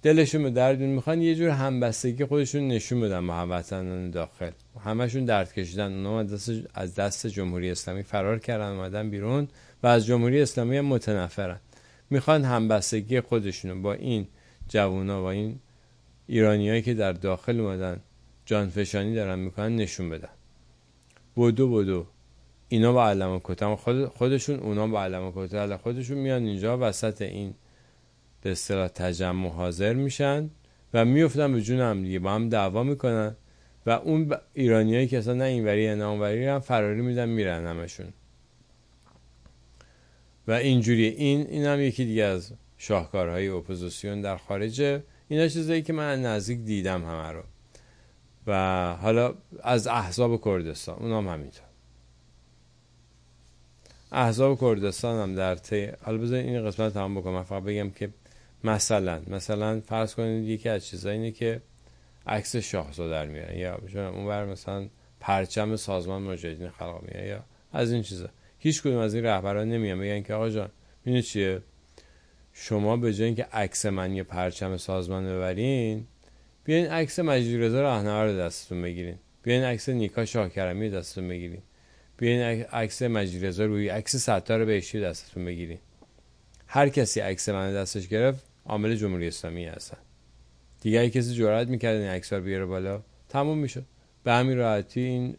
دلشون 0.02 0.44
به 0.44 0.50
دردون 0.50 0.88
می‌خوان 0.88 1.22
یه 1.22 1.36
جور 1.36 1.50
همبستگی 1.50 2.26
خودشون 2.26 2.68
نشون 2.68 3.02
بدن 3.02 3.28
با 3.28 3.34
هموطنان 3.34 4.12
داخل. 4.12 4.52
همشون 4.84 5.26
درد 5.26 5.54
کشیدن 5.54 5.94
اونا 5.94 6.24
دست 6.24 6.52
از 6.74 6.96
دست 6.96 7.28
جمهوری 7.28 7.72
اسلامی 7.72 8.04
فرار 8.04 8.40
کردن 8.40 8.72
اومدن 8.72 9.10
بیرون 9.10 9.48
و 9.84 9.88
از 9.88 10.06
جمهوری 10.06 10.42
اسلامی 10.42 10.82
متنفرن. 10.82 11.60
می‌خوان 12.10 12.46
همبستگی 12.46 13.22
خودشونو 13.22 13.82
با 13.82 13.94
این 13.94 14.28
جوونا 14.70 15.22
و 15.24 15.26
این 15.26 15.60
ایرانیایی 16.28 16.82
که 16.82 16.94
در 16.94 17.12
داخل 17.12 17.60
اومدن 17.60 18.00
جانفشانی 18.46 19.16
دارن 19.16 19.40
می‌کنن 19.40 19.76
نشون 19.76 20.10
بدن. 20.10 20.30
بدو 21.36 21.68
بدو. 21.68 22.06
اینا 22.70 22.94
با 22.94 23.10
علم 23.10 23.32
و 23.32 23.40
کتل 23.44 23.76
خود 23.76 24.06
خودشون 24.06 24.60
اونا 24.60 24.88
با 24.88 25.04
علم 25.04 25.24
و 25.24 25.32
کتل 25.36 25.78
خودشون 25.78 26.18
میان 26.18 26.44
اینجا 26.44 26.78
وسط 26.82 27.22
این 27.22 27.54
به 28.48 28.52
اصطلاح 28.52 28.88
تجمع 28.88 29.50
حاضر 29.50 29.94
میشن 29.94 30.50
و 30.94 31.06
میفتن 31.06 31.54
به 31.54 31.62
جون 31.62 31.80
هم 31.80 32.04
دیگه 32.04 32.20
با 32.20 32.32
هم 32.32 32.50
دعوا 32.50 32.84
می‌کنن 32.84 33.36
و 33.86 33.90
اون 33.90 34.34
ایرانیایی 34.54 35.08
که 35.08 35.18
اصلا 35.18 35.34
نه 35.34 35.44
اینوری 35.44 35.96
نه 35.96 36.04
اونوری 36.04 36.46
هم 36.46 36.60
فراری 36.60 37.02
میدن 37.02 37.30
میرن 37.30 37.66
همشون. 37.66 38.14
و 40.48 40.52
اینجوری 40.52 41.06
این 41.06 41.48
این 41.48 41.66
هم 41.66 41.80
یکی 41.80 42.06
دیگه 42.06 42.24
از 42.24 42.52
شاهکارهای 42.78 43.48
اپوزیسیون 43.48 44.22
در 44.22 44.38
خارجه. 44.38 45.04
اینا 45.28 45.48
چیزایی 45.48 45.82
که 45.82 45.94
من 45.94 46.22
نزدیک 46.22 46.60
دیدم 46.60 47.06
همه 47.06 47.32
رو. 47.32 47.44
و 48.48 48.94
حالا 49.02 49.34
از 49.64 49.88
احزاب 49.88 50.46
کردستان 50.46 50.98
اونام 51.00 51.28
همینطور. 51.28 51.64
احزاب 54.12 54.60
کردستان 54.62 55.22
هم 55.22 55.36
در 55.36 55.56
تی 55.56 55.88
حالا 56.02 56.18
بذارید 56.18 56.46
این 56.46 56.66
قسمت 56.66 56.94
تمام 56.94 57.16
بکنم. 57.16 57.44
فقط 57.44 57.64
بگم 57.64 57.90
که 57.90 58.10
مثلا 58.64 59.22
مثلا 59.28 59.82
فرض 59.82 60.16
کنید 60.16 60.50
یکی 60.50 60.70
از 60.70 60.86
چیزایی 60.86 61.18
اینه 61.18 61.32
که 61.32 61.62
عکس 62.28 62.56
شاهزاده 62.56 63.10
در 63.10 63.26
میارن 63.26 63.58
یا 63.58 64.10
اون 64.10 64.28
بر 64.28 64.46
مثلا 64.46 64.88
پرچم 65.20 65.76
سازمان 65.76 66.22
مجاهدین 66.22 66.70
خلق 66.70 67.02
میاره 67.02 67.28
یا 67.28 67.44
از 67.74 67.92
این 67.92 68.02
چیزا. 68.02 68.30
هیچ 68.60 68.82
کدوم 68.82 68.98
از 68.98 69.14
این 69.14 69.26
رهبران 69.26 69.70
نمیان 69.70 70.00
بگن 70.00 70.22
که 70.22 70.34
آقا 70.34 70.50
جان 70.50 70.70
ببینید 71.02 71.24
چیه؟ 71.24 71.62
شما 72.54 72.98
به 72.98 73.14
جای 73.14 73.26
اینکه 73.26 73.44
عکس 73.44 73.86
من 73.86 74.16
یه 74.16 74.24
پرچم 74.24 74.78
سازمان 74.78 75.26
ببرین 75.26 76.08
بیاین 76.64 76.88
عکس 76.88 77.20
مجید 77.20 77.62
رضا 77.62 77.82
راهنما 77.82 78.26
رو 78.26 78.38
دستتون 78.38 78.82
بگیرین. 78.82 79.16
بیاین 79.44 79.64
عکس 79.64 79.90
نیکا 79.90 80.26
شاکرمی 80.26 80.90
دستتون 80.90 81.28
بگیرین. 81.28 81.62
بیاین 82.18 82.42
عکس 82.64 83.02
مجید 83.02 83.46
رضا 83.46 83.66
روی 83.66 83.90
عکس 83.90 84.16
ستار 84.16 84.66
بهشتی 84.66 85.02
دستتون 85.02 85.46
بگیرین. 85.46 85.80
هر 86.68 86.90
کسی 86.90 87.20
عکس 87.20 87.50
من 87.50 87.74
دستش 87.74 88.08
گرفت 88.08 88.47
عامل 88.68 88.96
جمهوری 88.96 89.28
اسلامی 89.28 89.66
هستن. 89.66 89.98
دیگه 90.82 91.10
کسی 91.10 91.34
جرأت 91.34 91.68
می‌کرد 91.68 91.96
این 91.96 92.08
عکس 92.08 92.34
بیاره 92.34 92.66
بالا 92.66 93.02
تموم 93.30 93.58
می‌شد. 93.58 93.86
به 94.24 94.34
همین 94.34 94.58
راحتی 94.58 95.02
این 95.02 95.38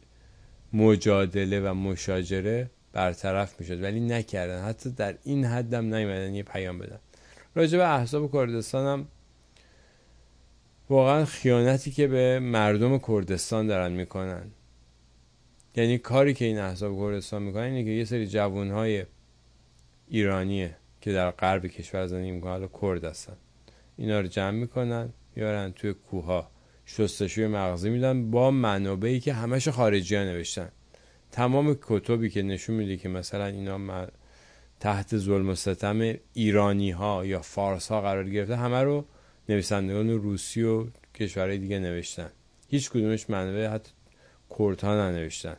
مجادله 0.72 1.60
و 1.60 1.74
مشاجره 1.74 2.70
برطرف 2.92 3.60
می‌شد 3.60 3.82
ولی 3.82 4.00
نکردن. 4.00 4.64
حتی 4.64 4.90
در 4.90 5.14
این 5.24 5.44
حدم 5.44 5.94
نیومدن 5.94 6.34
یه 6.34 6.42
پیام 6.42 6.78
بدن. 6.78 6.98
راجع 7.54 7.78
به 7.78 7.94
احزاب 7.94 8.32
کردستان 8.32 8.86
هم 8.86 9.08
واقعا 10.90 11.24
خیانتی 11.24 11.90
که 11.90 12.06
به 12.06 12.38
مردم 12.38 12.98
کردستان 12.98 13.66
دارن 13.66 13.92
می‌کنن. 13.92 14.50
یعنی 15.76 15.98
کاری 15.98 16.34
که 16.34 16.44
این 16.44 16.58
احزاب 16.58 16.98
کردستان 16.98 17.42
می‌کنن 17.42 17.62
اینه 17.62 17.84
که 17.84 17.90
یه 17.90 18.04
سری 18.04 18.26
جوانهای 18.26 19.04
ایرانیه 20.08 20.76
که 21.08 21.14
در 21.14 21.30
غرب 21.30 21.66
کشور 21.66 22.06
می‌کنن 22.06 22.50
حالا 22.50 22.68
کرد 22.82 23.04
هستن. 23.04 23.36
اینا 23.96 24.20
رو 24.20 24.26
جمع 24.26 24.50
می‌کنن 24.50 25.08
میارن 25.36 25.72
توی 25.72 25.92
کوها 25.92 26.50
شستشوی 26.86 27.46
مغزی 27.46 27.90
میدن 27.90 28.30
با 28.30 28.50
منابعی 28.50 29.20
که 29.20 29.32
همش 29.32 29.68
خارجی 29.68 30.16
ها 30.16 30.24
نوشتن. 30.24 30.68
تمام 31.32 31.76
کتبی 31.82 32.30
که 32.30 32.42
نشون 32.42 32.76
میده 32.76 32.96
که 32.96 33.08
مثلا 33.08 33.46
اینا 33.46 34.06
تحت 34.80 35.16
ظلم 35.16 35.48
و 35.48 35.54
ستم 35.54 36.14
ایرانی 36.34 36.90
ها 36.90 37.26
یا 37.26 37.40
فارس 37.42 37.88
ها 37.88 38.00
قرار 38.00 38.30
گرفته 38.30 38.56
همه 38.56 38.82
رو 38.82 39.04
نویسندگان 39.48 40.10
روسی 40.10 40.62
و 40.62 40.86
کشورهای 41.14 41.58
دیگه 41.58 41.78
نوشتن. 41.78 42.30
هیچ 42.68 42.90
کدومش 42.90 43.30
منبع 43.30 43.66
حتی 43.66 43.92
کردها 44.58 44.94
ننوشتن. 44.94 45.56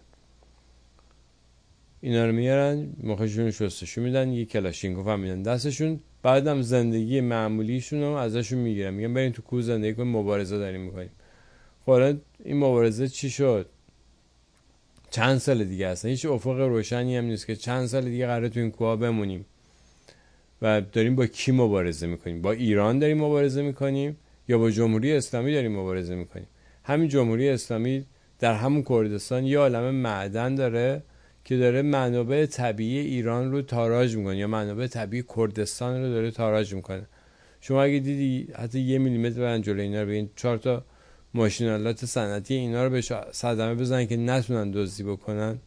اینا 2.01 2.25
رو 2.25 2.31
میارن 2.31 2.89
مخشون 3.03 3.51
شستشو 3.51 4.01
میدن 4.01 4.31
یه 4.31 4.45
کلاشینکوف 4.45 5.07
هم 5.07 5.19
میدن 5.19 5.41
دستشون. 5.41 5.99
بعدم 6.23 6.61
زندگی 6.61 7.21
معمولیشون 7.21 8.01
رو 8.01 8.11
ازشون 8.11 8.59
می‌گیرن. 8.59 8.93
میگن 8.93 9.13
بریم 9.13 9.31
تو 9.31 9.41
کوه 9.41 9.61
زندگی 9.61 9.93
کنیم 9.93 10.17
مبارزه 10.17 10.57
داریم 10.57 10.81
می‌کنیم. 10.81 11.11
خب 11.85 12.15
این 12.45 12.57
مبارزه 12.57 13.07
چی 13.07 13.29
شد؟ 13.29 13.69
چند 15.09 15.37
سال 15.37 15.63
دیگه 15.63 15.89
هستن 15.89 16.09
هیچ 16.09 16.25
افق 16.25 16.59
روشنی 16.59 17.17
هم 17.17 17.25
نیست 17.25 17.47
که 17.47 17.55
چند 17.55 17.85
سال 17.85 18.03
دیگه 18.03 18.25
قراره 18.25 18.49
تو 18.49 18.59
این 18.59 18.71
کوه 18.71 18.95
بمونیم. 18.95 19.45
و 20.61 20.81
داریم 20.81 21.15
با 21.15 21.25
کی 21.25 21.51
مبارزه 21.51 22.07
می‌کنیم؟ 22.07 22.41
با 22.41 22.51
ایران 22.51 22.99
داریم 22.99 23.17
مبارزه 23.17 23.61
می‌کنیم 23.61 24.17
یا 24.47 24.57
با 24.57 24.71
جمهوری 24.71 25.13
اسلامی 25.13 25.53
داریم 25.53 25.79
مبارزه 25.79 26.15
می‌کنیم؟ 26.15 26.47
همین 26.83 27.07
جمهوری 27.07 27.49
اسلامی 27.49 28.05
در 28.39 28.53
همون 28.53 28.83
کردستان 28.83 29.45
یه 29.45 29.59
عالم 29.59 29.95
معدن 29.95 30.55
داره. 30.55 31.03
که 31.49 31.57
داره 31.57 31.81
منابع 31.81 32.45
طبیعی 32.45 32.97
ایران 32.99 33.51
رو 33.51 33.61
تاراج 33.61 34.15
می‌کنه 34.15 34.37
یا 34.37 34.47
منابع 34.47 34.87
طبیعی 34.87 35.23
کردستان 35.35 36.03
رو 36.03 36.09
داره 36.09 36.31
تاراج 36.31 36.73
می‌کنه. 36.73 37.07
شما 37.61 37.83
اگه 37.83 37.99
دیدی 37.99 38.53
حتی 38.53 38.79
یه 38.79 38.97
میلیمتر 38.97 39.39
برن 39.39 39.61
جلو 39.61 39.81
اینا 39.81 40.01
رو 40.01 40.09
بگین 40.09 40.29
چهار 40.35 40.57
تا 40.57 40.85
ماشینالات 41.33 42.05
صنعتی 42.05 42.53
اینا 42.53 42.83
رو 42.83 42.89
به 42.89 43.01
صدمه 43.31 43.75
بزنن 43.75 44.07
که 44.07 44.17
نتونن 44.17 44.71
دزدی 44.71 45.03
بکنن. 45.03 45.59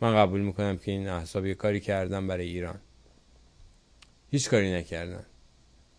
من 0.00 0.14
قبول 0.14 0.40
می‌کنم 0.40 0.78
که 0.78 0.90
این 0.90 1.08
احساب 1.08 1.46
یه 1.46 1.54
کاری 1.54 1.80
کردن 1.80 2.26
برای 2.26 2.46
ایران. 2.46 2.78
هیچ 4.30 4.50
کاری 4.50 4.72
نکردن. 4.72 5.22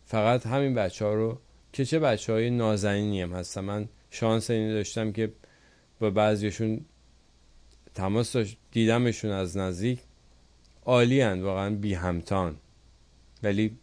فقط 0.05 0.45
همین 0.45 0.75
بچه 0.75 1.05
ها 1.05 1.13
رو 1.13 1.39
که 1.73 1.85
چه 1.85 1.99
بچه 1.99 2.33
های 2.33 2.49
نازنینی 2.49 3.21
هم 3.21 3.33
هستن. 3.33 3.61
من 3.61 3.89
شانس 4.11 4.49
اینو 4.49 4.73
داشتم 4.73 5.11
که 5.11 5.31
با 5.99 6.09
بعضیشون 6.09 6.85
تماس 7.99 8.35
دیدمشون 8.71 9.31
از 9.31 9.57
نزدیک 9.57 9.99
عالی 10.85 11.21
هن 11.21 11.41
واقعا 11.41 11.75
بی 11.75 11.93
همتان. 11.93 12.55
ولی 13.43 13.77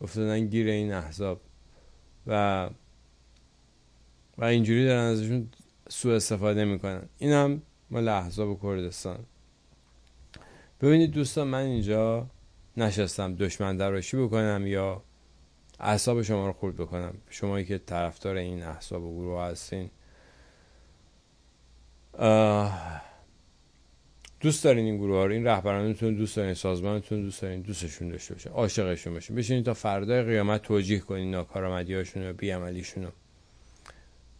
افتادن 0.00 0.46
گیر 0.46 0.68
این 0.68 0.92
احزاب. 0.92 1.40
و 2.26 2.70
و 4.38 4.44
اینجوری 4.44 4.84
دارن 4.84 5.04
ازشون 5.04 5.48
سوء 5.88 6.16
استفاده 6.16 6.64
می‌کنن. 6.64 7.02
این 7.18 7.32
هم 7.32 7.62
مال 7.90 8.08
احزاب 8.08 8.62
کردستان. 8.62 9.18
ببینید 10.80 11.10
دوستان 11.10 11.48
من 11.48 11.62
اینجا 11.62 12.26
نشستم 12.76 13.34
دشمن 13.34 13.76
دراشی 13.76 14.16
بکنم 14.16 14.66
یا 14.66 15.02
احساب 15.80 16.22
شما 16.22 16.46
رو 16.46 16.52
خورد 16.52 16.76
بکنم؟ 16.76 17.14
شمایی 17.30 17.64
که 17.64 17.78
طرفدار 17.78 18.36
این 18.36 18.62
احساب 18.62 19.02
و 19.02 19.14
گروه 19.14 19.42
هستین. 19.42 19.90
دوست 24.42 24.64
دارین 24.64 24.84
این 24.84 24.96
گروه 24.96 25.16
ها 25.16 25.26
رو 25.26 25.32
این 25.32 25.44
رهبرانتون 25.44 26.14
دوست 26.14 26.36
دارین 26.36 26.54
سازمانتون 26.54 27.22
دوست 27.22 27.42
دارین 27.42 27.60
دوستشون 27.60 28.08
داشته 28.08 28.34
باشه 28.34 28.50
عاشقشون 28.50 29.14
باشین. 29.14 29.36
بشینین 29.36 29.64
تا 29.64 29.74
فردای 29.74 30.22
قیامت 30.22 30.62
توجیه 30.62 30.98
کنین 30.98 31.30
ناکارآمدی 31.30 31.94
هاشون 31.94 32.30
و 32.30 32.32
بیعملیشون 32.32 33.06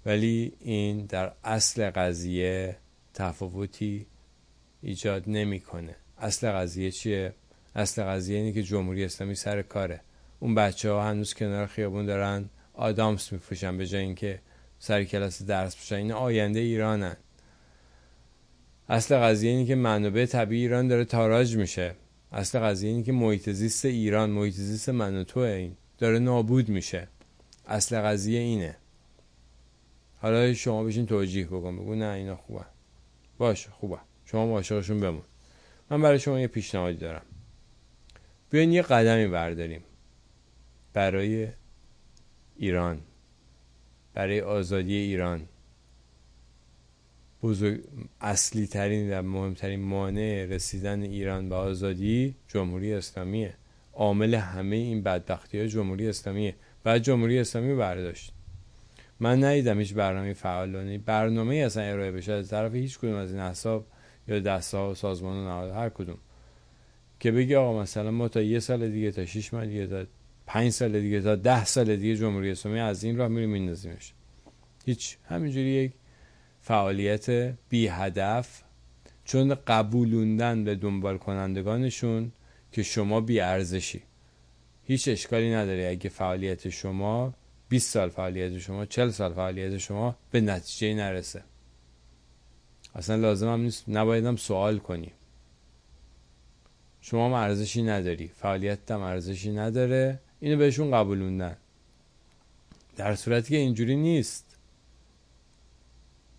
ولی 0.06 0.52
این 0.60 1.06
در 1.06 1.32
اصل 1.44 1.90
قضیه 1.90 2.76
تفاوتی 3.14 4.06
ایجاد 4.82 5.22
نمی‌کنه. 5.26 5.96
اصل 6.18 6.50
قضیه 6.50 6.90
چیه؟ 6.90 7.32
اصل 7.74 8.02
قضیه 8.02 8.38
اینه 8.38 8.52
که 8.52 8.62
جمهوری 8.62 9.04
اسلامی 9.04 9.34
سر 9.34 9.62
کاره. 9.62 10.00
اون 10.40 10.54
بچه 10.54 10.90
ها 10.90 11.08
هنوز 11.08 11.34
کنار 11.34 11.66
خیابون 11.66 12.06
دارن 12.06 12.44
آدامس 12.74 13.32
میفروشن 13.32 13.78
به 13.78 13.86
جای 13.86 14.02
اینکه 14.02 14.40
سر 14.78 15.04
کلاس 15.04 15.42
درس 15.42 15.76
بشن 15.76 15.96
این 15.96 16.12
آینده 16.12 16.60
ایرانن. 16.60 17.16
اصل 18.92 19.16
قضیه 19.18 19.50
اینه 19.50 19.64
که 19.64 19.74
منابع 19.74 20.26
طبیعی 20.26 20.62
ایران 20.62 20.88
داره 20.88 21.04
تاراج 21.04 21.56
میشه. 21.56 21.94
اصل 22.32 22.58
قضیه 22.58 22.90
اینه 22.90 23.02
که 23.02 23.12
محیط 23.12 23.50
زیست 23.50 23.84
ایران 23.84 24.30
محیط 24.30 24.54
زیست 24.54 24.88
من 24.88 25.24
و 25.36 25.38
این 25.38 25.76
داره 25.98 26.18
نابود 26.18 26.68
میشه. 26.68 27.08
اصل 27.66 28.00
قضیه 28.00 28.40
اینه. 28.40 28.76
حالا 30.18 30.54
شما 30.54 30.84
بشین 30.84 31.06
توجیه 31.06 31.46
بکن 31.46 31.76
بگو 31.76 31.94
نه 31.94 32.06
اینا 32.06 32.36
خوبه 32.36 32.64
باشه 33.38 33.70
خوبه. 33.70 33.98
شما 34.24 34.42
عاشقشون 34.42 35.00
بمون. 35.00 35.24
من 35.90 36.02
برای 36.02 36.18
شما 36.18 36.40
یه 36.40 36.46
پیشنهادی 36.46 36.98
دارم. 36.98 37.22
بیاین 38.50 38.72
یه 38.72 38.82
قدمی 38.82 39.26
برداریم. 39.26 39.84
برای 40.92 41.48
ایران. 42.56 43.00
برای 44.14 44.40
آزادی 44.40 44.94
ایران. 44.94 45.48
بزرگ 47.42 47.80
اصلی 48.20 48.66
ترین 48.66 49.18
و 49.18 49.22
مهمترین 49.22 49.80
مانع 49.80 50.46
رسیدن 50.50 51.02
ایران 51.02 51.48
به 51.48 51.54
آزادی 51.54 52.34
جمهوری 52.48 52.94
اسلامیه. 52.94 53.54
عامل 53.92 54.34
همه 54.34 54.76
این 54.76 55.02
بدبختی 55.02 55.58
های 55.58 55.68
جمهوری 55.68 56.08
اسلامیه 56.08 56.54
بعد 56.84 57.02
جمهوری 57.02 57.38
اسلامی 57.38 57.74
برداشت. 57.74 58.32
من 59.20 59.44
ندیدم 59.44 59.78
هیچ 59.78 59.94
برنامه 59.94 60.32
فعالانه 60.32 60.98
برنامه 60.98 61.54
اصلا 61.54 61.82
ارائه 61.82 62.12
بشه 62.12 62.32
از 62.32 62.48
طرف 62.48 62.74
هیچ 62.74 62.98
کدوم 62.98 63.14
از 63.14 63.32
این 63.32 63.40
حساب 63.40 63.86
یا 64.28 64.40
دسته 64.40 64.78
ها 64.78 64.90
و 64.90 64.94
سازمان 64.94 65.46
و 65.46 65.72
هر 65.72 65.88
کدوم. 65.88 66.18
که 67.20 67.32
بگی 67.32 67.54
آقا 67.54 67.82
مثلا 67.82 68.10
ما 68.10 68.28
تا 68.28 68.42
یه 68.42 68.60
سال 68.60 68.90
دیگه 68.90 69.10
تا 69.10 69.26
6 69.26 69.54
ماه 69.54 69.66
دیگه 69.66 69.86
تا 69.86 70.04
5 70.46 70.70
سال 70.70 71.00
دیگه 71.00 71.20
تا 71.20 71.36
10 71.36 71.64
سال 71.64 71.96
دیگه 71.96 72.16
جمهوری 72.16 72.50
اسلامی 72.50 72.78
از 72.78 73.04
این 73.04 73.16
راه 73.16 73.28
میریم 73.28 73.50
میندازیمش. 73.50 74.12
هیچ. 74.86 75.16
همینجوری 75.28 75.68
یک 75.68 75.92
فعالیت 76.62 77.30
بی 77.68 77.88
هدف 77.88 78.62
چون 79.24 79.54
قبولوندن 79.66 80.64
به 80.64 80.74
دنبال 80.74 81.18
کنندگانشون 81.18 82.32
که 82.72 82.82
شما 82.82 83.20
بی 83.20 83.40
ارزشی 83.40 84.02
هیچ 84.84 85.08
اشکالی 85.08 85.54
نداره 85.54 85.88
اگه 85.90 86.10
فعالیت 86.10 86.68
شما 86.68 87.34
20 87.68 87.92
سال 87.92 88.08
فعالیت 88.08 88.58
شما 88.58 88.86
40 88.86 89.10
سال 89.10 89.32
فعالیت 89.32 89.78
شما 89.78 90.16
به 90.30 90.40
نتیجه 90.40 90.94
نرسه. 90.94 91.42
اصلا 92.94 93.16
لازم 93.16 93.48
هم 93.48 93.60
نیست 93.60 93.84
نبایدم 93.88 94.36
سوال 94.36 94.78
کنی. 94.78 95.12
شما 97.00 97.26
هم 97.26 97.32
ارزشی 97.32 97.82
نداری. 97.82 98.28
فعالیت 98.28 98.90
هم 98.90 99.00
ارزشی 99.00 99.52
نداره. 99.52 100.18
اینو 100.40 100.56
بهشون 100.56 100.90
قبولوندن 100.90 101.56
در 102.96 103.14
صورتی 103.14 103.50
که 103.50 103.56
اینجوری 103.56 103.96
نیست. 103.96 104.51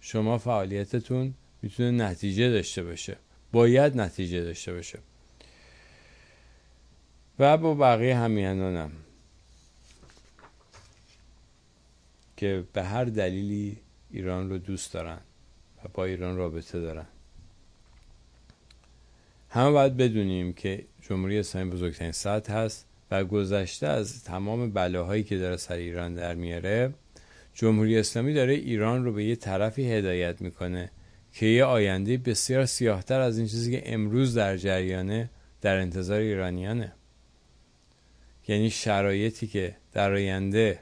شما 0.06 0.38
فعالیتتون 0.38 1.34
می‌تونه 1.62 1.92
نتیجه 1.92 2.50
داشته 2.50 2.84
باشه. 2.84 3.18
باید 3.52 3.98
نتیجه 3.98 4.44
داشته 4.44 4.74
باشه. 4.74 5.00
و 7.40 7.58
با 7.58 7.74
بقیه 7.74 8.18
همیهنانم 8.18 8.92
که 12.38 12.64
به 12.74 12.84
هر 12.84 13.06
دلیلی 13.06 13.78
ایران 14.12 14.50
رو 14.50 14.58
دوست 14.58 14.94
دارن 14.94 15.20
و 15.84 15.88
با 15.94 16.06
ایران 16.06 16.38
رابطه 16.38 16.80
دارن. 16.82 17.06
همه 19.50 19.72
باید 19.72 19.98
بدونیم 19.98 20.54
که 20.54 20.86
جمهوری 21.02 21.40
اسلامی 21.40 21.72
بزرگترین 21.72 22.12
سطح 22.12 22.54
هست 22.54 22.86
و 23.12 23.24
گذشته 23.24 23.88
از 23.88 24.24
تمام 24.24 24.72
بلاهایی 24.72 25.24
که 25.24 25.38
داره 25.38 25.58
سر 25.58 25.76
ایران 25.76 26.16
در 26.16 26.34
میاره 26.34 26.94
جمهوری 27.54 27.98
اسلامی 27.98 28.34
داره 28.34 28.54
ایران 28.54 29.06
رو 29.06 29.14
به 29.14 29.24
یه 29.24 29.36
طرفی 29.36 29.92
هدایت 29.92 30.42
می‌کنه 30.42 30.92
که 31.34 31.46
یه 31.46 31.64
آینده 31.64 32.18
بسیار 32.18 32.66
سیاهتر 32.66 33.20
از 33.20 33.38
این 33.38 33.48
چیزی 33.48 33.72
که 33.72 33.94
امروز 33.94 34.34
در 34.34 34.58
جریانه 34.58 35.30
در 35.62 35.78
انتظار 35.78 36.20
ایرانیانه. 36.20 36.94
یعنی 38.48 38.70
شرایطی 38.70 39.48
که 39.48 39.76
در 39.94 40.12
آینده 40.14 40.80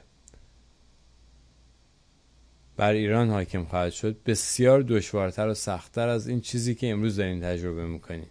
بر 2.76 2.92
ایران 2.92 3.30
حاکم 3.30 3.64
خواهد 3.64 3.92
شد 3.92 4.22
بسیار 4.26 4.82
دشوارتر 4.82 5.48
و 5.48 5.54
سختتر 5.54 6.08
از 6.08 6.28
این 6.28 6.40
چیزی 6.40 6.74
که 6.74 6.90
امروز 6.90 7.16
دارین 7.16 7.40
تجربه 7.40 7.86
می‌کنین 7.86 8.26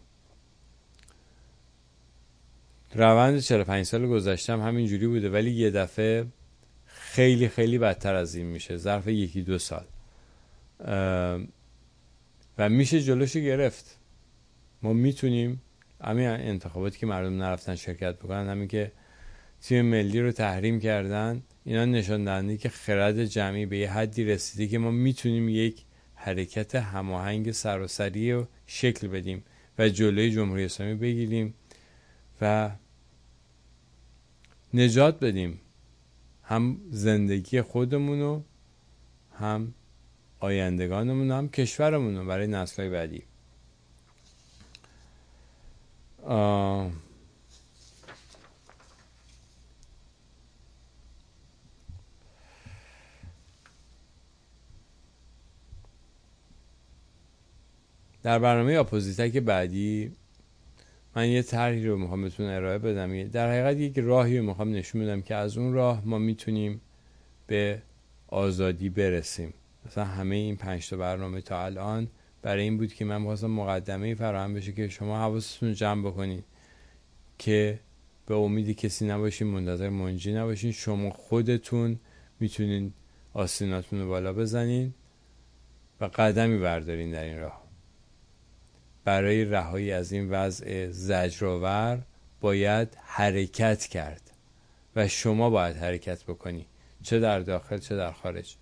روند 2.96 3.40
45 3.40 3.86
سال 3.86 4.08
گذشتم 4.08 4.62
همین 4.62 4.88
جوری 4.88 5.08
بوده 5.08 5.30
ولی 5.30 5.52
یه 5.52 5.70
دفعه 5.70 6.26
خیلی 7.12 7.50
خیلی 7.50 7.78
بدتر 7.78 8.16
از 8.16 8.36
این 8.36 8.46
میشه. 8.46 8.78
ظرف 8.78 9.08
یکی 9.08 9.42
دو 9.42 9.60
سال. 9.60 9.86
و 12.58 12.70
میشه 12.70 13.02
جلوشو 13.02 13.40
گرفت. 13.40 14.00
ما 14.82 14.94
می‌تونیم 14.94 15.62
همین 16.04 16.28
انتخاباتی 16.28 17.00
که 17.00 17.06
مردم 17.06 17.38
نرفتن 17.38 17.76
شرکت 17.76 18.16
بکنن 18.16 18.50
همین 18.50 18.68
که 18.68 18.92
تیم 19.62 19.86
ملی 19.86 20.22
رو 20.22 20.32
تحریم 20.32 20.80
کردن 20.80 21.44
اینا 21.64 21.86
نشان 21.86 22.26
دهنده 22.26 22.58
که 22.58 22.70
خرد 22.70 23.26
جمعی 23.26 23.66
به 23.66 23.78
یه 23.78 23.92
حدی 23.92 24.24
رسیده 24.24 24.68
که 24.68 24.78
ما 24.78 24.92
می‌تونیم 24.92 25.50
یک 25.50 25.82
حرکت 26.16 26.76
هماهنگ 26.76 27.52
سراسری 27.52 28.32
رو 28.32 28.48
شکل 28.68 29.08
بدیم 29.08 29.44
و 29.78 29.90
جلوی 29.90 30.32
جمهوری 30.32 30.66
اسلامی 30.66 30.96
بگیریم 30.96 31.54
و 32.42 32.72
نجات 34.74 35.20
بدیم. 35.20 35.60
هم 36.44 36.78
زندگی 36.90 37.62
خودمونو 37.62 38.42
هم 39.40 39.74
آیندگانمون 40.40 41.32
هم 41.32 41.50
کشورمون 41.50 42.18
رو 42.18 42.26
برای 42.26 42.48
نسلهای 42.48 42.90
بعدی. 42.90 43.24
در 58.24 58.40
برنامه 58.40 58.74
اپوزیتک 58.74 59.38
بعدی 59.38 60.12
من 61.16 61.30
یه 61.30 61.42
طرحی 61.42 61.86
رو 61.86 61.98
می‌خوام 61.98 62.22
بهتون 62.22 62.46
ارائه 62.46 62.78
بدم. 62.78 63.24
در 63.24 63.52
حقیقت 63.52 63.78
یک 63.78 64.00
راهی 64.00 64.38
رو 64.38 64.46
می‌خوام 64.46 64.72
نشون 64.72 65.02
بدم 65.02 65.22
که 65.22 65.36
از 65.36 65.58
اون 65.58 65.74
راه 65.74 66.02
ما 66.06 66.18
می‌تونیم 66.18 66.82
به 67.48 67.82
آزادی 68.28 68.90
برسیم. 68.90 69.54
مثلا 69.86 70.06
همه 70.06 70.36
این 70.36 70.56
پنج 70.56 70.90
تا 70.90 70.98
برنامه 70.98 71.42
تا 71.42 71.66
الان 71.66 72.08
برای 72.42 72.64
این 72.64 72.78
بود 72.78 72.94
که 72.94 73.06
من 73.06 73.18
می‌خواستم 73.18 73.52
مقدمه 73.52 74.16
فراهم 74.16 74.54
بشه 74.54 74.72
که 74.72 74.88
شما 74.88 75.18
حواستون 75.18 75.74
جمع 75.74 76.08
بکنید 76.08 76.44
که 77.38 77.80
به 78.26 78.36
امید 78.36 78.76
کسی 78.76 79.08
نباشین 79.08 79.48
منتظر 79.48 79.90
منجی 79.90 80.34
نباشین. 80.34 80.72
شما 80.72 81.10
خودتون 81.10 82.00
می‌تونین 82.40 82.94
آسیناتون 83.34 84.02
رو 84.02 84.08
بالا 84.08 84.34
بزنین 84.34 84.94
و 86.02 86.06
قدمی 86.06 86.58
بردارین 86.58 87.12
در 87.12 87.24
این 87.24 87.40
راه. 87.40 87.61
برای 89.04 89.46
رهایی 89.46 89.92
از 89.92 90.12
این 90.12 90.30
وضع 90.30 90.90
زجرآور 90.90 92.02
باید 92.42 92.88
حرکت 93.04 93.86
کرد. 93.88 94.22
و 94.96 95.08
شما 95.08 95.50
باید 95.50 95.76
حرکت 95.76 96.24
بکنی. 96.24 96.66
چه 97.04 97.20
در 97.20 97.40
داخل 97.40 97.78
چه 97.78 97.96
در 97.96 98.12
خارج. 98.12 98.56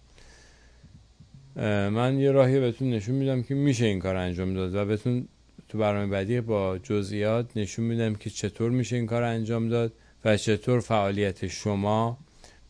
من 1.92 2.20
یه 2.20 2.32
راهی 2.32 2.60
بهتون 2.60 2.90
نشون 2.90 3.16
میدم 3.16 3.44
که 3.44 3.56
میشه 3.56 3.86
این 3.86 4.00
کار 4.00 4.16
انجام 4.16 4.54
داد. 4.54 4.76
و 4.76 4.86
بهتون 4.86 5.28
تو 5.70 5.78
برنامه 5.78 6.08
بعدی 6.08 6.42
با 6.42 6.78
جزئیات 6.78 7.58
نشون 7.58 7.86
میدم 7.86 8.16
که 8.16 8.30
چطور 8.30 8.72
میشه 8.72 8.96
این 8.96 9.06
کار 9.06 9.24
انجام 9.24 9.70
داد 9.70 9.94
و 10.26 10.38
چطور 10.38 10.80
فعالیت 10.80 11.48
شما 11.48 12.18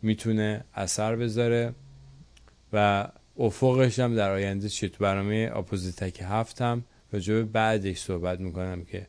می‌تونه 0.02 0.64
اثر 0.76 1.16
بذاره. 1.16 1.74
و 2.74 3.08
افقش 3.40 4.00
هم 4.00 4.16
در 4.16 4.32
آینده 4.32 4.70
چیه 4.70 4.90
تو 4.90 5.04
برنامه 5.04 5.52
اپوزیتک 5.56 6.22
هفتم 6.22 6.84
راجع 7.12 7.42
بعدش 7.42 7.98
صحبت 7.98 8.40
می‌کنم 8.40 8.86
که 8.86 9.08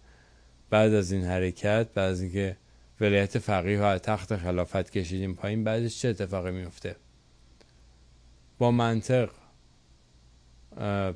بعد 0.70 0.94
از 0.94 1.12
این 1.12 1.24
حرکت 1.24 1.88
بعد 1.94 2.10
از 2.10 2.20
اینکه 2.20 2.56
ولایت 3.00 3.38
فقیه 3.38 3.80
ها 3.80 3.98
تخت 3.98 4.36
خلافت 4.36 4.90
کشیدیم 4.90 5.34
پایین 5.34 5.64
بعدش 5.64 6.00
چه 6.00 6.08
اتفاقی 6.08 6.50
میفته 6.50 6.96
با 8.58 8.70
منطق 8.70 9.30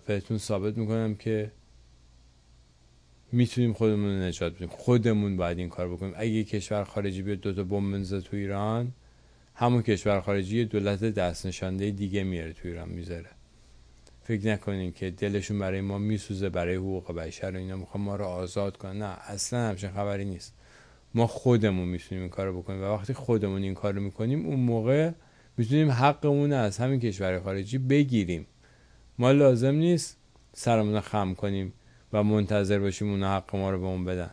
بهتون 0.06 0.38
ثابت 0.38 0.78
می‌کنم 0.78 1.14
که 1.14 1.52
می‌تونیم 3.32 3.72
خودمون 3.72 4.04
رو 4.04 4.22
نجات 4.22 4.54
بدیم. 4.54 4.68
خودمون 4.68 5.36
باید 5.36 5.58
این 5.58 5.68
کار 5.68 5.88
بکنیم. 5.88 6.12
اگه 6.16 6.44
کشور 6.44 6.84
خارجی 6.84 7.22
بیاد 7.22 7.40
دوتا 7.40 7.64
بمب 7.64 7.92
بنزه 7.92 8.20
تو 8.20 8.36
ایران 8.36 8.92
همون 9.54 9.82
کشور 9.82 10.20
خارجی 10.20 10.64
دولت 10.64 11.04
دست 11.04 11.46
نشانده 11.46 11.90
دیگه 11.90 12.24
میاره 12.24 12.52
تو 12.52 12.68
ایران 12.68 12.88
می‌ذاره. 12.88 13.30
فکر 14.26 14.46
نکنیم 14.46 14.92
که 14.92 15.10
دلشون 15.10 15.58
برای 15.58 15.80
ما 15.80 15.98
میسوزه 15.98 16.48
برای 16.48 16.74
حقوق 16.74 17.12
بشر 17.12 17.50
و 17.50 17.56
اینا. 17.56 17.76
می‌خوام 17.76 18.04
ما 18.04 18.16
رو 18.16 18.24
آزاد 18.24 18.76
کنن. 18.76 18.98
نه 18.98 19.04
اصلا 19.04 19.68
همچین 19.68 19.90
خبری 19.90 20.24
نیست. 20.24 20.54
ما 21.14 21.26
خودمون 21.26 21.88
می‌تونیم 21.88 22.22
این 22.22 22.30
کارو 22.30 22.62
بکنیم 22.62 22.82
و 22.82 22.84
وقتی 22.84 23.12
خودمون 23.12 23.62
این 23.62 23.74
کارو 23.74 24.00
می‌کنیم 24.00 24.46
اون 24.46 24.60
موقع 24.60 25.10
می‌تونیم 25.56 25.90
حقمون 25.90 26.52
از 26.52 26.78
همین 26.78 27.00
کشور 27.00 27.40
خارجی 27.40 27.78
بگیریم. 27.78 28.46
ما 29.18 29.32
لازم 29.32 29.74
نیست 29.74 30.16
سرمون 30.52 31.00
خم 31.00 31.34
کنیم 31.34 31.72
و 32.12 32.22
منتظر 32.22 32.78
باشیم 32.78 33.10
اون 33.10 33.22
حق 33.22 33.56
ما 33.56 33.70
رو 33.70 33.80
به 33.80 33.86
اون 33.86 34.04
بدن. 34.04 34.30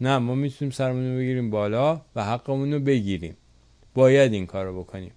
نه 0.00 0.18
ما 0.18 0.34
می‌تونیم 0.34 0.72
سرمون 0.72 1.16
بگیریم 1.16 1.50
بالا 1.50 2.00
و 2.16 2.24
حقمون 2.24 2.72
رو 2.72 2.80
بگیریم. 2.80 3.36
باید 3.94 4.32
این 4.32 4.46
کار 4.46 4.66
رو 4.66 4.80
بکنیم. 4.80 5.12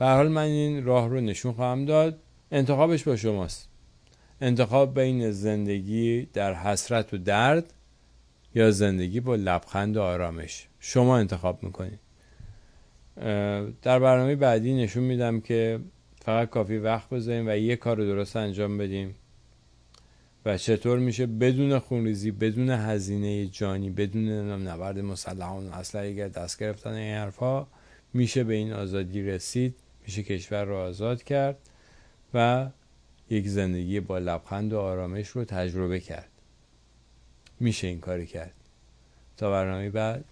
به 0.00 0.06
حال 0.06 0.28
من 0.28 0.42
این 0.42 0.84
راه 0.84 1.08
رو 1.08 1.20
نشون 1.20 1.52
خواهم 1.52 1.84
داد. 1.84 2.18
انتخابش 2.52 3.04
با 3.04 3.16
شماست. 3.16 3.68
انتخاب 4.40 5.00
بین 5.00 5.30
زندگی 5.30 6.28
در 6.32 6.54
حسرت 6.54 7.14
و 7.14 7.18
درد 7.18 7.72
یا 8.54 8.70
زندگی 8.70 9.20
با 9.20 9.34
لبخند 9.34 9.96
و 9.96 10.02
آرامش. 10.02 10.68
شما 10.78 11.18
انتخاب 11.18 11.62
می‌کنید. 11.62 11.98
در 13.82 13.98
برنامه 13.98 14.36
بعدی 14.36 14.74
نشون 14.74 15.02
میدم 15.02 15.40
که 15.40 15.80
فقط 16.24 16.50
کافی 16.50 16.76
وقت 16.76 17.08
بذاریم 17.08 17.48
و 17.48 17.56
یه 17.56 17.76
کار 17.76 17.96
درست 17.96 18.36
انجام 18.36 18.78
بدیم. 18.78 19.14
و 20.44 20.56
چطور 20.56 20.98
میشه 20.98 21.26
بدون 21.26 21.78
خونریزی 21.78 22.30
بدون 22.30 22.70
هزینه 22.70 23.46
جانی 23.46 23.90
بدون 23.90 24.28
نبرد 24.68 24.98
مسلحان 24.98 25.72
اگر 25.94 26.28
دست 26.28 26.58
گرفتن 26.60 26.92
این 26.92 27.14
حرفها 27.14 27.68
میشه 28.14 28.44
به 28.44 28.54
این 28.54 28.72
آزادی 28.72 29.22
رسید؟ 29.22 29.74
میشه 30.10 30.22
کشور 30.22 30.64
رو 30.64 30.76
آزاد 30.76 31.22
کرد 31.22 31.58
و 32.34 32.68
یک 33.30 33.48
زندگی 33.48 34.00
با 34.00 34.18
لبخند 34.18 34.72
و 34.72 34.78
آرامش 34.78 35.28
رو 35.28 35.44
تجربه 35.44 36.00
کرد. 36.00 36.28
میشه 37.60 37.86
این 37.86 38.00
کاری 38.00 38.26
کرد. 38.26 38.54
تا 39.36 39.50
برنامه 39.50 39.90
بعد. 39.90 40.24